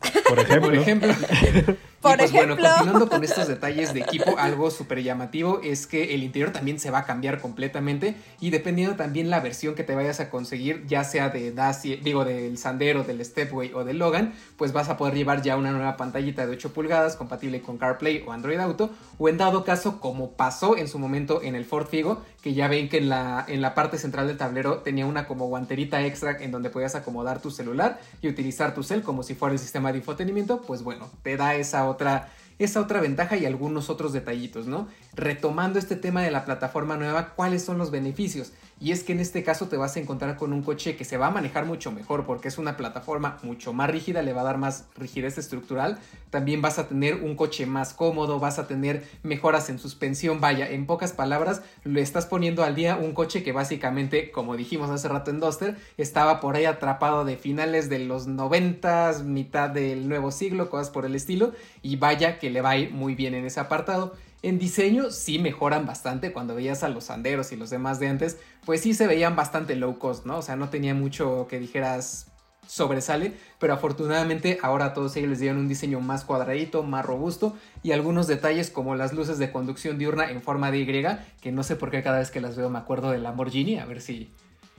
Por 0.28 0.38
ejemplo. 0.38 0.68
Por 0.68 0.74
ejemplo. 0.74 1.14
Por 2.00 2.16
pues 2.16 2.30
ejemplo. 2.30 2.56
bueno, 2.56 2.70
continuando 2.70 3.08
con 3.10 3.24
estos 3.24 3.46
detalles 3.48 3.92
de 3.92 4.00
equipo, 4.00 4.38
algo 4.38 4.70
súper 4.70 5.02
llamativo 5.02 5.60
es 5.62 5.86
que 5.86 6.14
el 6.14 6.22
interior 6.22 6.50
también 6.50 6.80
se 6.80 6.90
va 6.90 7.00
a 7.00 7.04
cambiar 7.04 7.40
completamente 7.40 8.14
y 8.40 8.48
dependiendo 8.48 8.96
también 8.96 9.28
la 9.28 9.40
versión 9.40 9.74
que 9.74 9.84
te 9.84 9.94
vayas 9.94 10.18
a 10.18 10.30
conseguir, 10.30 10.86
ya 10.86 11.04
sea 11.04 11.28
de 11.28 11.52
Dacia, 11.52 11.98
digo 12.02 12.24
del 12.24 12.56
Sandero, 12.56 13.04
del 13.04 13.22
Stepway 13.22 13.72
o 13.74 13.84
del 13.84 13.98
Logan, 13.98 14.32
pues 14.56 14.72
vas 14.72 14.88
a 14.88 14.96
poder 14.96 15.14
llevar 15.14 15.42
ya 15.42 15.58
una 15.58 15.72
nueva 15.72 15.98
pantallita 15.98 16.46
de 16.46 16.52
8 16.52 16.72
pulgadas 16.72 17.16
compatible 17.16 17.60
con 17.60 17.76
CarPlay 17.76 18.24
o 18.26 18.32
Android 18.32 18.58
Auto 18.58 18.90
o 19.18 19.28
en 19.28 19.36
dado 19.36 19.64
caso 19.64 20.00
como 20.00 20.32
pasó 20.32 20.78
en 20.78 20.88
su 20.88 20.98
momento 20.98 21.42
en 21.42 21.54
el 21.54 21.66
Ford 21.66 21.86
Figo, 21.86 22.22
que 22.40 22.54
ya 22.54 22.68
ven 22.68 22.88
que 22.88 22.96
en 22.96 23.10
la, 23.10 23.44
en 23.46 23.60
la 23.60 23.74
parte 23.74 23.98
central 23.98 24.26
del 24.26 24.38
tablero 24.38 24.78
tenía 24.78 25.04
una 25.04 25.26
como 25.26 25.48
guanterita 25.48 26.02
extra 26.06 26.38
en 26.40 26.50
donde 26.50 26.70
podías 26.70 26.94
acomodar 26.94 27.42
tu 27.42 27.50
celular 27.50 28.00
y 28.22 28.28
utilizar 28.28 28.74
tu 28.74 28.82
cel 28.82 29.02
como 29.02 29.22
si 29.22 29.34
fuera 29.34 29.52
el 29.52 29.58
sistema 29.58 29.92
de 29.92 29.98
infotenimiento, 29.98 30.62
pues 30.62 30.82
bueno, 30.82 31.10
te 31.22 31.36
da 31.36 31.54
esa 31.54 31.89
otra, 31.90 32.30
esa 32.58 32.80
otra 32.80 33.00
ventaja 33.00 33.36
y 33.36 33.46
algunos 33.46 33.90
otros 33.90 34.12
detallitos, 34.12 34.66
¿no? 34.66 34.88
Retomando 35.14 35.78
este 35.78 35.96
tema 35.96 36.22
de 36.22 36.30
la 36.30 36.44
plataforma 36.44 36.96
nueva, 36.96 37.34
¿cuáles 37.34 37.64
son 37.64 37.78
los 37.78 37.90
beneficios? 37.90 38.52
Y 38.82 38.92
es 38.92 39.04
que 39.04 39.12
en 39.12 39.20
este 39.20 39.42
caso 39.42 39.68
te 39.68 39.76
vas 39.76 39.94
a 39.96 40.00
encontrar 40.00 40.36
con 40.36 40.54
un 40.54 40.62
coche 40.62 40.96
que 40.96 41.04
se 41.04 41.18
va 41.18 41.26
a 41.26 41.30
manejar 41.30 41.66
mucho 41.66 41.92
mejor 41.92 42.24
porque 42.24 42.48
es 42.48 42.56
una 42.56 42.78
plataforma 42.78 43.36
mucho 43.42 43.74
más 43.74 43.90
rígida, 43.90 44.22
le 44.22 44.32
va 44.32 44.40
a 44.40 44.44
dar 44.44 44.56
más 44.56 44.86
rigidez 44.96 45.36
estructural. 45.36 45.98
También 46.30 46.62
vas 46.62 46.78
a 46.78 46.88
tener 46.88 47.16
un 47.16 47.36
coche 47.36 47.66
más 47.66 47.92
cómodo, 47.92 48.40
vas 48.40 48.58
a 48.58 48.66
tener 48.66 49.06
mejoras 49.22 49.68
en 49.68 49.78
suspensión. 49.78 50.40
Vaya, 50.40 50.66
en 50.70 50.86
pocas 50.86 51.12
palabras, 51.12 51.60
le 51.84 52.00
estás 52.00 52.24
poniendo 52.24 52.64
al 52.64 52.74
día 52.74 52.96
un 52.96 53.12
coche 53.12 53.42
que 53.42 53.52
básicamente, 53.52 54.30
como 54.30 54.56
dijimos 54.56 54.88
hace 54.88 55.08
rato 55.08 55.30
en 55.30 55.40
Duster, 55.40 55.76
estaba 55.98 56.40
por 56.40 56.56
ahí 56.56 56.64
atrapado 56.64 57.26
de 57.26 57.36
finales 57.36 57.90
de 57.90 57.98
los 57.98 58.28
90, 58.28 59.24
mitad 59.26 59.68
del 59.68 60.08
nuevo 60.08 60.30
siglo, 60.30 60.70
cosas 60.70 60.88
por 60.88 61.04
el 61.04 61.14
estilo. 61.14 61.52
Y 61.82 61.96
vaya 61.96 62.38
que 62.38 62.48
le 62.48 62.62
va 62.62 62.70
a 62.70 62.78
ir 62.78 62.92
muy 62.92 63.14
bien 63.14 63.34
en 63.34 63.44
ese 63.44 63.60
apartado. 63.60 64.14
En 64.42 64.58
diseño 64.58 65.10
sí 65.10 65.38
mejoran 65.38 65.86
bastante. 65.86 66.32
Cuando 66.32 66.54
veías 66.54 66.82
a 66.82 66.88
los 66.88 67.04
Sanderos 67.04 67.52
y 67.52 67.56
los 67.56 67.70
demás 67.70 68.00
de 68.00 68.08
antes, 68.08 68.38
pues 68.64 68.80
sí 68.80 68.94
se 68.94 69.06
veían 69.06 69.36
bastante 69.36 69.76
low 69.76 69.98
cost, 69.98 70.24
¿no? 70.24 70.38
O 70.38 70.42
sea, 70.42 70.56
no 70.56 70.70
tenía 70.70 70.94
mucho 70.94 71.46
que 71.48 71.58
dijeras 71.58 72.30
sobresale, 72.66 73.34
pero 73.58 73.74
afortunadamente 73.74 74.58
ahora 74.62 74.94
todos 74.94 75.16
ellos 75.16 75.30
les 75.30 75.40
dieron 75.40 75.58
un 75.58 75.68
diseño 75.68 76.00
más 76.00 76.24
cuadradito, 76.24 76.84
más 76.84 77.04
robusto 77.04 77.56
y 77.82 77.90
algunos 77.90 78.28
detalles 78.28 78.70
como 78.70 78.94
las 78.94 79.12
luces 79.12 79.38
de 79.38 79.50
conducción 79.50 79.98
diurna 79.98 80.30
en 80.30 80.40
forma 80.40 80.70
de 80.70 80.78
Y, 80.78 81.04
que 81.40 81.50
no 81.50 81.64
sé 81.64 81.74
por 81.74 81.90
qué 81.90 82.02
cada 82.02 82.20
vez 82.20 82.30
que 82.30 82.40
las 82.40 82.56
veo 82.56 82.70
me 82.70 82.78
acuerdo 82.78 83.10
de 83.10 83.18
Lamborghini, 83.18 83.78
a 83.78 83.86
ver 83.86 84.00
si, 84.00 84.32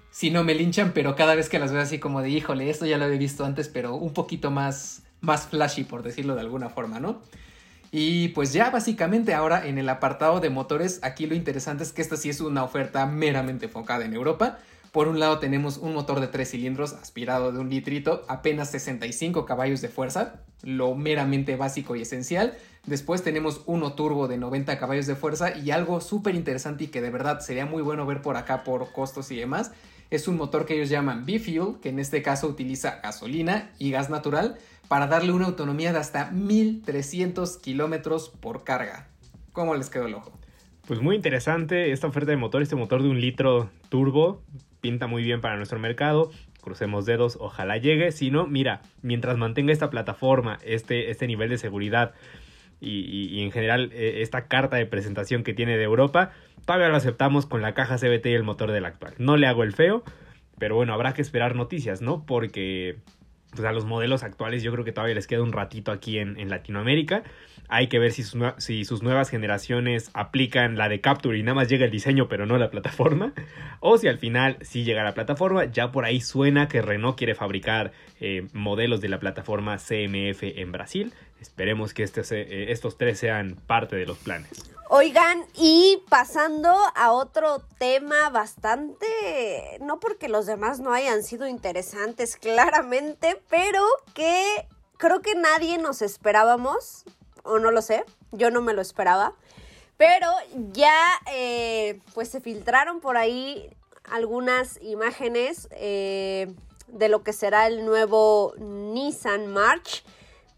si 0.10 0.32
no 0.32 0.46
me 0.46 0.56
linchan, 0.56 0.94
pero 0.94 1.18
cada 1.18 1.36
vez 1.36 1.50
que 1.50 1.60
las 1.60 1.74
veo 1.74 1.82
así 1.82 2.00
como 2.00 2.22
de 2.22 2.30
híjole, 2.30 2.70
esto 2.70 2.86
ya 2.86 2.98
lo 2.98 3.06
había 3.06 3.18
visto 3.18 3.44
antes, 3.44 3.68
pero 3.68 3.96
un 3.96 4.14
poquito 4.14 4.52
más, 4.52 5.04
más 5.20 5.48
flashy, 5.48 5.84
por 5.84 6.02
decirlo 6.02 6.36
de 6.36 6.42
alguna 6.42 6.70
forma, 6.70 7.02
¿no? 7.02 7.22
Y 7.92 8.30
pues 8.30 8.54
ya 8.54 8.70
básicamente 8.70 9.34
ahora 9.34 9.68
en 9.68 9.78
el 9.78 9.90
apartado 9.90 10.40
de 10.40 10.50
motores, 10.50 11.00
aquí 11.04 11.26
lo 11.26 11.36
interesante 11.36 11.84
es 11.84 11.92
que 11.92 12.02
esta 12.02 12.16
sí 12.16 12.30
es 12.30 12.40
una 12.40 12.64
oferta 12.64 13.06
meramente 13.06 13.66
enfocada 13.66 14.06
en 14.06 14.14
Europa. 14.14 14.60
Por 14.94 15.08
un 15.10 15.20
lado 15.20 15.40
tenemos 15.40 15.78
un 15.78 15.94
motor 15.94 16.22
de 16.22 16.28
3 16.28 16.50
cilindros 16.50 16.94
aspirado 16.94 17.52
de 17.52 17.60
un 17.60 17.70
litrito, 17.70 18.24
apenas 18.30 18.72
65 18.72 19.46
caballos 19.46 19.82
de 19.82 19.90
fuerza, 19.90 20.42
lo 20.64 20.96
meramente 20.96 21.56
básico 21.58 21.96
y 21.96 22.02
esencial. 22.02 22.58
Después 22.86 23.24
tenemos 23.24 23.62
uno 23.66 23.94
turbo 23.94 24.28
de 24.28 24.38
90 24.38 24.78
caballos 24.80 25.06
de 25.06 25.16
fuerza 25.16 25.56
y 25.58 25.72
algo 25.72 26.02
súper 26.02 26.36
interesante 26.36 26.86
y 26.86 26.88
que 26.88 27.02
de 27.02 27.10
verdad 27.10 27.42
sería 27.42 27.66
muy 27.66 27.82
bueno 27.82 28.06
ver 28.06 28.22
por 28.22 28.38
acá 28.38 28.64
por 28.64 28.92
costos 28.94 29.32
y 29.32 29.38
demás, 29.38 29.72
Es 30.12 30.28
un 30.28 30.36
motor 30.36 30.66
que 30.66 30.76
ellos 30.76 30.90
llaman 30.90 31.26
B-Fuel, 31.26 31.80
que 31.82 31.88
en 31.88 31.98
este 31.98 32.22
caso 32.22 32.48
utiliza 32.48 33.00
gasolina 33.02 33.72
y 33.80 33.92
gas 33.92 34.10
natural 34.10 34.58
para 34.92 35.08
darle 35.08 35.32
una 35.32 35.46
autonomía 35.46 35.94
de 35.94 36.00
hasta 36.00 36.32
1300 36.32 37.60
kilómetros 37.60 38.28
por 38.28 38.66
carga. 38.66 39.08
¿Cómo 39.54 39.74
les 39.74 39.90
quedó 39.90 40.08
el 40.08 40.16
ojo? 40.16 40.38
Pues 40.86 41.00
muy 41.00 41.16
interesante 41.16 41.94
esta 41.94 42.08
oferta 42.08 42.32
de 42.32 42.36
motor, 42.36 42.62
este 42.62 42.76
motor 42.76 43.02
de 43.02 43.08
un 43.08 43.22
litro 43.22 43.70
turbo, 43.88 44.42
pinta 44.82 45.08
muy 45.08 45.24
bien 45.24 45.40
para 45.40 45.56
nuestro 45.56 45.80
mercado. 45.80 46.30
Crucemos 46.60 47.06
dedos, 47.06 47.38
ojalá 47.40 47.78
llegue. 47.78 48.12
Si 48.12 48.32
no, 48.32 48.48
mira, 48.48 48.82
mientras 49.02 49.38
mantenga 49.38 49.72
esta 49.72 49.90
plataforma, 49.90 50.60
este, 50.62 51.10
este 51.10 51.26
nivel 51.26 51.48
de 51.48 51.58
seguridad 51.58 52.12
y, 52.82 53.42
en 53.44 53.52
general 53.54 53.92
eh, 53.94 54.22
esta 54.24 54.48
carta 54.48 54.76
de 54.76 54.88
presentación 54.88 55.44
que 55.44 55.54
tiene 55.54 55.78
de 55.78 55.86
Europa, 55.86 56.32
todavía 56.66 56.90
lo 56.90 56.98
aceptamos 56.98 57.46
con 57.46 57.62
la 57.62 57.74
caja 57.74 57.96
CBT 57.96 58.26
y 58.26 58.34
el 58.34 58.44
motor 58.44 58.72
del 58.72 58.84
actual. 58.84 59.14
No 59.20 59.38
le 59.38 59.48
hago 59.48 59.64
el 59.64 59.72
feo, 59.72 60.04
pero 60.60 60.76
bueno, 60.76 60.94
habrá 60.94 61.14
que 61.14 61.22
esperar 61.22 61.56
noticias, 61.56 62.02
¿no? 62.02 62.26
Porque 62.26 62.98
pues, 63.52 63.64
a 63.66 63.72
los 63.72 63.86
modelos 63.86 64.24
actuales 64.24 64.64
yo 64.64 64.72
creo 64.72 64.86
que 64.86 64.92
todavía 64.92 65.16
les 65.16 65.28
queda 65.28 65.42
un 65.42 65.52
ratito 65.52 65.92
aquí 65.92 66.20
en, 66.20 66.50
Latinoamérica. 66.50 67.24
Hay 67.70 67.88
que 67.88 68.00
ver 68.00 68.12
si 68.12 68.24
sus, 68.24 68.42
si 68.58 68.84
sus, 68.84 69.02
nuevas 69.02 69.30
generaciones 69.30 70.10
aplican 70.14 70.78
la 70.78 70.90
de 70.90 71.00
Capture 71.00 71.38
y 71.38 71.44
nada 71.44 71.56
más 71.56 71.70
llega 71.70 71.86
el 71.86 71.92
diseño 71.92 72.28
pero 72.28 72.46
no 72.46 72.58
la 72.58 72.70
plataforma. 72.70 73.34
O 73.84 73.98
si 73.98 74.08
al 74.08 74.20
final 74.20 74.58
sí 74.62 74.84
llega 74.84 75.04
la 75.04 75.16
plataforma. 75.16 75.66
Ya 75.66 75.92
por 75.92 76.06
ahí 76.06 76.22
suena 76.22 76.68
que 76.68 76.84
Renault 76.84 77.18
quiere 77.18 77.34
fabricar 77.34 77.94
eh, 78.20 78.48
modelos 78.54 79.02
de 79.02 79.10
la 79.10 79.20
plataforma 79.20 79.78
CMF 79.78 80.44
en 80.44 80.72
Brasil. 80.72 81.14
Esperemos 81.42 81.94
que 81.94 82.04
este, 82.04 82.22
eh, 82.22 82.72
estos 82.72 82.98
tres 82.98 83.20
sean 83.20 83.56
parte 83.56 83.96
de 83.96 84.06
los 84.06 84.20
planes. 84.20 84.52
Oigan, 84.90 85.46
y 85.56 86.04
pasando 86.10 86.72
a 86.96 87.12
otro 87.12 87.64
tema 87.80 88.30
bastante, 88.30 89.78
no 89.82 90.00
porque 90.00 90.30
los 90.30 90.46
demás 90.46 90.80
no 90.80 90.94
hayan 90.94 91.24
sido 91.24 91.48
interesantes 91.48 92.36
claramente, 92.36 93.42
pero 93.50 93.84
que 94.14 94.68
creo 94.98 95.22
que 95.22 95.34
nadie 95.34 95.78
nos 95.78 96.02
esperábamos 96.02 97.06
o 97.44 97.58
no 97.58 97.72
lo 97.72 97.82
sé, 97.82 98.04
yo 98.32 98.52
no 98.52 98.62
me 98.62 98.74
lo 98.74 98.82
esperaba. 98.82 99.34
Pero 99.98 100.28
ya 100.74 100.94
eh, 101.32 102.00
pues 102.14 102.30
se 102.30 102.42
filtraron 102.42 103.00
por 103.02 103.18
ahí 103.18 103.70
algunas 104.04 104.80
imágenes 104.82 105.70
eh, 105.72 106.54
de 106.88 107.10
lo 107.10 107.24
que 107.24 107.34
será 107.34 107.68
el 107.68 107.86
nuevo 107.86 108.54
Nissan 108.58 109.48
March 109.48 110.04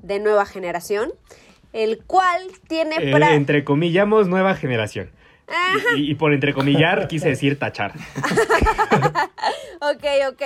de 0.03 0.19
nueva 0.19 0.45
generación, 0.45 1.11
el 1.71 2.03
cual 2.05 2.51
tiene... 2.67 2.97
Eh, 2.97 3.33
entre 3.33 3.63
comillamos 3.63 4.27
nueva 4.27 4.55
generación. 4.55 5.09
Y, 5.95 6.11
y, 6.11 6.15
por 6.15 6.33
entrecomillar 6.33 7.07
quise 7.07 7.29
decir 7.29 7.59
tachar. 7.59 7.93
ok, 9.81 10.05
ok 10.29 10.43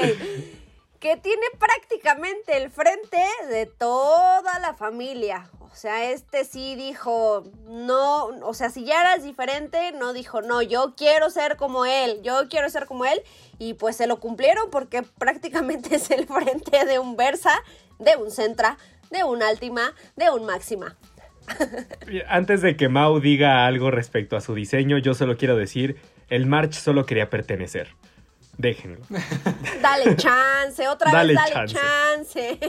que 1.00 1.16
tiene 1.16 1.46
prácticamente 1.60 2.58
el 2.58 2.72
frente 2.72 3.24
de 3.50 3.66
toda 3.66 4.60
la 4.60 4.74
familia. 4.74 5.50
O 5.60 5.76
sea, 5.76 6.10
este 6.12 6.44
sí 6.44 6.76
dijo, 6.76 7.44
no, 7.68 8.26
o 8.42 8.54
sea, 8.54 8.72
si 8.72 8.84
ya 8.84 9.02
eras 9.02 9.24
diferente, 9.24 9.92
no 9.92 10.14
dijo, 10.14 10.42
no, 10.42 10.62
yo 10.64 10.96
quiero 10.98 11.30
ser 11.30 11.56
como 11.56 11.86
él, 11.86 12.22
yo 12.24 12.50
quiero 12.50 12.70
ser 12.70 12.88
como 12.88 13.06
él. 13.06 13.22
Y 13.60 13.76
pues 13.76 13.96
se 13.96 14.08
lo 14.08 14.20
cumplieron 14.20 14.70
porque 14.72 15.04
prácticamente 15.20 15.96
es 15.96 16.10
el 16.10 16.26
frente 16.26 16.86
de 16.86 17.00
un 17.00 17.16
Versa, 17.16 17.54
de 18.00 18.16
un 18.16 18.32
Centra, 18.32 18.78
de 19.12 19.24
un 19.24 19.44
Altima, 19.44 19.94
de 20.16 20.30
un 20.30 20.46
Máxima. 20.46 20.96
Antes 22.28 22.62
de 22.62 22.76
que 22.76 22.90
Mau 22.90 23.20
diga 23.20 23.66
algo 23.66 23.92
respecto 23.92 24.36
a 24.36 24.42
su 24.42 24.54
diseño, 24.54 24.98
yo 24.98 25.14
solo 25.14 25.38
quiero 25.38 25.56
decir, 25.56 25.98
el 26.30 26.46
March 26.46 26.74
solo 26.74 27.06
quería 27.06 27.30
pertenecer 27.30 27.90
déjenlo. 28.58 29.00
Dale 29.82 30.16
chance, 30.16 30.88
otra 30.88 31.12
vez 31.12 31.36
dale 31.36 31.68
chance. 31.68 32.60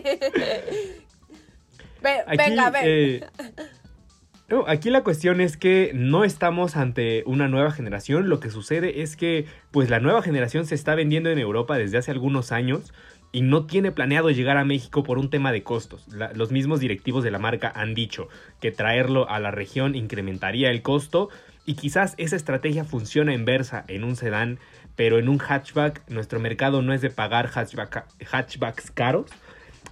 venga, 2.36 2.66
a 2.66 2.70
ver. 2.70 2.84
Eh, 2.86 3.24
aquí 4.66 4.91
la 4.91 5.03
cuestión 5.03 5.41
es 5.41 5.57
que 5.57 5.91
no 5.95 6.24
estamos 6.24 6.76
ante 6.76 7.22
una 7.26 7.49
nueva 7.49 7.72
generación. 7.72 8.28
Lo 8.28 8.41
que 8.41 8.51
sucede 8.51 9.03
es 9.03 9.16
que, 9.16 9.47
pues, 9.70 9.91
la 9.91 10.01
nueva 10.01 10.22
generación 10.22 10.66
se 10.66 10.74
está 10.74 10.95
vendiendo 10.95 11.30
en 11.30 11.39
Europa 11.39 11.76
desde 11.76 11.99
hace 11.99 12.11
algunos 12.11 12.53
años 12.53 12.93
y 13.33 13.43
no 13.43 13.66
tiene 13.66 13.93
planeado 13.93 14.31
llegar 14.31 14.57
a 14.57 14.64
México 14.64 15.03
por 15.03 15.18
un 15.18 15.31
tema 15.31 15.53
de 15.53 15.62
costos. 15.62 16.07
los 16.35 16.51
mismos 16.51 16.81
directivos 16.81 17.24
de 17.24 17.31
la 17.31 17.39
marca 17.39 17.72
han 17.74 17.95
dicho 17.95 18.29
que 18.61 18.70
traerlo 18.70 19.29
a 19.29 19.39
la 19.39 19.51
región 19.51 19.95
incrementaría 19.95 20.70
el 20.70 20.83
costo 20.83 21.29
y 21.66 21.74
quizás 21.74 22.14
esa 22.16 22.37
estrategia 22.37 22.85
funciona 22.85 23.35
en 23.35 23.45
versa 23.45 23.85
en 23.89 24.05
un 24.05 24.16
sedán 24.16 24.59
pero 24.99 25.20
en 25.20 25.29
un 25.29 25.39
hatchback 25.39 26.03
nuestro 26.09 26.41
mercado 26.41 26.83
no 26.83 26.93
es 26.93 27.01
de 27.01 27.09
pagar 27.09 27.49
hatchbacks 27.53 28.91
caros. 28.91 29.31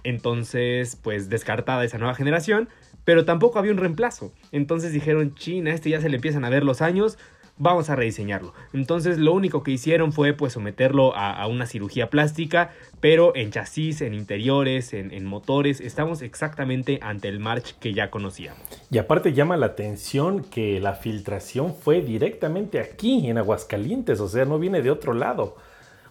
Entonces, 0.03 0.97
pues 0.97 1.29
descartada 1.29 1.85
esa 1.85 1.97
nueva 1.97 2.13
generación, 2.13 2.67
pero 3.05 3.23
tampoco 3.23 3.57
había 3.57 3.71
un 3.71 3.77
reemplazo. 3.77 4.33
Entonces 4.51 4.91
dijeron, 4.91 5.33
China, 5.33 5.71
este 5.71 5.91
ya 5.91 6.01
se 6.01 6.09
le 6.09 6.17
empiezan 6.17 6.43
a 6.43 6.49
ver 6.49 6.65
los 6.65 6.81
años, 6.81 7.17
vamos 7.57 7.89
a 7.89 7.95
rediseñarlo. 7.95 8.53
Entonces 8.73 9.17
lo 9.17 9.33
único 9.33 9.63
que 9.63 9.71
hicieron 9.71 10.11
fue 10.11 10.33
pues 10.33 10.53
someterlo 10.53 11.15
a, 11.15 11.45
una 11.47 11.65
cirugía 11.65 12.09
plástica, 12.09 12.71
pero 12.99 13.35
en 13.35 13.51
chasis, 13.51 14.01
en 14.01 14.13
interiores, 14.13 14.93
en, 14.93 15.25
motores, 15.25 15.81
estamos 15.81 16.21
exactamente 16.21 16.99
ante 17.01 17.27
el 17.27 17.39
March 17.39 17.75
que 17.79 17.93
ya 17.93 18.09
conocíamos. 18.09 18.61
Y 18.91 18.97
aparte 18.97 19.33
llama 19.33 19.57
la 19.57 19.67
atención 19.67 20.43
que 20.43 20.79
la 20.79 20.93
filtración 20.93 21.75
fue 21.75 22.01
directamente 22.01 22.79
aquí, 22.79 23.29
en 23.29 23.37
Aguascalientes, 23.37 24.19
o 24.19 24.27
sea, 24.27 24.45
no 24.45 24.59
viene 24.59 24.81
de 24.81 24.91
otro 24.91 25.13
lado. 25.13 25.55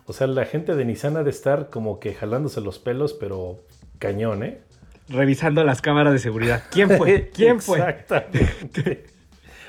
O 0.06 0.12
sea, 0.12 0.26
la 0.26 0.44
gente 0.44 0.74
de 0.74 0.84
Nissan 0.84 1.16
ha 1.16 1.24
de 1.24 1.30
estar 1.30 1.70
como 1.70 1.98
que 1.98 2.14
jalándose 2.14 2.60
los 2.60 2.78
pelos, 2.78 3.12
pero 3.12 3.58
cañón, 3.98 4.44
¿eh? 4.44 4.60
Revisando 5.08 5.62
las 5.64 5.82
cámaras 5.82 6.12
de 6.12 6.18
seguridad. 6.18 6.64
¿Quién 6.70 6.90
fue? 6.90 7.30
¿Quién 7.34 7.60
fue? 7.60 7.78
Exactamente. 7.78 9.06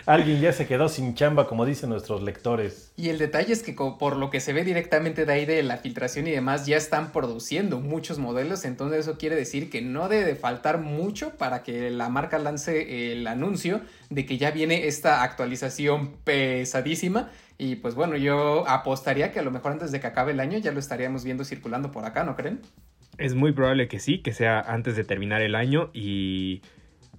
Alguien 0.08 0.40
ya 0.40 0.54
se 0.54 0.66
quedó 0.66 0.88
sin 0.88 1.16
chamba, 1.16 1.48
como 1.48 1.66
dicen 1.66 1.90
nuestros 1.90 2.24
lectores. 2.24 2.94
Y 2.96 3.10
el 3.10 3.18
detalle 3.18 3.52
es 3.52 3.62
que 3.62 3.74
por 3.74 4.16
lo 4.16 4.30
que 4.30 4.40
se 4.40 4.54
ve 4.54 4.64
directamente 4.64 5.26
de 5.26 5.34
ahí 5.34 5.46
de 5.46 5.62
la 5.64 5.76
filtración 5.80 6.28
y 6.28 6.32
demás, 6.32 6.66
ya 6.66 6.78
están 6.78 7.12
produciendo 7.12 7.82
muchos 7.82 8.18
modelos, 8.18 8.64
entonces 8.64 9.02
eso 9.02 9.18
quiere 9.18 9.36
decir 9.36 9.70
que 9.70 9.82
no 9.82 10.08
debe 10.08 10.36
faltar 10.36 10.78
mucho 10.80 11.32
para 11.32 11.62
que 11.62 11.92
la 11.92 12.08
marca 12.08 12.40
lance 12.40 13.12
el 13.12 13.28
anuncio 13.28 13.82
de 14.10 14.26
que 14.26 14.38
ya 14.38 14.52
viene 14.52 14.88
esta 14.88 15.24
actualización 15.24 16.14
pesadísima. 16.24 17.30
Y 17.58 17.76
pues 17.76 17.94
bueno, 17.94 18.16
yo 18.16 18.66
apostaría 18.66 19.34
que 19.34 19.40
a 19.40 19.44
lo 19.44 19.52
mejor 19.52 19.74
antes 19.74 19.92
de 19.92 20.00
que 20.00 20.08
acabe 20.08 20.32
el 20.32 20.40
año 20.40 20.58
ya 20.58 20.72
lo 20.72 20.80
estaríamos 20.80 21.26
viendo 21.26 21.44
circulando 21.44 21.92
por 21.92 22.06
acá, 22.06 22.24
¿no 22.24 22.38
creen? 22.38 22.62
Es 23.18 23.36
muy 23.36 23.52
probable 23.52 23.90
que 23.90 24.00
sí, 24.00 24.20
que 24.20 24.32
sea 24.32 24.62
antes 24.62 24.96
de 24.96 25.04
terminar 25.04 25.42
el 25.42 25.54
año 25.54 25.90
y 25.94 26.62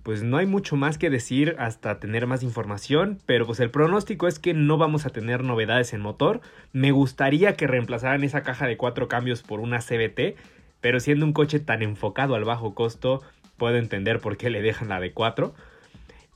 pues 0.08 0.22
no 0.22 0.38
hay 0.38 0.46
mucho 0.46 0.74
más 0.74 0.96
que 0.96 1.10
decir 1.10 1.54
hasta 1.58 2.00
tener 2.00 2.26
más 2.26 2.42
información, 2.42 3.18
pero 3.26 3.44
pues 3.44 3.60
el 3.60 3.70
pronóstico 3.70 4.26
es 4.26 4.38
que 4.38 4.54
no 4.54 4.78
vamos 4.78 5.04
a 5.04 5.10
tener 5.10 5.44
novedades 5.44 5.92
en 5.92 6.00
motor. 6.00 6.40
Me 6.72 6.92
gustaría 6.92 7.56
que 7.56 7.66
reemplazaran 7.66 8.24
esa 8.24 8.42
caja 8.42 8.66
de 8.66 8.78
cuatro 8.78 9.06
cambios 9.06 9.42
por 9.42 9.60
una 9.60 9.80
CBT, 9.80 10.38
pero 10.80 10.98
siendo 10.98 11.26
un 11.26 11.34
coche 11.34 11.60
tan 11.60 11.82
enfocado 11.82 12.36
al 12.36 12.44
bajo 12.44 12.74
costo, 12.74 13.20
puedo 13.58 13.76
entender 13.76 14.18
por 14.18 14.38
qué 14.38 14.48
le 14.48 14.62
dejan 14.62 14.88
la 14.88 14.98
de 14.98 15.12
cuatro. 15.12 15.52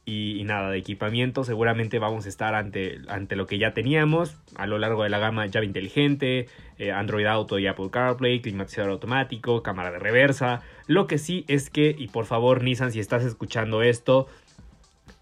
Y, 0.04 0.42
nada, 0.44 0.70
de 0.70 0.78
equipamiento 0.78 1.44
seguramente 1.44 2.00
vamos 2.00 2.26
a 2.26 2.28
estar 2.28 2.56
ante, 2.56 2.98
ante 3.06 3.36
lo 3.36 3.46
que 3.46 3.58
ya 3.58 3.72
teníamos 3.72 4.36
a 4.56 4.66
lo 4.66 4.78
largo 4.78 5.04
de 5.04 5.10
la 5.10 5.20
gama 5.20 5.46
llave 5.46 5.64
inteligente, 5.64 6.48
eh, 6.78 6.90
Android 6.90 7.26
Auto 7.26 7.60
y 7.60 7.68
Apple 7.68 7.90
CarPlay, 7.92 8.40
climatizador 8.40 8.90
automático, 8.90 9.62
cámara 9.62 9.92
de 9.92 10.00
reversa. 10.00 10.62
Lo 10.88 11.06
que 11.06 11.18
sí 11.18 11.44
es 11.46 11.70
que, 11.70 11.94
y 11.96 12.08
por 12.08 12.24
favor 12.24 12.64
Nissan 12.64 12.90
si 12.90 12.98
estás 12.98 13.22
escuchando 13.22 13.82
esto, 13.82 14.26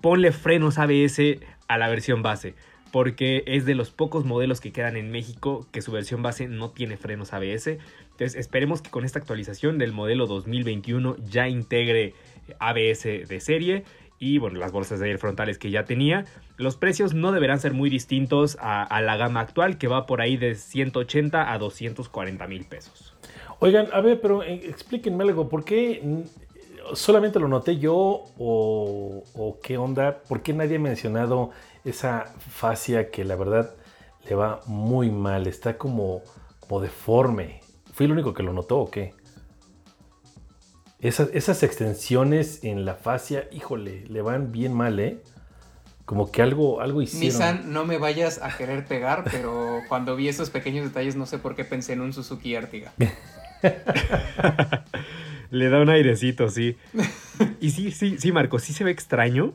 ponle 0.00 0.32
frenos 0.32 0.78
ABS 0.78 1.20
a 1.68 1.76
la 1.76 1.88
versión 1.88 2.22
base. 2.22 2.54
Porque 2.90 3.44
es 3.46 3.66
de 3.66 3.74
los 3.74 3.90
pocos 3.90 4.24
modelos 4.24 4.60
que 4.60 4.72
quedan 4.72 4.96
en 4.96 5.10
México 5.10 5.66
que 5.72 5.82
su 5.82 5.92
versión 5.92 6.22
base 6.22 6.48
no 6.48 6.70
tiene 6.70 6.96
frenos 6.96 7.34
ABS. 7.34 7.78
Entonces 8.12 8.34
esperemos 8.34 8.80
que 8.80 8.90
con 8.90 9.04
esta 9.04 9.18
actualización 9.18 9.78
del 9.78 9.92
modelo 9.92 10.26
2021 10.26 11.16
ya 11.18 11.48
integre 11.48 12.14
ABS 12.58 13.04
de 13.04 13.40
serie 13.40 13.84
y 14.22 14.36
bueno, 14.36 14.60
las 14.60 14.70
bolsas 14.70 15.00
de 15.00 15.06
aire 15.06 15.18
frontales 15.18 15.58
que 15.58 15.70
ya 15.70 15.86
tenía. 15.86 16.26
Los 16.58 16.76
precios 16.76 17.14
no 17.14 17.32
deberán 17.32 17.58
ser 17.58 17.72
muy 17.72 17.88
distintos 17.88 18.58
a, 18.60 19.00
la 19.00 19.16
gama 19.16 19.40
actual 19.40 19.78
que 19.78 19.88
va 19.88 20.04
por 20.04 20.20
ahí 20.20 20.36
de 20.36 20.54
180 20.54 21.50
a 21.50 21.58
240 21.58 22.46
mil 22.46 22.66
pesos. 22.66 23.14
Oigan, 23.60 23.88
a 23.92 24.00
ver, 24.02 24.20
pero 24.20 24.42
eh, 24.42 24.60
explíquenme 24.68 25.24
algo, 25.24 25.48
¿por 25.48 25.64
qué 25.64 26.02
solamente 26.92 27.40
lo 27.40 27.48
noté 27.48 27.78
yo 27.78 28.24
o, 28.38 29.58
qué 29.62 29.78
onda? 29.78 30.18
¿Por 30.28 30.42
qué 30.42 30.52
nadie 30.52 30.76
ha 30.76 30.80
mencionado 30.80 31.50
esa 31.86 32.26
fascia 32.38 33.10
que 33.10 33.24
la 33.24 33.36
verdad 33.36 33.74
le 34.28 34.34
va 34.34 34.60
muy 34.66 35.10
mal? 35.10 35.46
Está 35.46 35.78
como, 35.78 36.20
como 36.60 36.82
deforme. 36.82 37.62
¿Fui 37.94 38.04
el 38.04 38.12
único 38.12 38.34
que 38.34 38.42
lo 38.42 38.52
notó 38.52 38.80
o 38.80 38.90
qué? 38.90 39.14
Esas, 41.00 41.62
extensiones 41.62 42.62
en 42.62 42.84
la 42.84 42.94
fascia, 42.94 43.48
híjole, 43.52 44.04
le 44.08 44.20
van 44.20 44.52
bien 44.52 44.74
mal, 44.74 45.00
¿eh? 45.00 45.18
como 46.04 46.30
que 46.30 46.42
algo, 46.42 46.80
algo 46.80 47.00
hicieron. 47.02 47.28
Nissan, 47.28 47.72
no 47.72 47.86
me 47.86 47.96
vayas 47.96 48.42
a 48.42 48.56
querer 48.56 48.84
pegar, 48.84 49.24
pero 49.30 49.80
cuando 49.88 50.16
vi 50.16 50.28
esos 50.28 50.50
pequeños 50.50 50.84
detalles 50.84 51.14
no 51.14 51.24
sé 51.24 51.38
por 51.38 51.54
qué 51.54 51.64
pensé 51.64 51.92
en 51.92 52.00
un 52.00 52.12
Suzuki 52.12 52.54
Ertiga. 52.54 52.92
Le 55.50 55.68
da 55.68 55.80
un 55.80 55.88
airecito, 55.88 56.48
sí. 56.48 56.76
Y 57.60 57.70
sí, 57.70 57.92
sí, 57.92 58.16
sí, 58.18 58.32
Marco, 58.32 58.58
sí 58.58 58.72
se 58.72 58.82
ve 58.84 58.90
extraño. 58.90 59.54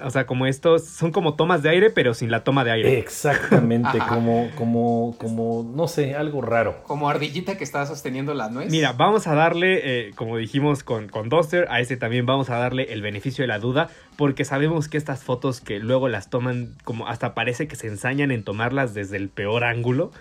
O 0.00 0.10
sea, 0.10 0.26
como 0.26 0.46
estos 0.46 0.84
son 0.84 1.10
como 1.10 1.34
tomas 1.34 1.62
de 1.62 1.70
aire, 1.70 1.90
pero 1.90 2.12
sin 2.12 2.30
la 2.30 2.44
toma 2.44 2.64
de 2.64 2.70
aire. 2.72 2.98
Exactamente, 2.98 3.98
como, 4.08 4.50
como, 4.54 5.16
como, 5.18 5.70
no 5.74 5.88
sé, 5.88 6.14
algo 6.14 6.42
raro. 6.42 6.82
Como 6.82 7.08
ardillita 7.08 7.56
que 7.56 7.64
estaba 7.64 7.86
sosteniendo 7.86 8.34
la 8.34 8.50
nuez. 8.50 8.70
Mira, 8.70 8.92
vamos 8.92 9.26
a 9.26 9.34
darle, 9.34 10.08
eh, 10.08 10.10
como 10.14 10.36
dijimos 10.36 10.82
con, 10.82 11.08
con 11.08 11.28
Duster, 11.28 11.66
a 11.70 11.80
ese 11.80 11.96
también 11.96 12.26
vamos 12.26 12.50
a 12.50 12.58
darle 12.58 12.92
el 12.92 13.00
beneficio 13.00 13.42
de 13.42 13.48
la 13.48 13.58
duda, 13.58 13.88
porque 14.16 14.44
sabemos 14.44 14.88
que 14.88 14.98
estas 14.98 15.24
fotos 15.24 15.60
que 15.60 15.78
luego 15.78 16.08
las 16.08 16.28
toman, 16.28 16.74
como 16.84 17.08
hasta 17.08 17.34
parece 17.34 17.66
que 17.66 17.76
se 17.76 17.86
ensañan 17.86 18.30
en 18.30 18.44
tomarlas 18.44 18.92
desde 18.92 19.16
el 19.16 19.28
peor 19.28 19.64
ángulo. 19.64 20.12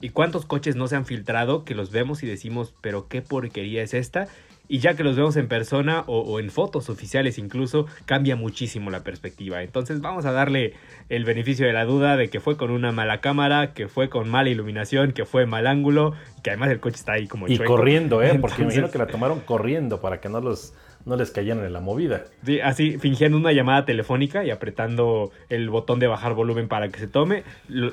¿Y 0.00 0.10
cuántos 0.10 0.44
coches 0.44 0.76
no 0.76 0.86
se 0.86 0.96
han 0.96 1.06
filtrado 1.06 1.64
que 1.64 1.74
los 1.74 1.90
vemos 1.90 2.22
y 2.22 2.26
decimos, 2.26 2.74
pero 2.80 3.08
qué 3.08 3.22
porquería 3.22 3.82
es 3.82 3.94
esta? 3.94 4.28
Y 4.66 4.78
ya 4.78 4.94
que 4.96 5.04
los 5.04 5.14
vemos 5.14 5.36
en 5.36 5.46
persona 5.46 6.04
o, 6.06 6.20
o 6.20 6.40
en 6.40 6.50
fotos 6.50 6.88
oficiales 6.88 7.36
incluso, 7.38 7.86
cambia 8.06 8.34
muchísimo 8.34 8.90
la 8.90 9.04
perspectiva. 9.04 9.62
Entonces 9.62 10.00
vamos 10.00 10.24
a 10.24 10.32
darle 10.32 10.72
el 11.10 11.24
beneficio 11.26 11.66
de 11.66 11.74
la 11.74 11.84
duda 11.84 12.16
de 12.16 12.30
que 12.30 12.40
fue 12.40 12.56
con 12.56 12.70
una 12.70 12.90
mala 12.90 13.20
cámara, 13.20 13.74
que 13.74 13.88
fue 13.88 14.08
con 14.08 14.28
mala 14.30 14.48
iluminación, 14.48 15.12
que 15.12 15.26
fue 15.26 15.44
mal 15.44 15.66
ángulo, 15.66 16.14
que 16.42 16.48
además 16.50 16.70
el 16.70 16.80
coche 16.80 16.96
está 16.96 17.12
ahí 17.12 17.26
como 17.28 17.46
Y 17.46 17.56
chueco. 17.58 17.74
corriendo, 17.76 18.22
¿eh? 18.22 18.28
Porque 18.40 18.56
Entonces, 18.56 18.60
imagino 18.78 18.90
que 18.90 18.98
la 18.98 19.06
tomaron 19.06 19.40
corriendo 19.40 20.00
para 20.00 20.20
que 20.20 20.28
no 20.30 20.40
los 20.40 20.72
no 21.04 21.16
les 21.16 21.30
cayeran 21.30 21.62
en 21.66 21.72
la 21.74 21.80
movida. 21.80 22.24
sí, 22.46 22.60
así, 22.60 22.96
fingiendo 22.98 23.36
una 23.36 23.52
llamada 23.52 23.84
telefónica 23.84 24.42
y 24.42 24.50
apretando 24.50 25.30
el 25.50 25.68
botón 25.68 25.98
de 26.00 26.06
bajar 26.06 26.32
volumen 26.32 26.66
para 26.66 26.88
que 26.88 26.98
se 26.98 27.06
tome. 27.08 27.42
Lo- 27.68 27.92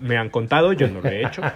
me 0.00 0.16
han 0.16 0.30
contado, 0.30 0.72
yo 0.72 0.86
no 0.86 1.00
lo 1.00 1.08
he 1.08 1.26
hecho. 1.26 1.42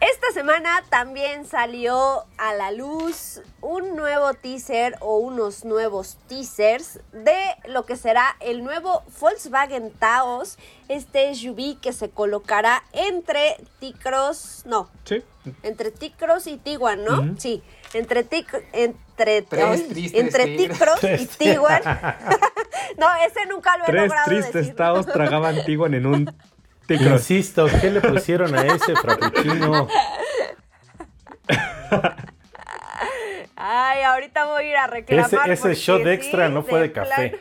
Esta 0.00 0.30
semana 0.32 0.84
también 0.90 1.44
salió 1.44 2.24
a 2.36 2.54
la 2.54 2.70
luz 2.70 3.40
un 3.60 3.96
nuevo 3.96 4.32
teaser 4.34 4.94
o 5.00 5.18
unos 5.18 5.64
nuevos 5.64 6.18
teasers 6.28 7.00
de 7.12 7.36
lo 7.66 7.84
que 7.84 7.96
será 7.96 8.36
el 8.38 8.62
nuevo 8.62 9.02
Volkswagen 9.20 9.90
Taos, 9.90 10.56
este 10.88 11.34
SUV 11.34 11.80
que 11.80 11.92
se 11.92 12.10
colocará 12.10 12.84
entre 12.92 13.56
T-Cross, 13.80 14.62
no, 14.66 14.88
Sí. 15.04 15.24
entre 15.64 15.90
T-Cross 15.90 16.46
y 16.46 16.58
Tiguan, 16.58 17.04
¿no? 17.04 17.34
Sí, 17.36 17.60
entre 17.92 18.22
T 18.22 18.46
entre 18.72 19.42
Tres 19.42 19.80
entre. 20.12 20.56
T-Cross 20.58 21.02
y. 21.02 21.26
Tiguan. 21.26 21.82
no, 22.98 23.06
ese 23.26 23.46
nunca 23.46 23.76
lo 23.78 23.82
he 23.82 23.86
Tres 23.88 24.02
logrado 24.04 24.26
tristes 24.26 24.52
decir. 24.54 24.76
taos 24.76 25.06
tragaban 25.06 25.64
Tiguan 25.64 25.94
en 25.94 26.06
un 26.06 26.24
T-Cross. 26.26 26.48
Insisto, 26.94 27.66
¿qué 27.80 27.90
le 27.90 28.00
pusieron 28.00 28.54
a 28.54 28.62
ese 28.62 28.94
frappuccino? 28.96 29.88
Ay, 33.56 34.02
ahorita 34.02 34.44
voy 34.46 34.64
a 34.64 34.68
ir 34.70 34.76
a 34.76 34.86
reclamar. 34.86 35.50
Ese, 35.50 35.74
shot 35.74 36.02
sí, 36.02 36.08
extra 36.08 36.48
no 36.48 36.62
fue 36.62 36.80
de 36.80 36.88
plan- 36.90 37.06
café. 37.08 37.40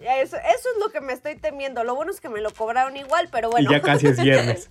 Eso, 0.00 0.36
eso 0.36 0.68
es 0.74 0.80
lo 0.80 0.90
que 0.90 1.00
me 1.00 1.12
estoy 1.12 1.36
temiendo. 1.36 1.84
Lo 1.84 1.94
bueno 1.94 2.10
es 2.10 2.20
que 2.20 2.28
me 2.28 2.40
lo 2.40 2.50
cobraron 2.52 2.96
igual, 2.96 3.28
pero 3.30 3.50
bueno. 3.50 3.70
Y 3.70 3.72
ya 3.72 3.82
casi 3.82 4.06
es 4.06 4.20
viernes. 4.20 4.68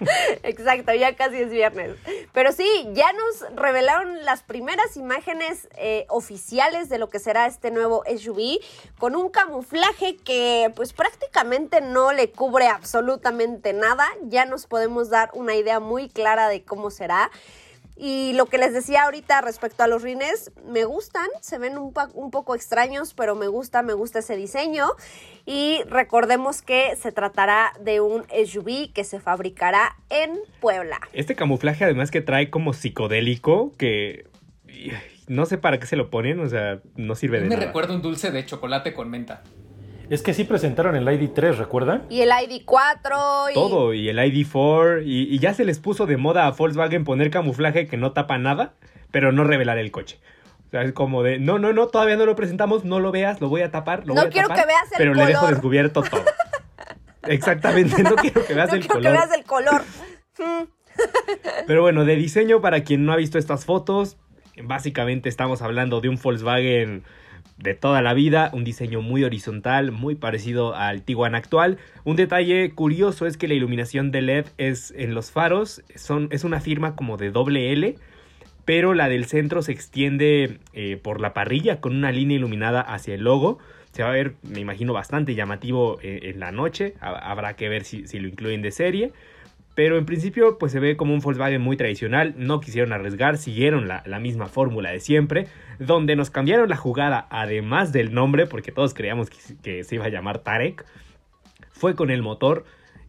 Exacto, 0.42 0.94
ya 0.94 1.14
casi 1.16 1.36
es 1.42 1.50
viernes. 1.50 1.96
Pero 2.32 2.52
sí, 2.52 2.88
ya 2.92 3.12
nos 3.12 3.56
revelaron 3.56 4.24
las 4.24 4.42
primeras 4.42 4.96
imágenes 4.96 5.68
eh, 5.76 6.06
oficiales 6.08 6.88
de 6.88 6.98
lo 6.98 7.08
que 7.08 7.18
será 7.18 7.46
este 7.46 7.70
nuevo 7.70 8.04
SUV 8.06 8.60
con 8.98 9.16
un 9.16 9.28
camuflaje 9.28 10.16
que 10.16 10.72
pues 10.74 10.92
prácticamente 10.92 11.80
no 11.80 12.12
le 12.12 12.30
cubre 12.30 12.68
absolutamente 12.68 13.72
nada. 13.72 14.06
Ya 14.22 14.44
nos 14.46 14.66
podemos 14.66 15.10
dar 15.10 15.30
una 15.34 15.54
idea 15.54 15.80
muy 15.80 16.08
clara 16.08 16.48
de 16.48 16.62
cómo 16.62 16.90
será. 16.90 17.30
Y 18.00 18.32
lo 18.34 18.46
que 18.46 18.58
les 18.58 18.72
decía 18.72 19.02
ahorita 19.04 19.40
respecto 19.40 19.82
a 19.82 19.88
los 19.88 20.02
rines, 20.02 20.52
me 20.64 20.84
gustan, 20.84 21.26
se 21.40 21.58
ven 21.58 21.76
un, 21.76 21.92
poco 21.92 22.54
extraños, 22.54 23.12
pero 23.12 23.34
me 23.34 23.48
gusta, 23.48 23.82
me 23.82 23.92
gusta 23.92 24.20
ese 24.20 24.36
diseño. 24.36 24.86
Y 25.46 25.80
recordemos 25.88 26.62
que 26.62 26.94
se 26.94 27.10
tratará 27.10 27.72
de 27.80 28.00
un 28.00 28.24
SUV 28.46 28.92
que 28.92 29.02
se 29.02 29.18
fabricará 29.18 29.96
en 30.10 30.38
Puebla. 30.60 31.00
Este 31.12 31.34
camuflaje 31.34 31.84
además 31.84 32.12
que 32.12 32.20
trae 32.20 32.50
como 32.50 32.72
psicodélico, 32.72 33.72
que 33.76 34.26
no 35.26 35.46
sé 35.46 35.58
para 35.58 35.80
qué 35.80 35.86
se 35.86 35.96
lo 35.96 36.08
ponen, 36.08 36.38
o 36.38 36.48
sea, 36.48 36.80
no 36.94 37.16
sirve 37.16 37.38
de 37.40 37.48
me 37.48 37.56
nada. 37.56 37.66
recuerda 37.66 37.94
un 37.94 38.02
dulce 38.02 38.30
de 38.30 38.46
chocolate 38.46 38.94
con 38.94 39.10
menta. 39.10 39.42
Es 40.10 40.22
que 40.22 40.32
sí 40.32 40.44
presentaron 40.44 40.96
el 40.96 41.06
ID3, 41.06 41.56
¿recuerdan? 41.56 42.04
Y 42.08 42.22
el 42.22 42.30
ID4 42.30 43.50
y... 43.50 43.54
Todo, 43.54 43.92
y 43.92 44.08
el 44.08 44.16
ID4, 44.18 45.02
y, 45.04 45.34
y 45.34 45.38
ya 45.38 45.52
se 45.52 45.64
les 45.66 45.78
puso 45.78 46.06
de 46.06 46.16
moda 46.16 46.46
a 46.46 46.52
Volkswagen 46.52 47.04
poner 47.04 47.30
camuflaje 47.30 47.86
que 47.86 47.98
no 47.98 48.12
tapa 48.12 48.38
nada, 48.38 48.74
pero 49.10 49.32
no 49.32 49.44
revelar 49.44 49.76
el 49.76 49.90
coche. 49.90 50.18
O 50.66 50.70
sea, 50.70 50.82
es 50.82 50.92
como 50.92 51.22
de, 51.22 51.38
no, 51.38 51.58
no, 51.58 51.72
no, 51.74 51.88
todavía 51.88 52.16
no 52.16 52.24
lo 52.24 52.36
presentamos, 52.36 52.84
no 52.84 53.00
lo 53.00 53.10
veas, 53.12 53.40
lo 53.40 53.48
voy 53.50 53.60
a 53.62 53.70
tapar, 53.70 54.06
lo 54.06 54.14
No 54.14 54.22
voy 54.22 54.28
a 54.28 54.32
quiero 54.32 54.48
tapar, 54.48 54.62
que 54.64 54.66
veas 54.68 54.92
el 54.92 54.98
pero 54.98 55.14
le 55.14 55.26
dejo 55.26 55.40
color. 55.40 55.54
descubierto 55.54 56.02
todo. 56.02 56.24
Exactamente, 57.24 58.02
no 58.02 58.16
quiero 58.16 58.46
que 58.46 58.54
veas 58.54 58.70
no 58.70 58.76
el 58.76 58.80
quiero 58.80 58.94
color. 58.94 59.12
que 59.12 59.18
veas 59.18 59.32
el 59.38 59.44
color. 59.44 59.82
Pero 61.66 61.82
bueno, 61.82 62.04
de 62.04 62.16
diseño, 62.16 62.60
para 62.60 62.82
quien 62.82 63.04
no 63.04 63.12
ha 63.12 63.16
visto 63.16 63.38
estas 63.38 63.64
fotos, 63.64 64.16
básicamente 64.62 65.28
estamos 65.28 65.62
hablando 65.62 66.00
de 66.00 66.08
un 66.08 66.16
Volkswagen 66.16 67.04
de 67.58 67.74
toda 67.74 68.02
la 68.02 68.14
vida, 68.14 68.50
un 68.52 68.62
diseño 68.64 69.02
muy 69.02 69.24
horizontal, 69.24 69.90
muy 69.90 70.14
parecido 70.14 70.74
al 70.76 71.02
Tiguan 71.02 71.34
actual. 71.34 71.78
Un 72.04 72.16
detalle 72.16 72.70
curioso 72.70 73.26
es 73.26 73.36
que 73.36 73.48
la 73.48 73.54
iluminación 73.54 74.10
de 74.12 74.22
LED 74.22 74.46
es 74.58 74.92
en 74.96 75.14
los 75.14 75.32
faros, 75.32 75.82
son, 75.96 76.28
es 76.30 76.44
una 76.44 76.60
firma 76.60 76.94
como 76.94 77.16
de 77.16 77.30
doble 77.30 77.72
L, 77.72 77.96
pero 78.64 78.94
la 78.94 79.08
del 79.08 79.24
centro 79.24 79.62
se 79.62 79.72
extiende 79.72 80.58
eh, 80.72 80.98
por 81.02 81.20
la 81.20 81.34
parrilla 81.34 81.80
con 81.80 81.96
una 81.96 82.12
línea 82.12 82.36
iluminada 82.36 82.80
hacia 82.80 83.14
el 83.14 83.22
logo. 83.24 83.58
Se 83.92 84.02
va 84.02 84.10
a 84.10 84.12
ver, 84.12 84.34
me 84.42 84.60
imagino, 84.60 84.92
bastante 84.92 85.34
llamativo 85.34 85.98
eh, 86.02 86.20
en 86.24 86.38
la 86.38 86.52
noche. 86.52 86.94
Ha- 87.00 87.30
Habrá 87.30 87.56
que 87.56 87.68
ver 87.68 87.84
si 87.84 88.04
lo 88.20 88.28
incluyen 88.28 88.62
de 88.62 88.70
serie. 88.70 89.12
Pero 89.78 89.96
en 89.96 90.06
principio, 90.06 90.58
pues 90.58 90.72
se 90.72 90.80
ve 90.80 90.96
como 90.96 91.14
un 91.14 91.20
Volkswagen 91.20 91.60
muy 91.62 91.76
tradicional. 91.76 92.34
No 92.36 92.58
quisieron 92.58 92.92
arriesgar, 92.92 93.38
siguieron 93.38 93.86
la, 93.86 94.18
misma 94.18 94.48
fórmula 94.48 94.90
de 94.90 94.98
siempre. 94.98 95.46
Donde 95.78 96.16
nos 96.16 96.30
cambiaron 96.30 96.68
la 96.68 96.74
jugada, 96.74 97.28
además 97.30 97.92
del 97.92 98.12
nombre, 98.12 98.46
porque 98.46 98.72
todos 98.72 98.92
creíamos 98.92 99.30
que, 99.30 99.36
que 99.62 99.84
se 99.84 99.94
iba 99.94 100.06
a 100.06 100.08
llamar 100.08 100.40
Tarek, 100.40 100.84
fue 101.70 101.94
con 101.94 102.10
el 102.10 102.22
motor. 102.22 102.64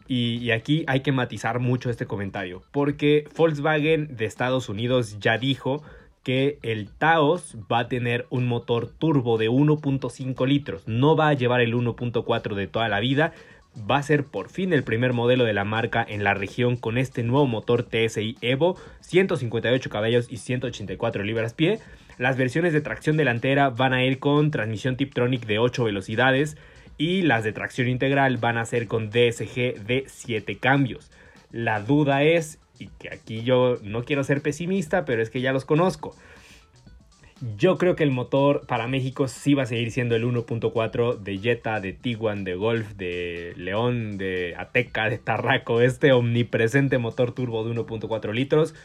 Y, 0.07 0.37
y 0.43 0.51
aquí 0.51 0.83
hay 0.85 0.99
que 0.99 1.11
matizar 1.11 1.57
mucho 1.57 1.89
este 1.89 2.05
comentario. 2.05 2.61
Porque 2.69 3.27
Volkswagen 3.35 4.15
de 4.15 4.25
Estados 4.25 4.69
Unidos 4.69 5.17
ya 5.19 5.39
dijo 5.39 5.81
que 6.21 6.59
el 6.61 6.89
Taos 6.89 7.57
va 7.71 7.79
a 7.79 7.87
tener 7.87 8.27
un 8.29 8.47
motor 8.47 8.91
turbo 8.91 9.39
de 9.39 9.49
1.5 9.49 10.47
litros. 10.47 10.87
No 10.87 11.15
va 11.15 11.29
a 11.29 11.33
llevar 11.33 11.61
el 11.61 11.73
1.4 11.73 12.53
de 12.53 12.67
toda 12.67 12.89
la 12.89 12.99
vida. 12.99 13.33
Va 13.89 13.97
a 13.97 14.03
ser 14.03 14.25
por 14.25 14.49
fin 14.49 14.73
el 14.73 14.83
primer 14.83 15.13
modelo 15.13 15.45
de 15.45 15.53
la 15.53 15.63
marca 15.63 16.05
en 16.07 16.23
la 16.23 16.33
región 16.33 16.75
con 16.75 16.97
este 16.97 17.23
nuevo 17.23 17.45
motor 17.45 17.83
TSI 17.83 18.35
Evo, 18.41 18.77
158 19.01 19.89
caballos 19.89 20.27
y 20.29 20.37
184 20.37 21.23
libras-pie. 21.23 21.79
Las 22.17 22.35
versiones 22.35 22.73
de 22.73 22.81
tracción 22.81 23.15
delantera 23.15 23.69
van 23.69 23.93
a 23.93 24.03
ir 24.03 24.19
con 24.19 24.51
transmisión 24.51 24.97
Tiptronic 24.97 25.45
de 25.45 25.59
8 25.59 25.83
velocidades 25.83 26.57
y 26.97 27.21
las 27.21 27.43
de 27.43 27.53
tracción 27.53 27.87
integral 27.87 28.37
van 28.37 28.57
a 28.57 28.65
ser 28.65 28.87
con 28.87 29.09
DSG 29.09 29.85
de 29.85 30.03
7 30.07 30.57
cambios. 30.57 31.11
La 31.51 31.79
duda 31.79 32.23
es, 32.23 32.59
y 32.77 32.87
que 32.99 33.09
aquí 33.09 33.43
yo 33.43 33.77
no 33.81 34.03
quiero 34.03 34.23
ser 34.23 34.41
pesimista, 34.41 35.05
pero 35.05 35.21
es 35.21 35.29
que 35.29 35.41
ya 35.41 35.53
los 35.53 35.65
conozco. 35.65 36.15
Yo 37.57 37.77
creo 37.77 37.95
que 37.95 38.03
el 38.03 38.11
motor 38.11 38.65
para 38.67 38.87
México 38.87 39.27
sí 39.27 39.53
va 39.53 39.63
a 39.63 39.65
seguir 39.65 39.91
siendo 39.91 40.15
el 40.15 40.25
1.4 40.25 41.17
de 41.19 41.37
Jetta, 41.37 41.79
de 41.79 41.93
Tiguan, 41.93 42.43
de 42.43 42.55
Golf, 42.55 42.95
de 42.95 43.53
León, 43.55 44.17
de 44.17 44.55
Ateca, 44.57 45.09
de 45.09 45.17
Tarraco, 45.17 45.79
este 45.79 46.11
omnipresente 46.11 46.97
motor 46.97 47.31
turbo 47.31 47.63
de 47.63 47.73
1.4 47.73 48.33
litros. 48.33 48.75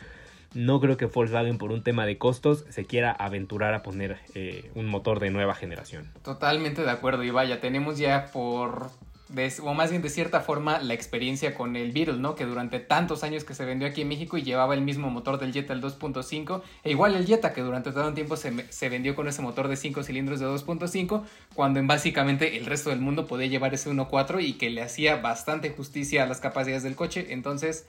No 0.55 0.81
creo 0.81 0.97
que 0.97 1.07
Volkswagen 1.07 1.59
por 1.59 1.73
un 1.73 1.83
tema 1.83 2.07
de 2.07 2.17
costos 2.17 2.65
se 2.69 2.85
quiera 2.85 3.11
aventurar 3.11 3.75
a 3.75 3.83
poner 3.83 4.19
eh, 4.35 4.71
un 4.77 4.87
motor 4.87 5.19
de 5.19 5.31
nueva 5.31 5.57
generación. 5.57 6.13
Totalmente 6.23 6.83
de 6.83 6.91
acuerdo. 6.91 7.25
Y 7.25 7.31
vaya, 7.31 7.61
tenemos 7.61 7.99
ya 7.99 8.27
por. 8.33 8.91
De- 9.29 9.53
o 9.63 9.73
más 9.75 9.91
bien 9.91 10.03
de 10.03 10.11
cierta 10.11 10.41
forma 10.41 10.79
la 10.81 10.93
experiencia 10.95 11.55
con 11.55 11.77
el 11.77 11.93
Beetle, 11.93 12.19
¿no? 12.19 12.35
Que 12.35 12.45
durante 12.45 12.79
tantos 12.79 13.25
años 13.25 13.45
que 13.45 13.55
se 13.55 13.65
vendió 13.65 13.89
aquí 13.89 14.03
en 14.03 14.09
México 14.09 14.37
y 14.37 14.43
llevaba 14.43 14.75
el 14.75 14.83
mismo 14.83 15.09
motor 15.11 15.39
del 15.39 15.53
Jetta 15.53 15.73
el 15.73 15.81
2.5. 15.81 16.63
E 16.83 16.91
igual 16.91 17.15
el 17.15 17.27
Jetta 17.27 17.53
que 17.55 17.63
durante 17.63 17.91
un 17.91 18.15
tiempo 18.15 18.37
se, 18.37 18.71
se 18.71 18.89
vendió 18.89 19.15
con 19.15 19.27
ese 19.27 19.41
motor 19.41 19.69
de 19.69 19.77
5 19.77 20.03
cilindros 20.03 20.41
de 20.41 20.47
2.5. 20.47 21.23
Cuando 21.55 21.81
en 21.81 21.87
básicamente 21.87 22.59
el 22.59 22.67
resto 22.67 22.91
del 22.91 23.01
mundo 23.01 23.27
podía 23.27 23.47
llevar 23.47 23.73
ese 23.73 23.91
1.4 23.91 24.41
y 24.43 24.55
que 24.55 24.69
le 24.71 24.83
hacía 24.83 25.17
bastante 25.17 25.71
justicia 25.71 26.25
a 26.25 26.27
las 26.27 26.41
capacidades 26.41 26.83
del 26.83 26.95
coche. 26.95 27.29
Entonces, 27.31 27.87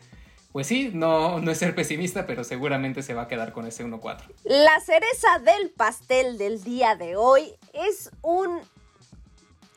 pues 0.53 0.67
sí, 0.67 0.89
no, 0.93 1.41
no 1.41 1.51
es 1.51 1.57
ser 1.57 1.75
pesimista, 1.75 2.25
pero 2.25 2.45
seguramente 2.45 3.03
se 3.03 3.13
va 3.13 3.23
a 3.23 3.27
quedar 3.27 3.51
con 3.51 3.67
ese 3.67 3.83
1-4. 3.83 4.21
La 4.45 4.79
cereza 4.79 5.39
del 5.39 5.69
pastel 5.71 6.37
del 6.37 6.63
día 6.63 6.95
de 6.95 7.17
hoy 7.17 7.55
es 7.73 8.09
un 8.21 8.61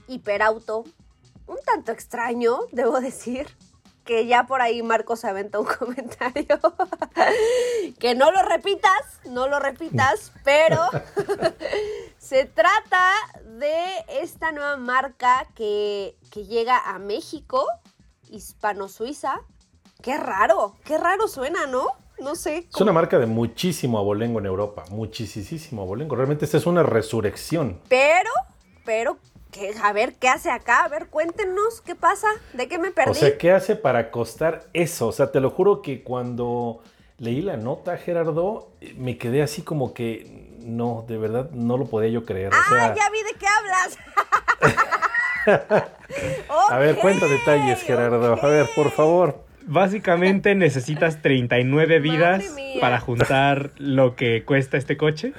hiperauto, 0.07 0.85
un 1.49 1.59
tanto 1.65 1.93
extraño, 1.93 2.61
debo 2.71 3.01
decir, 3.01 3.49
que 4.05 4.27
ya 4.27 4.47
por 4.47 4.63
ahí 4.63 4.83
Marcos 4.83 5.25
aventa 5.25 5.59
un 5.59 5.67
comentario. 5.79 6.61
que 7.99 8.15
no 8.15 8.31
lo 8.31 8.43
repitas, 8.43 9.21
no 9.25 9.49
lo 9.49 9.59
repitas, 9.59 10.33
pero 10.45 10.81
se 12.19 12.45
trata 12.45 13.13
de 13.45 13.75
esta 14.09 14.53
nueva 14.53 14.77
marca 14.77 15.47
que, 15.55 16.17
que 16.31 16.47
llega 16.47 16.79
a 16.79 16.99
México, 16.99 17.67
Hispano-Suiza, 18.31 19.41
Qué 20.03 20.17
raro, 20.17 20.77
qué 20.85 20.97
raro 20.97 21.27
suena, 21.27 21.67
¿no? 21.67 21.87
No 22.21 22.37
sé. 22.37 22.69
Es 22.73 22.81
una 22.81 22.93
marca 22.93 23.19
de 23.19 23.27
muchísimo 23.27 23.99
abolengo 23.99 24.39
en 24.39 24.47
Europa, 24.47 24.85
muchísimo 24.91 25.83
abolengo. 25.83 26.15
Realmente 26.15 26.45
esta 26.45 26.57
es 26.57 26.67
una 26.67 26.85
resurrección. 26.85 27.81
Pero, 27.89 28.31
pero, 28.85 29.19
¿qué? 29.51 29.75
a 29.83 29.93
ver, 29.93 30.15
¿qué 30.15 30.29
hace 30.29 30.51
acá? 30.51 30.85
A 30.85 30.89
ver, 30.89 31.07
cuéntenos, 31.07 31.81
¿qué 31.81 31.95
pasa? 31.95 32.29
¿De 32.53 32.69
qué 32.69 32.79
me 32.79 32.91
perdí? 32.91 33.11
O 33.11 33.15
sea, 33.15 33.39
¿qué 33.39 33.53
hace 33.53 33.77
para 33.77 34.11
costar 34.11 34.67
eso? 34.73 35.09
O 35.09 35.13
sea, 35.13 35.31
te 35.31 35.41
lo 35.41 35.51
juro 35.51 35.83
que 35.83 36.03
cuando 36.03 36.83
leí 37.19 37.43
la 37.43 37.57
nota, 37.57 37.97
Gerardo, 37.97 38.71
me 38.97 39.19
quedé 39.19 39.43
así 39.43 39.63
como 39.63 39.93
que, 39.95 40.57
no, 40.61 41.05
de 41.09 41.19
verdad, 41.19 41.51
no 41.51 41.77
lo 41.77 41.87
podía 41.87 42.11
yo 42.11 42.25
creer. 42.25 42.53
Ah, 42.53 42.95
ya 42.97 43.11
vi 43.11 43.23
de 43.23 43.35
qué 43.39 43.47
hablas. 43.47 43.99
A 46.71 46.79
ver, 46.79 46.97
cuenta 46.97 47.27
detalles, 47.27 47.83
Gerardo. 47.83 48.39
A 48.41 48.47
ver, 48.49 48.69
por 48.75 48.91
favor. 48.91 49.45
Básicamente 49.71 50.55
necesitas 50.55 51.21
39 51.21 52.01
vidas 52.01 52.43
para 52.81 53.01
juntar 53.01 53.73
lo 53.77 54.17
que 54.17 54.45
cuesta 54.45 54.79
este 54.79 54.97
coche. 54.97 55.35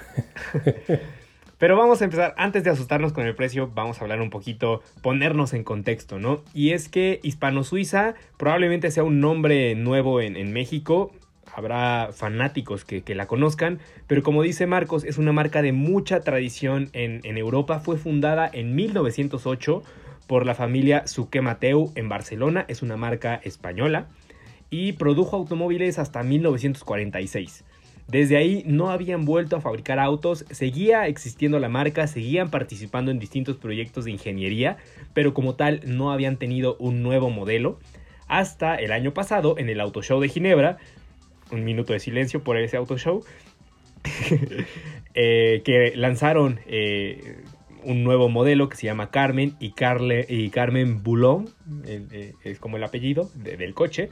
Pero 1.59 1.75
vamos 1.75 2.01
a 2.01 2.05
empezar, 2.05 2.33
antes 2.37 2.63
de 2.63 2.69
asustarnos 2.69 3.11
con 3.11 3.27
el 3.27 3.35
precio, 3.35 3.69
vamos 3.75 3.99
a 3.99 4.05
hablar 4.05 4.21
un 4.21 4.29
poquito, 4.29 4.81
ponernos 5.01 5.53
en 5.53 5.65
contexto, 5.65 6.17
¿no? 6.17 6.41
Y 6.53 6.71
es 6.71 6.87
que 6.87 7.19
Hispano 7.21 7.65
Suiza 7.65 8.15
probablemente 8.37 8.89
sea 8.91 9.03
un 9.03 9.19
nombre 9.19 9.75
nuevo 9.75 10.21
en, 10.21 10.53
México, 10.53 11.11
habrá 11.53 12.11
fanáticos 12.13 12.85
que, 12.85 13.03
la 13.13 13.27
conozcan, 13.27 13.79
pero 14.07 14.23
como 14.23 14.41
dice 14.41 14.67
Marcos, 14.67 15.03
es 15.03 15.17
una 15.17 15.33
marca 15.33 15.61
de 15.61 15.73
mucha 15.73 16.21
tradición 16.21 16.89
en, 16.93 17.19
en 17.25 17.37
Europa, 17.37 17.79
fue 17.79 17.97
fundada 17.97 18.49
en 18.51 18.73
1908 18.73 19.83
por 20.27 20.45
la 20.45 20.55
familia 20.55 21.07
Suque 21.07 21.41
Mateu 21.41 21.91
en 21.95 22.07
Barcelona, 22.07 22.63
es 22.69 22.81
una 22.83 22.95
marca 22.95 23.35
española 23.43 24.07
y 24.69 24.93
produjo 24.93 25.35
automóviles 25.35 25.99
hasta 25.99 26.23
1946. 26.23 27.65
Desde 28.09 28.37
ahí 28.37 28.63
no 28.65 28.89
habían 28.89 29.23
vuelto 29.23 29.55
a 29.55 29.61
fabricar 29.61 29.99
autos, 29.99 30.43
seguía 30.49 31.05
existiendo 31.05 31.59
la 31.59 31.69
marca, 31.69 32.07
seguían 32.07 32.49
participando 32.49 33.11
en 33.11 33.19
distintos 33.19 33.57
proyectos 33.57 34.05
de 34.05 34.11
ingeniería, 34.11 34.77
pero 35.13 35.35
como 35.35 35.53
tal 35.53 35.81
no 35.85 36.11
habían 36.11 36.37
tenido 36.37 36.75
un 36.79 37.03
nuevo 37.03 37.29
modelo. 37.29 37.77
Hasta 38.27 38.75
el 38.75 38.93
año 38.93 39.13
pasado, 39.13 39.59
en 39.59 39.69
el 39.69 39.79
Auto 39.79 40.01
Show 40.01 40.19
de 40.21 40.29
Ginebra, 40.29 40.77
un 41.51 41.63
minuto 41.63 41.93
de 41.93 41.99
silencio 41.99 42.43
por 42.43 42.57
ese 42.57 42.77
Auto 42.77 42.97
Show, 42.97 43.23
eh, 45.13 45.61
que 45.63 45.93
lanzaron 45.95 46.61
eh, 46.65 47.43
un 47.83 48.03
nuevo 48.03 48.27
modelo 48.27 48.69
que 48.69 48.75
se 48.77 48.87
llama 48.87 49.11
Carmen 49.11 49.55
y, 49.59 49.73
Carle, 49.73 50.25
y 50.27 50.49
Carmen 50.49 51.03
Boulon, 51.03 51.47
eh, 51.85 52.33
es 52.43 52.59
como 52.59 52.77
el 52.77 52.83
apellido 52.83 53.29
del 53.35 53.75
coche, 53.75 54.09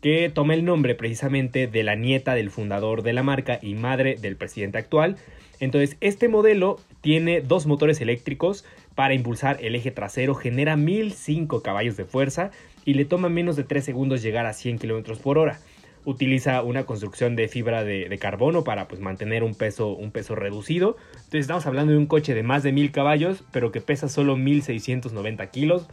que 0.00 0.30
toma 0.32 0.54
el 0.54 0.64
nombre 0.64 0.94
precisamente 0.94 1.66
de 1.66 1.82
la 1.82 1.94
nieta 1.94 2.34
del 2.34 2.50
fundador 2.50 3.02
de 3.02 3.12
la 3.12 3.22
marca 3.22 3.58
y 3.60 3.74
madre 3.74 4.16
del 4.20 4.36
presidente 4.36 4.78
actual. 4.78 5.16
Entonces, 5.60 5.96
este 6.00 6.28
modelo 6.28 6.78
tiene 7.00 7.42
dos 7.42 7.66
motores 7.66 8.00
eléctricos 8.00 8.64
para 8.94 9.14
impulsar 9.14 9.58
el 9.60 9.74
eje 9.74 9.90
trasero, 9.90 10.34
genera 10.34 10.76
1005 10.76 11.62
caballos 11.62 11.96
de 11.96 12.06
fuerza 12.06 12.50
y 12.84 12.94
le 12.94 13.04
toma 13.04 13.28
menos 13.28 13.56
de 13.56 13.64
3 13.64 13.84
segundos 13.84 14.22
llegar 14.22 14.46
a 14.46 14.54
100 14.54 14.78
km 14.78 15.18
por 15.18 15.38
hora 15.38 15.60
utiliza 16.04 16.62
una 16.62 16.84
construcción 16.84 17.36
de 17.36 17.48
fibra 17.48 17.84
de, 17.84 18.18
carbono 18.18 18.64
para 18.64 18.88
pues, 18.88 19.00
mantener 19.00 19.42
un 19.42 19.54
peso, 19.54 19.88
un 19.88 20.10
peso 20.10 20.34
reducido. 20.34 20.96
Entonces 21.12 21.42
estamos 21.42 21.66
hablando 21.66 21.92
de 21.92 21.98
un 21.98 22.06
coche 22.06 22.34
de 22.34 22.42
más 22.42 22.62
de 22.62 22.72
1000 22.72 22.92
caballos, 22.92 23.44
pero 23.52 23.72
que 23.72 23.80
pesa 23.80 24.08
solo 24.08 24.36
1690 24.36 25.46
kilos. 25.48 25.86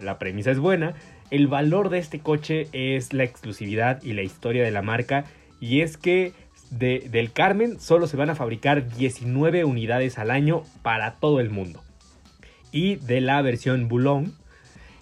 La, 0.00 0.18
premisa 0.18 0.50
es 0.50 0.58
buena. 0.58 0.94
El 1.30 1.46
valor 1.46 1.90
de 1.90 1.98
este 1.98 2.20
coche 2.20 2.68
es 2.72 3.12
la 3.12 3.24
exclusividad 3.24 4.02
y 4.02 4.14
la 4.14 4.22
historia 4.22 4.64
de 4.64 4.70
la 4.70 4.82
marca. 4.82 5.24
Y 5.60 5.80
es 5.80 5.96
que 5.96 6.32
del 6.70 7.32
Carmen 7.32 7.80
solo 7.80 8.06
se 8.06 8.16
van 8.16 8.30
a 8.30 8.34
fabricar 8.34 8.88
19 8.94 9.64
unidades 9.64 10.18
al 10.18 10.30
año 10.30 10.62
para 10.82 11.14
todo 11.14 11.40
el 11.40 11.50
mundo. 11.50 11.82
Y 12.72 12.96
de 12.96 13.20
la 13.20 13.40
versión 13.42 13.88
Boulogne 13.88 14.32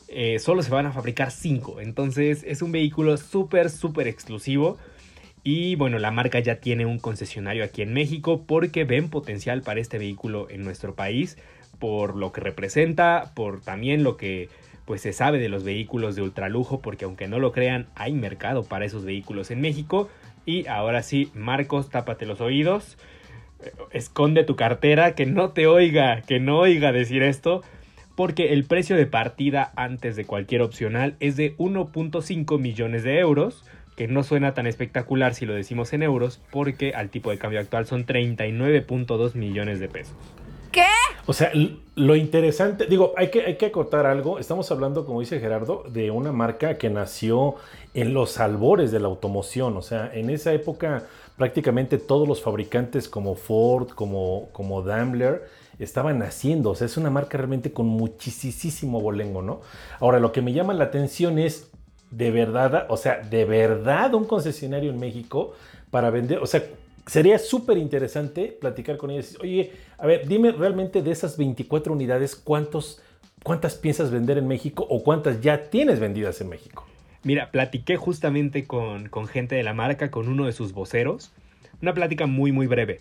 eh, 0.08 0.38
solo 0.38 0.62
se 0.62 0.70
van 0.70 0.86
a 0.86 0.92
fabricar 0.92 1.30
5. 1.30 1.80
Entonces 1.80 2.44
es 2.46 2.62
un 2.62 2.72
vehículo 2.72 3.16
súper, 3.16 3.70
súper 3.70 4.08
exclusivo. 4.08 4.78
Y 5.42 5.76
bueno, 5.76 5.98
la 5.98 6.10
marca 6.10 6.40
ya 6.40 6.56
tiene 6.56 6.86
un 6.86 6.98
concesionario 6.98 7.64
aquí 7.64 7.82
en 7.82 7.92
México 7.92 8.44
porque 8.46 8.84
ven 8.84 9.10
potencial 9.10 9.62
para 9.62 9.80
este 9.80 9.98
vehículo 9.98 10.48
en 10.50 10.64
nuestro 10.64 10.94
país 10.94 11.36
por 11.78 12.16
lo 12.16 12.32
que 12.32 12.40
representa, 12.40 13.32
por 13.34 13.60
también 13.60 14.02
lo 14.02 14.16
que 14.16 14.48
pues 14.84 15.00
se 15.00 15.12
sabe 15.12 15.38
de 15.38 15.48
los 15.48 15.64
vehículos 15.64 16.14
de 16.14 16.22
ultralujo, 16.22 16.80
porque 16.80 17.04
aunque 17.04 17.26
no 17.26 17.40
lo 17.40 17.52
crean, 17.52 17.86
hay 17.96 18.12
mercado 18.12 18.64
para 18.64 18.84
esos 18.84 19.04
vehículos 19.04 19.50
en 19.50 19.60
México. 19.60 20.08
Y 20.44 20.66
ahora 20.68 21.02
sí, 21.02 21.30
Marcos, 21.34 21.90
tápate 21.90 22.24
los 22.24 22.40
oídos, 22.40 22.96
eh, 23.64 23.72
esconde 23.90 24.44
tu 24.44 24.54
cartera, 24.54 25.16
que 25.16 25.26
no 25.26 25.50
te 25.50 25.66
oiga, 25.66 26.22
que 26.22 26.38
no 26.38 26.58
oiga 26.60 26.92
decir 26.92 27.24
esto, 27.24 27.62
porque 28.16 28.52
el 28.52 28.64
precio 28.64 28.96
de 28.96 29.06
partida 29.06 29.72
antes 29.76 30.16
de 30.16 30.24
cualquier 30.24 30.62
opcional 30.62 31.14
es 31.20 31.36
de 31.36 31.56
1.5 31.58 32.58
millones 32.58 33.04
de 33.04 33.20
euros, 33.20 33.64
que 33.94 34.08
no 34.08 34.24
suena 34.24 34.54
tan 34.54 34.66
espectacular 34.66 35.34
si 35.34 35.46
lo 35.46 35.54
decimos 35.54 35.92
en 35.92 36.02
euros, 36.02 36.40
porque 36.50 36.94
al 36.94 37.10
tipo 37.10 37.30
de 37.30 37.38
cambio 37.38 37.60
actual 37.60 37.86
son 37.86 38.04
39.2 38.04 39.34
millones 39.34 39.78
de 39.78 39.88
pesos. 39.88 40.16
¿Qué? 40.72 40.84
O 41.26 41.32
sea, 41.32 41.50
lo 41.94 42.16
interesante, 42.16 42.86
digo, 42.86 43.12
hay 43.16 43.30
que, 43.30 43.44
hay 43.44 43.56
que 43.56 43.66
acotar 43.66 44.06
algo. 44.06 44.38
Estamos 44.38 44.70
hablando, 44.70 45.06
como 45.06 45.20
dice 45.20 45.40
Gerardo, 45.40 45.84
de 45.88 46.10
una 46.10 46.32
marca 46.32 46.78
que 46.78 46.90
nació 46.90 47.56
en 47.94 48.14
los 48.14 48.38
albores 48.38 48.92
de 48.92 49.00
la 49.00 49.08
automoción. 49.08 49.76
O 49.76 49.82
sea, 49.82 50.10
en 50.12 50.30
esa 50.30 50.52
época 50.52 51.04
prácticamente 51.36 51.98
todos 51.98 52.26
los 52.26 52.42
fabricantes 52.42 53.08
como 53.08 53.34
Ford, 53.34 53.88
como, 53.88 54.48
como 54.52 54.82
Daimler, 54.82 55.44
estaban 55.78 56.22
haciendo. 56.22 56.70
O 56.70 56.74
sea, 56.74 56.86
es 56.86 56.96
una 56.96 57.10
marca 57.10 57.38
realmente 57.38 57.72
con 57.72 57.86
muchísimo 57.86 59.00
bolengo, 59.00 59.42
¿no? 59.42 59.60
Ahora, 60.00 60.20
lo 60.20 60.32
que 60.32 60.42
me 60.42 60.52
llama 60.52 60.74
la 60.74 60.84
atención 60.84 61.38
es, 61.38 61.70
de 62.10 62.30
verdad, 62.30 62.86
o 62.88 62.96
sea, 62.96 63.20
de 63.20 63.44
verdad 63.44 64.14
un 64.14 64.24
concesionario 64.24 64.90
en 64.90 64.98
México 64.98 65.54
para 65.90 66.10
vender, 66.10 66.38
o 66.38 66.46
sea, 66.46 66.62
sería 67.06 67.38
súper 67.38 67.78
interesante 67.78 68.56
platicar 68.60 68.96
con 68.96 69.10
ellos. 69.10 69.36
Oye, 69.40 69.72
a 69.98 70.06
ver, 70.06 70.26
dime 70.26 70.52
realmente 70.52 71.02
de 71.02 71.10
esas 71.10 71.36
24 71.36 71.92
unidades, 71.92 72.36
¿cuántos, 72.36 73.00
¿cuántas 73.42 73.74
piensas 73.74 74.10
vender 74.10 74.38
en 74.38 74.48
México 74.48 74.86
o 74.88 75.02
cuántas 75.02 75.40
ya 75.40 75.70
tienes 75.70 76.00
vendidas 76.00 76.40
en 76.40 76.48
México? 76.48 76.86
Mira, 77.22 77.50
platiqué 77.50 77.96
justamente 77.96 78.66
con, 78.66 79.08
con 79.08 79.26
gente 79.26 79.56
de 79.56 79.62
la 79.62 79.74
marca, 79.74 80.10
con 80.10 80.28
uno 80.28 80.46
de 80.46 80.52
sus 80.52 80.72
voceros. 80.72 81.32
Una 81.82 81.92
plática 81.92 82.26
muy, 82.26 82.52
muy 82.52 82.66
breve. 82.66 83.00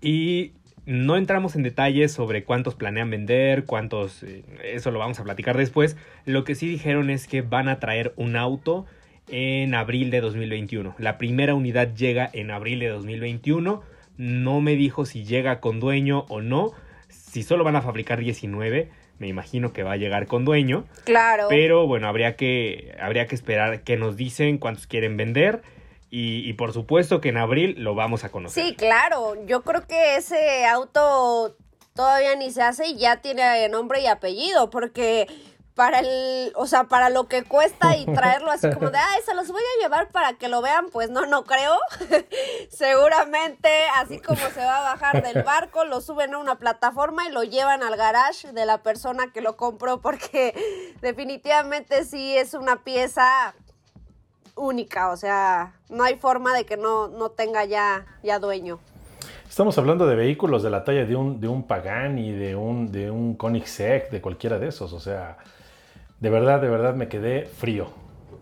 Y 0.00 0.52
no 0.90 1.16
entramos 1.16 1.54
en 1.54 1.62
detalles 1.62 2.10
sobre 2.10 2.42
cuántos 2.42 2.74
planean 2.74 3.10
vender, 3.10 3.64
cuántos, 3.64 4.24
eh, 4.24 4.42
eso 4.64 4.90
lo 4.90 4.98
vamos 4.98 5.20
a 5.20 5.22
platicar 5.22 5.56
después. 5.56 5.96
Lo 6.24 6.42
que 6.42 6.56
sí 6.56 6.66
dijeron 6.66 7.10
es 7.10 7.28
que 7.28 7.42
van 7.42 7.68
a 7.68 7.78
traer 7.78 8.12
un 8.16 8.34
auto 8.34 8.86
en 9.28 9.76
abril 9.76 10.10
de 10.10 10.20
2021. 10.20 10.96
La 10.98 11.16
primera 11.16 11.54
unidad 11.54 11.94
llega 11.94 12.28
en 12.32 12.50
abril 12.50 12.80
de 12.80 12.88
2021. 12.88 13.82
No 14.16 14.60
me 14.60 14.74
dijo 14.74 15.06
si 15.06 15.24
llega 15.24 15.60
con 15.60 15.78
dueño 15.78 16.26
o 16.28 16.40
no. 16.40 16.72
Si 17.08 17.44
solo 17.44 17.62
van 17.62 17.76
a 17.76 17.82
fabricar 17.82 18.18
19, 18.18 18.88
me 19.20 19.28
imagino 19.28 19.72
que 19.72 19.84
va 19.84 19.92
a 19.92 19.96
llegar 19.96 20.26
con 20.26 20.44
dueño. 20.44 20.86
Claro. 21.04 21.46
Pero 21.48 21.86
bueno, 21.86 22.08
habría 22.08 22.34
que, 22.34 22.96
habría 23.00 23.28
que 23.28 23.36
esperar 23.36 23.82
que 23.82 23.96
nos 23.96 24.16
dicen 24.16 24.58
cuántos 24.58 24.88
quieren 24.88 25.16
vender 25.16 25.62
y, 26.12 26.52
por 26.54 26.72
supuesto 26.72 27.20
que 27.20 27.28
en 27.28 27.36
abril 27.36 27.76
lo 27.78 27.94
vamos 27.94 28.24
a 28.24 28.30
conocer. 28.30 28.64
Sí, 28.64 28.74
claro. 28.74 29.34
Yo 29.46 29.62
creo 29.62 29.86
que 29.86 30.16
ese 30.16 30.66
auto 30.66 31.56
todavía 31.94 32.34
ni 32.34 32.50
se 32.50 32.62
hace 32.62 32.88
y 32.88 32.96
ya 32.96 33.20
tiene 33.20 33.68
nombre 33.68 34.00
y 34.00 34.06
apellido, 34.06 34.70
porque 34.70 35.28
para 35.74 36.00
el, 36.00 36.52
o 36.56 36.66
sea, 36.66 36.84
para 36.84 37.10
lo 37.10 37.28
que 37.28 37.44
cuesta 37.44 37.96
y 37.96 38.04
traerlo 38.14 38.50
así 38.50 38.68
como 38.70 38.90
de, 38.90 38.98
ay, 38.98 39.22
se 39.24 39.34
los 39.34 39.48
voy 39.48 39.62
a 39.62 39.82
llevar 39.82 40.08
para 40.08 40.34
que 40.34 40.48
lo 40.48 40.60
vean, 40.62 40.90
pues 40.90 41.10
no, 41.10 41.26
no 41.26 41.44
creo. 41.44 41.78
Seguramente, 42.70 43.70
así 43.94 44.18
como 44.18 44.40
se 44.50 44.60
va 44.60 44.78
a 44.78 44.94
bajar 44.94 45.22
del 45.22 45.42
barco, 45.44 45.84
lo 45.84 46.00
suben 46.00 46.34
a 46.34 46.38
una 46.38 46.58
plataforma 46.58 47.26
y 47.26 47.30
lo 47.30 47.44
llevan 47.44 47.82
al 47.82 47.96
garage 47.96 48.52
de 48.52 48.66
la 48.66 48.82
persona 48.82 49.32
que 49.32 49.40
lo 49.40 49.56
compró, 49.56 50.00
porque 50.00 50.96
definitivamente 51.00 52.04
sí 52.04 52.36
es 52.36 52.54
una 52.54 52.82
pieza 52.82 53.54
única, 54.60 55.10
o 55.10 55.16
sea, 55.16 55.72
no 55.88 56.04
hay 56.04 56.16
forma 56.16 56.54
de 56.54 56.64
que 56.66 56.76
no, 56.76 57.08
no 57.08 57.30
tenga 57.30 57.64
ya, 57.64 58.06
ya 58.22 58.38
dueño. 58.38 58.78
Estamos 59.48 59.76
hablando 59.78 60.06
de 60.06 60.14
vehículos 60.14 60.62
de 60.62 60.70
la 60.70 60.84
talla 60.84 61.04
de 61.04 61.16
un, 61.16 61.40
de 61.40 61.48
un 61.48 61.64
Pagani, 61.64 62.30
de 62.30 62.54
un, 62.54 62.92
de 62.92 63.10
un 63.10 63.34
Koenigsegg, 63.34 64.10
de 64.10 64.20
cualquiera 64.20 64.58
de 64.58 64.68
esos. 64.68 64.92
O 64.92 65.00
sea, 65.00 65.38
de 66.20 66.30
verdad, 66.30 66.60
de 66.60 66.68
verdad 66.68 66.94
me 66.94 67.08
quedé 67.08 67.46
frío. 67.46 67.88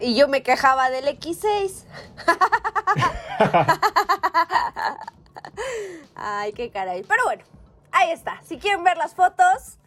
Y 0.00 0.14
yo 0.16 0.28
me 0.28 0.42
quejaba 0.42 0.90
del 0.90 1.06
X6. 1.06 1.84
Ay, 6.14 6.52
qué 6.52 6.70
caray. 6.70 7.04
Pero 7.08 7.24
bueno, 7.24 7.42
ahí 7.90 8.10
está. 8.10 8.40
Si 8.44 8.58
quieren 8.58 8.84
ver 8.84 8.96
las 8.96 9.14
fotos, 9.14 9.78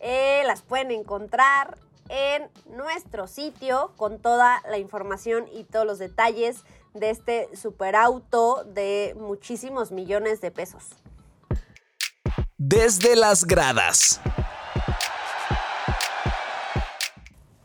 eh, 0.00 0.42
las 0.46 0.62
pueden 0.62 0.90
encontrar 0.90 1.78
en 2.10 2.50
nuestro 2.66 3.26
sitio 3.28 3.92
con 3.96 4.18
toda 4.18 4.62
la 4.68 4.78
información 4.78 5.46
y 5.52 5.64
todos 5.64 5.86
los 5.86 5.98
detalles 5.98 6.64
de 6.92 7.10
este 7.10 7.56
superauto 7.56 8.64
de 8.64 9.14
muchísimos 9.16 9.92
millones 9.92 10.40
de 10.40 10.50
pesos. 10.50 10.88
Desde 12.58 13.16
las 13.16 13.44
gradas. 13.44 14.20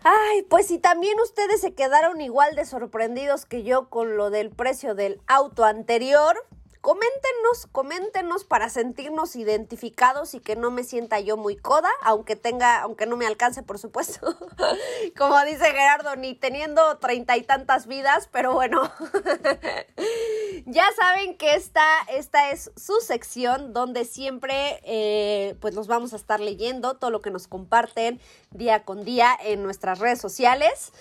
Ay, 0.04 0.44
pues 0.44 0.68
si 0.68 0.78
también 0.78 1.20
ustedes 1.20 1.62
se 1.62 1.74
quedaron 1.74 2.22
igual 2.22 2.56
de 2.56 2.66
sorprendidos 2.66 3.46
que 3.46 3.64
yo 3.64 3.90
con 3.90 4.18
lo 4.18 4.30
del 4.30 4.52
precio 4.52 4.94
del 4.94 5.20
auto 5.26 5.66
anterior, 5.66 6.38
coméntenos, 6.86 7.66
coméntenos 7.72 8.44
para 8.44 8.70
sentirnos 8.70 9.36
identificados 9.36 10.36
y 10.36 10.40
que 10.40 10.56
no 10.56 10.70
me 10.70 10.84
sienta 10.84 11.20
yo 11.20 11.36
muy 11.36 11.56
coda, 11.56 11.90
aunque 12.04 12.36
tenga, 12.36 12.80
aunque 12.82 13.08
no 13.08 13.18
me 13.18 13.26
alcance, 13.26 13.64
por 13.64 13.80
supuesto. 13.80 14.38
Como 15.18 15.44
dice 15.46 15.66
Gerardo, 15.66 16.16
ni 16.16 16.36
teniendo 16.36 17.00
treinta 17.00 17.38
y 17.38 17.42
tantas 17.42 17.88
vidas, 17.88 18.30
pero 18.32 18.54
bueno. 18.54 18.84
ya 20.68 20.86
saben 20.96 21.36
que 21.38 21.56
esta, 21.56 21.84
esta 22.10 22.52
es 22.52 22.72
su 22.78 23.02
sección 23.02 23.74
donde 23.74 24.06
siempre 24.06 24.80
eh, 24.84 25.56
pues 25.62 25.74
nos 25.74 25.88
vamos 25.88 26.14
a 26.14 26.18
estar 26.18 26.40
leyendo 26.40 26.98
todo 26.98 27.10
lo 27.10 27.20
que 27.24 27.32
nos 27.32 27.48
comparten 27.48 28.22
día 28.52 28.86
con 28.86 29.04
día 29.04 29.36
en 29.44 29.64
nuestras 29.64 29.98
redes 29.98 30.22
sociales. 30.22 30.94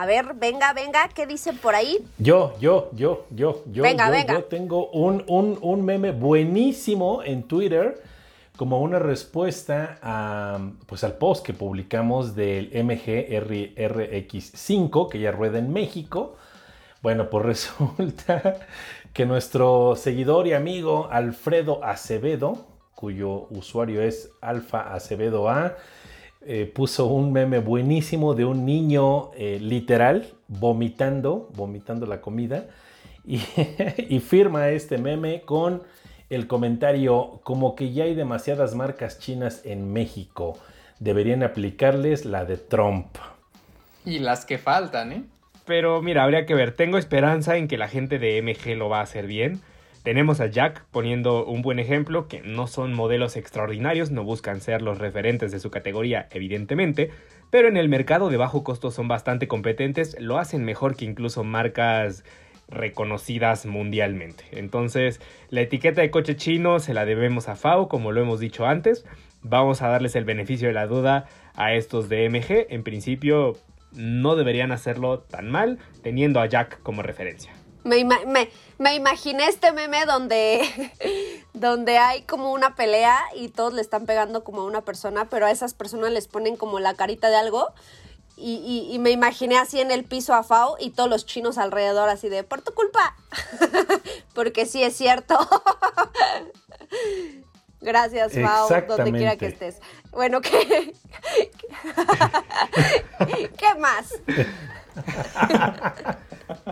A 0.00 0.06
ver, 0.06 0.34
venga, 0.34 0.72
venga, 0.74 1.08
¿qué 1.12 1.26
dicen 1.26 1.58
por 1.58 1.74
ahí? 1.74 1.98
Yo, 2.18 2.54
yo, 2.60 2.88
yo, 2.92 3.26
yo, 3.30 3.64
yo, 3.66 3.82
Venga, 3.82 4.06
yo, 4.06 4.12
venga. 4.12 4.34
yo 4.34 4.44
tengo 4.44 4.90
un, 4.90 5.24
un, 5.26 5.58
un 5.60 5.84
meme 5.84 6.12
buenísimo 6.12 7.24
en 7.24 7.42
Twitter 7.42 8.00
como 8.56 8.80
una 8.80 9.00
respuesta 9.00 9.98
a, 10.00 10.60
pues, 10.86 11.02
al 11.02 11.14
post 11.14 11.44
que 11.44 11.52
publicamos 11.52 12.36
del 12.36 12.70
MG 12.72 13.26
RX5 13.42 15.08
que 15.08 15.18
ya 15.18 15.32
rueda 15.32 15.58
en 15.58 15.72
México. 15.72 16.36
Bueno, 17.02 17.28
pues 17.28 17.44
resulta 17.68 18.68
que 19.12 19.26
nuestro 19.26 19.96
seguidor 19.96 20.46
y 20.46 20.52
amigo 20.52 21.08
Alfredo 21.10 21.82
Acevedo, 21.82 22.66
cuyo 22.94 23.48
usuario 23.50 24.00
es 24.00 24.30
Alfa 24.42 24.94
Acevedo 24.94 25.48
A, 25.48 25.74
eh, 26.50 26.64
puso 26.64 27.04
un 27.04 27.30
meme 27.30 27.58
buenísimo 27.58 28.34
de 28.34 28.46
un 28.46 28.64
niño 28.64 29.32
eh, 29.34 29.58
literal 29.60 30.32
vomitando, 30.48 31.50
vomitando 31.54 32.06
la 32.06 32.22
comida 32.22 32.68
y, 33.26 33.42
y 34.08 34.20
firma 34.20 34.70
este 34.70 34.96
meme 34.96 35.42
con 35.42 35.82
el 36.30 36.46
comentario 36.46 37.40
como 37.44 37.74
que 37.74 37.92
ya 37.92 38.04
hay 38.04 38.14
demasiadas 38.14 38.74
marcas 38.74 39.18
chinas 39.18 39.60
en 39.66 39.92
México, 39.92 40.58
deberían 41.00 41.42
aplicarles 41.42 42.24
la 42.24 42.46
de 42.46 42.56
Trump. 42.56 43.18
Y 44.06 44.18
las 44.18 44.46
que 44.46 44.56
faltan, 44.56 45.12
¿eh? 45.12 45.24
Pero 45.66 46.00
mira, 46.00 46.24
habría 46.24 46.46
que 46.46 46.54
ver. 46.54 46.72
Tengo 46.72 46.96
esperanza 46.96 47.58
en 47.58 47.68
que 47.68 47.76
la 47.76 47.88
gente 47.88 48.18
de 48.18 48.40
MG 48.40 48.74
lo 48.74 48.88
va 48.88 49.00
a 49.00 49.02
hacer 49.02 49.26
bien. 49.26 49.60
Tenemos 50.02 50.40
a 50.40 50.46
Jack 50.46 50.84
poniendo 50.90 51.44
un 51.44 51.62
buen 51.62 51.78
ejemplo, 51.78 52.28
que 52.28 52.40
no 52.40 52.66
son 52.66 52.94
modelos 52.94 53.36
extraordinarios, 53.36 54.10
no 54.10 54.24
buscan 54.24 54.60
ser 54.60 54.82
los 54.82 54.98
referentes 54.98 55.52
de 55.52 55.60
su 55.60 55.70
categoría, 55.70 56.28
evidentemente, 56.30 57.10
pero 57.50 57.68
en 57.68 57.76
el 57.76 57.88
mercado 57.88 58.30
de 58.30 58.36
bajo 58.36 58.64
costo 58.64 58.90
son 58.90 59.08
bastante 59.08 59.48
competentes, 59.48 60.16
lo 60.20 60.38
hacen 60.38 60.64
mejor 60.64 60.96
que 60.96 61.04
incluso 61.04 61.44
marcas 61.44 62.24
reconocidas 62.68 63.66
mundialmente. 63.66 64.44
Entonces, 64.52 65.20
la 65.50 65.62
etiqueta 65.62 66.02
de 66.02 66.10
coche 66.10 66.36
chino 66.36 66.78
se 66.80 66.94
la 66.94 67.04
debemos 67.04 67.48
a 67.48 67.56
FAO, 67.56 67.88
como 67.88 68.12
lo 68.12 68.20
hemos 68.20 68.40
dicho 68.40 68.66
antes. 68.66 69.04
Vamos 69.42 69.82
a 69.82 69.88
darles 69.88 70.16
el 70.16 70.24
beneficio 70.24 70.68
de 70.68 70.74
la 70.74 70.86
duda 70.86 71.26
a 71.54 71.72
estos 71.74 72.08
de 72.08 72.28
MG. 72.28 72.66
En 72.72 72.82
principio, 72.82 73.56
no 73.92 74.36
deberían 74.36 74.72
hacerlo 74.72 75.20
tan 75.20 75.50
mal, 75.50 75.78
teniendo 76.02 76.40
a 76.40 76.46
Jack 76.46 76.82
como 76.82 77.02
referencia. 77.02 77.57
Me, 77.84 78.04
me- 78.04 78.50
me 78.78 78.94
imaginé 78.94 79.46
este 79.46 79.72
meme 79.72 80.04
donde, 80.04 80.62
donde 81.54 81.98
hay 81.98 82.22
como 82.22 82.52
una 82.52 82.74
pelea 82.76 83.18
y 83.34 83.48
todos 83.48 83.72
le 83.72 83.80
están 83.80 84.04
pegando 84.06 84.44
como 84.44 84.62
a 84.62 84.64
una 84.64 84.82
persona, 84.82 85.26
pero 85.30 85.46
a 85.46 85.50
esas 85.50 85.74
personas 85.74 86.10
les 86.12 86.28
ponen 86.28 86.56
como 86.56 86.78
la 86.80 86.94
carita 86.94 87.28
de 87.30 87.36
algo. 87.36 87.72
Y, 88.36 88.56
y- 88.64 88.94
y 88.94 88.98
me 89.00 89.10
imaginé 89.10 89.58
así 89.58 89.80
en 89.80 89.90
el 89.90 90.04
piso 90.04 90.32
a 90.32 90.44
Fao 90.44 90.76
y 90.78 90.90
todos 90.90 91.10
los 91.10 91.26
chinos 91.26 91.58
alrededor 91.58 92.08
así 92.08 92.28
de, 92.28 92.44
por 92.44 92.62
tu 92.62 92.72
culpa. 92.72 93.16
Porque 94.34 94.64
sí 94.64 94.82
es 94.84 94.96
cierto. 94.96 95.36
Gracias, 97.80 98.32
Fao, 98.44 98.68
donde 98.88 99.10
quiera 99.18 99.36
que 99.36 99.46
estés. 99.46 99.80
Bueno, 100.12 100.40
¿qué, 100.40 100.92
¿qué 103.56 103.74
más? 103.78 104.12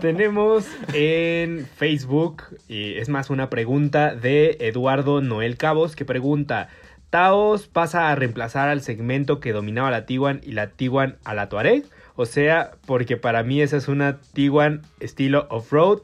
Tenemos 0.01 0.65
en 0.93 1.65
Facebook, 1.65 2.43
y 2.67 2.95
es 2.95 3.09
más 3.09 3.29
una 3.29 3.49
pregunta 3.49 4.15
de 4.15 4.57
Eduardo 4.59 5.21
Noel 5.21 5.57
Cabos 5.57 5.95
que 5.95 6.05
pregunta, 6.05 6.69
¿Taos 7.09 7.67
pasa 7.67 8.11
a 8.11 8.15
reemplazar 8.15 8.67
al 8.67 8.81
segmento 8.81 9.39
que 9.39 9.53
dominaba 9.53 9.91
la 9.91 10.05
Tiguan 10.05 10.41
y 10.43 10.51
la 10.51 10.71
Tiguan 10.71 11.17
a 11.23 11.33
la 11.33 11.47
Tuareg? 11.47 11.85
O 12.15 12.25
sea, 12.25 12.71
porque 12.85 13.15
para 13.15 13.43
mí 13.43 13.61
esa 13.61 13.77
es 13.77 13.87
una 13.87 14.19
Tiguan 14.33 14.81
estilo 14.99 15.47
off-road 15.49 15.99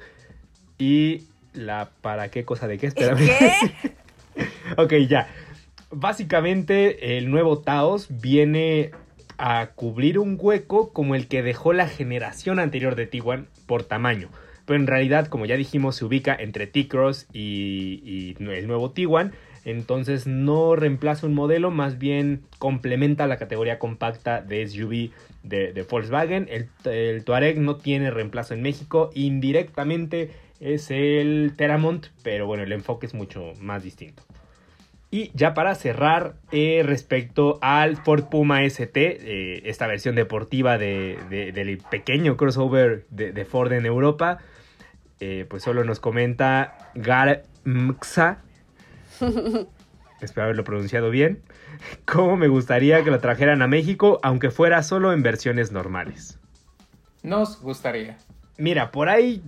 y 0.77 1.23
la 1.53 1.89
para 2.01 2.29
qué 2.29 2.45
cosa 2.45 2.67
de 2.67 2.77
qué, 2.77 2.87
espérame. 2.87 3.27
¿Qué? 3.27 3.93
Ok, 4.77 4.93
ya. 5.07 5.27
Básicamente 5.91 7.17
el 7.17 7.29
nuevo 7.29 7.59
Taos 7.59 8.07
viene 8.09 8.89
a 9.45 9.71
cubrir 9.75 10.19
un 10.19 10.37
hueco 10.39 10.93
como 10.93 11.15
el 11.15 11.27
que 11.27 11.43
dejó 11.43 11.73
la 11.73 11.89
generación 11.89 12.59
anterior 12.59 12.95
de 12.95 13.07
Tiguan 13.07 13.49
por 13.65 13.83
tamaño. 13.83 14.29
Pero 14.65 14.79
en 14.79 14.87
realidad, 14.87 15.27
como 15.27 15.45
ya 15.45 15.57
dijimos, 15.57 15.97
se 15.97 16.05
ubica 16.05 16.33
entre 16.33 16.65
T-Cross 16.65 17.27
y, 17.33 18.37
el 18.39 18.67
nuevo 18.67 18.91
Tiguan. 18.91 19.33
Entonces 19.65 20.27
no 20.27 20.77
reemplaza 20.77 21.27
un 21.27 21.33
modelo, 21.33 21.71
más 21.71 21.99
bien 21.99 22.43
complementa 22.57 23.27
la 23.27 23.35
categoría 23.35 23.79
compacta 23.79 24.41
de 24.41 24.65
SUV 24.65 25.11
de, 25.43 25.73
de 25.73 25.83
Volkswagen. 25.83 26.47
El, 26.49 26.69
el 26.89 27.25
Touareg 27.25 27.59
no 27.59 27.75
tiene 27.75 28.11
reemplazo 28.11 28.53
en 28.53 28.61
México. 28.61 29.09
Indirectamente 29.13 30.31
es 30.61 30.89
el 30.89 31.51
Teramont, 31.57 32.05
pero 32.23 32.47
bueno, 32.47 32.63
el 32.63 32.71
enfoque 32.71 33.07
es 33.07 33.13
mucho 33.13 33.51
más 33.59 33.83
distinto. 33.83 34.23
Y 35.13 35.29
ya 35.35 35.53
para 35.53 35.75
cerrar, 35.75 36.37
eh, 36.51 36.81
respecto 36.83 37.59
al 37.61 37.97
Ford 37.97 38.23
Puma 38.31 38.63
ST, 38.63 38.99
eh, 39.21 39.61
esta 39.65 39.85
versión 39.85 40.15
deportiva 40.15 40.79
de- 40.79 41.19
de- 41.29 41.51
del 41.51 41.77
pequeño 41.77 42.35
crossover 42.35 43.05
de, 43.11 43.31
de 43.31 43.45
Ford 43.45 43.71
en 43.73 43.85
Europa, 43.85 44.39
eh, 45.19 45.45
pues 45.47 45.61
solo 45.61 45.83
nos 45.83 45.99
comenta 45.99 46.89
Garmxa, 46.95 48.39
espero 50.21 50.45
haberlo 50.45 50.63
pronunciado 50.63 51.11
bien, 51.11 51.43
cómo 52.05 52.35
me 52.35 52.47
gustaría 52.47 53.03
que 53.03 53.11
lo 53.11 53.19
trajeran 53.19 53.61
a 53.61 53.67
México, 53.67 54.19
aunque 54.23 54.49
fuera 54.49 54.81
solo 54.81 55.13
en 55.13 55.21
versiones 55.21 55.71
normales. 55.71 56.39
Nos 57.21 57.61
gustaría. 57.61 58.17
Mira, 58.57 58.89
por 58.89 59.09
ahí 59.09 59.43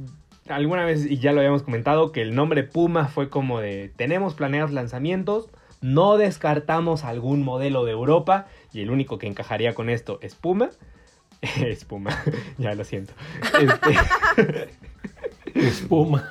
alguna 0.47 0.85
vez, 0.85 1.05
y 1.05 1.17
ya 1.19 1.31
lo 1.31 1.39
habíamos 1.39 1.63
comentado, 1.63 2.11
que 2.11 2.21
el 2.21 2.35
nombre 2.35 2.63
Puma 2.63 3.07
fue 3.07 3.29
como 3.29 3.59
de, 3.61 3.91
tenemos 3.95 4.33
planeados 4.35 4.71
lanzamientos, 4.71 5.49
no 5.81 6.17
descartamos 6.17 7.03
algún 7.03 7.43
modelo 7.43 7.83
de 7.85 7.91
Europa, 7.91 8.47
y 8.73 8.81
el 8.81 8.89
único 8.91 9.17
que 9.17 9.27
encajaría 9.27 9.73
con 9.73 9.89
esto 9.89 10.19
es 10.21 10.35
Puma. 10.35 10.69
Es 11.41 11.85
Puma, 11.85 12.11
ya 12.57 12.73
lo 12.73 12.83
siento. 12.83 13.13
Este, 13.59 14.69
Espuma. 15.53 16.29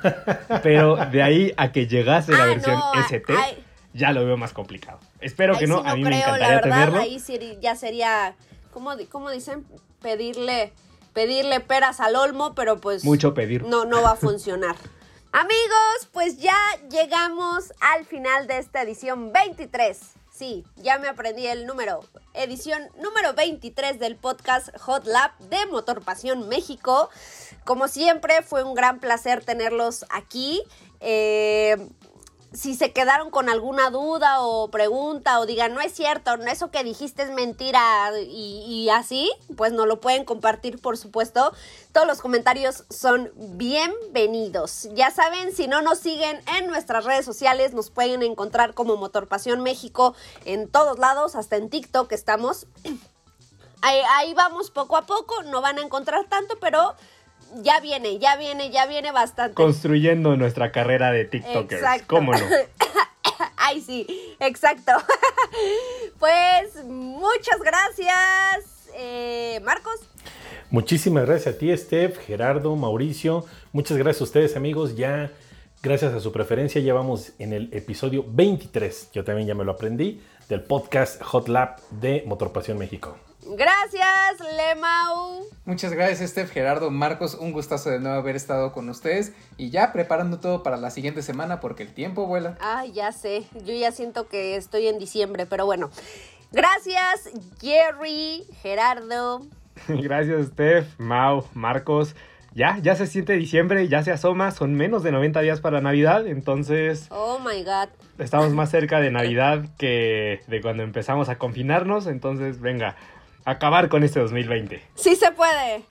pero 0.61 0.97
de 0.97 1.23
ahí 1.23 1.53
a 1.57 1.71
que 1.71 1.87
llegase 1.87 2.31
la 2.33 2.43
Ah, 2.43 2.47
versión 2.47 2.75
no, 2.77 2.93
ST, 3.01 3.33
ay. 3.37 3.63
ya 3.93 4.11
lo 4.11 4.25
veo 4.25 4.35
más 4.37 4.51
complicado. 4.53 4.99
Espero 5.21 5.57
que 5.57 5.67
no, 5.67 5.81
sí 5.81 5.83
a 5.89 5.95
mí 5.95 6.03
me 6.03 6.09
creo, 6.09 6.19
encantaría 6.19 6.47
la 6.47 6.55
verdad, 6.61 6.69
tenerlo. 6.77 6.99
Ahí 7.01 7.19
sí 7.19 7.39
ya 7.61 7.75
sería, 7.75 8.35
¿cómo, 8.71 8.95
di- 8.95 9.05
cómo 9.05 9.29
dicen? 9.31 9.65
Pedirle, 10.01 10.73
pedirle 11.15 11.61
peras 11.61 11.99
al 11.99 12.15
olmo, 12.15 12.53
pero 12.53 12.77
pues 12.79 13.03
Mucho 13.03 13.33
pedir. 13.33 13.63
no, 13.63 13.85
no 13.85 14.03
va 14.03 14.11
a 14.11 14.15
funcionar. 14.15 14.75
Amigos, 15.31 16.09
pues 16.13 16.37
ya 16.37 16.57
llegamos 16.91 17.73
al 17.81 18.05
final 18.05 18.45
de 18.47 18.59
esta 18.59 18.83
edición 18.83 19.33
23. 19.33 19.99
Sí, 20.31 20.65
ya 20.75 20.99
me 20.99 21.07
aprendí 21.07 21.47
el 21.47 21.65
número. 21.65 22.01
Edición 22.33 22.89
número 23.01 23.33
23 23.33 23.99
del 23.99 24.17
podcast 24.17 24.69
Hot 24.79 25.05
Lab 25.05 25.31
de 25.39 25.65
Motor 25.67 26.03
Pasión 26.03 26.49
México. 26.49 27.09
Como 27.63 27.87
siempre, 27.87 28.41
fue 28.43 28.63
un 28.63 28.75
gran 28.75 28.99
placer 28.99 29.43
tenerlos 29.43 30.05
aquí. 30.09 30.61
Eh, 30.99 31.77
si 32.55 32.75
se 32.75 32.91
quedaron 32.91 33.29
con 33.31 33.49
alguna 33.49 33.89
duda 33.89 34.41
o 34.41 34.69
pregunta 34.69 35.39
o 35.39 35.45
digan, 35.45 35.73
no 35.73 35.81
es 35.81 35.93
cierto, 35.93 36.33
eso 36.47 36.71
que 36.71 36.83
dijiste 36.83 37.23
es 37.23 37.31
mentira 37.31 38.11
y, 38.19 38.89
así, 38.89 39.31
pues 39.57 39.73
no 39.73 39.85
lo 39.85 39.99
pueden 39.99 40.25
compartir, 40.25 40.81
por 40.81 40.97
supuesto. 40.97 41.53
Todos 41.91 42.07
los 42.07 42.21
comentarios 42.21 42.85
son 42.89 43.31
bienvenidos. 43.35 44.87
Ya 44.93 45.11
saben, 45.11 45.53
si 45.55 45.67
no 45.67 45.81
nos 45.81 45.99
siguen 45.99 46.41
en 46.57 46.67
nuestras 46.67 47.05
redes 47.05 47.25
sociales, 47.25 47.73
nos 47.73 47.89
pueden 47.89 48.23
encontrar 48.23 48.73
como 48.73 48.97
Motor 48.97 49.27
Pasión 49.27 49.61
México 49.61 50.15
en 50.45 50.69
todos 50.69 50.97
lados, 50.97 51.35
hasta 51.35 51.57
en 51.57 51.69
TikTok 51.69 52.11
estamos. 52.11 52.67
Ahí 53.81 54.33
vamos 54.33 54.71
poco 54.71 54.97
a 54.97 55.05
poco, 55.05 55.43
no 55.43 55.61
van 55.61 55.77
a 55.77 55.83
encontrar 55.83 56.25
tanto, 56.27 56.57
pero 56.59 56.95
ya 57.63 57.79
viene, 57.79 58.19
ya 58.19 58.37
viene, 58.37 58.71
ya 58.71 58.85
viene 58.85 59.11
bastante. 59.11 59.53
Construyendo 59.53 60.35
nuestra 60.35 60.71
carrera 60.71 61.11
de 61.11 61.25
TikTokers. 61.25 61.81
Exacto. 61.81 62.05
¿Cómo 62.07 62.33
no? 62.33 62.39
Ay, 63.57 63.81
sí, 63.81 64.05
exacto. 64.39 64.91
pues 66.19 66.83
muchas 66.85 67.59
gracias, 67.63 68.89
eh, 68.95 69.59
Marcos. 69.63 69.99
Muchísimas 70.69 71.25
gracias 71.25 71.55
a 71.55 71.57
ti, 71.57 71.75
Steph, 71.75 72.17
Gerardo, 72.19 72.75
Mauricio. 72.75 73.45
Muchas 73.71 73.97
gracias 73.97 74.21
a 74.21 74.23
ustedes, 74.25 74.55
amigos. 74.55 74.95
Ya, 74.95 75.31
gracias 75.81 76.13
a 76.13 76.19
su 76.19 76.31
preferencia, 76.31 76.81
ya 76.81 76.93
vamos 76.93 77.33
en 77.39 77.53
el 77.53 77.69
episodio 77.73 78.25
23. 78.27 79.11
Yo 79.13 79.23
también 79.23 79.47
ya 79.47 79.55
me 79.55 79.63
lo 79.63 79.73
aprendí 79.73 80.21
del 80.49 80.61
podcast 80.63 81.21
Hot 81.21 81.47
Lab 81.47 81.79
de 81.91 82.23
Motor 82.25 82.51
Pasión 82.51 82.77
México. 82.77 83.17
Gracias, 83.47 84.39
Lemau. 84.57 85.43
Muchas 85.65 85.93
gracias, 85.93 86.31
Steph, 86.31 86.51
Gerardo, 86.51 86.89
Marcos. 86.89 87.35
Un 87.35 87.51
gustazo 87.51 87.91
de 87.91 87.99
nuevo 87.99 88.17
haber 88.17 88.35
estado 88.35 88.71
con 88.71 88.89
ustedes. 88.89 89.33
Y 89.57 89.69
ya 89.69 89.93
preparando 89.93 90.39
todo 90.39 90.63
para 90.63 90.77
la 90.77 90.89
siguiente 90.89 91.21
semana 91.21 91.59
porque 91.59 91.83
el 91.83 91.93
tiempo 91.93 92.25
vuela. 92.25 92.57
Ay, 92.59 92.91
ya 92.93 93.11
sé. 93.11 93.43
Yo 93.63 93.73
ya 93.73 93.91
siento 93.91 94.27
que 94.27 94.55
estoy 94.55 94.87
en 94.87 94.97
diciembre, 94.97 95.45
pero 95.45 95.65
bueno. 95.65 95.91
Gracias, 96.51 97.29
Jerry, 97.61 98.45
Gerardo. 98.61 99.45
gracias, 99.87 100.47
Steph, 100.47 100.99
Mau, 100.99 101.45
Marcos. 101.53 102.15
Ya, 102.55 102.79
ya 102.81 102.95
se 102.95 103.05
siente 103.05 103.33
diciembre, 103.33 103.89
ya 103.89 104.01
se 104.01 104.13
asoma, 104.13 104.49
son 104.51 104.75
menos 104.75 105.03
de 105.03 105.11
90 105.11 105.41
días 105.41 105.59
para 105.59 105.81
Navidad, 105.81 106.25
entonces... 106.25 107.07
Oh, 107.11 107.37
my 107.39 107.61
God. 107.65 107.89
Estamos 108.17 108.53
más 108.53 108.69
cerca 108.71 109.01
de 109.01 109.11
Navidad 109.11 109.65
que 109.77 110.39
de 110.47 110.61
cuando 110.61 110.83
empezamos 110.83 111.27
a 111.27 111.37
confinarnos, 111.37 112.07
entonces 112.07 112.61
venga, 112.61 112.95
acabar 113.45 113.89
con 113.89 114.03
este 114.03 114.19
2020. 114.19 114.83
Sí 114.95 115.15
se 115.15 115.31
puede. 115.31 115.83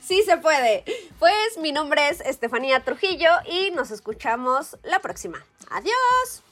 Sí 0.00 0.22
se 0.22 0.36
puede. 0.36 0.84
Pues 1.18 1.58
mi 1.60 1.72
nombre 1.72 2.08
es 2.08 2.20
Estefanía 2.20 2.80
Trujillo 2.80 3.30
y 3.50 3.70
nos 3.70 3.90
escuchamos 3.90 4.76
la 4.82 4.98
próxima. 4.98 5.44
Adiós. 5.70 6.42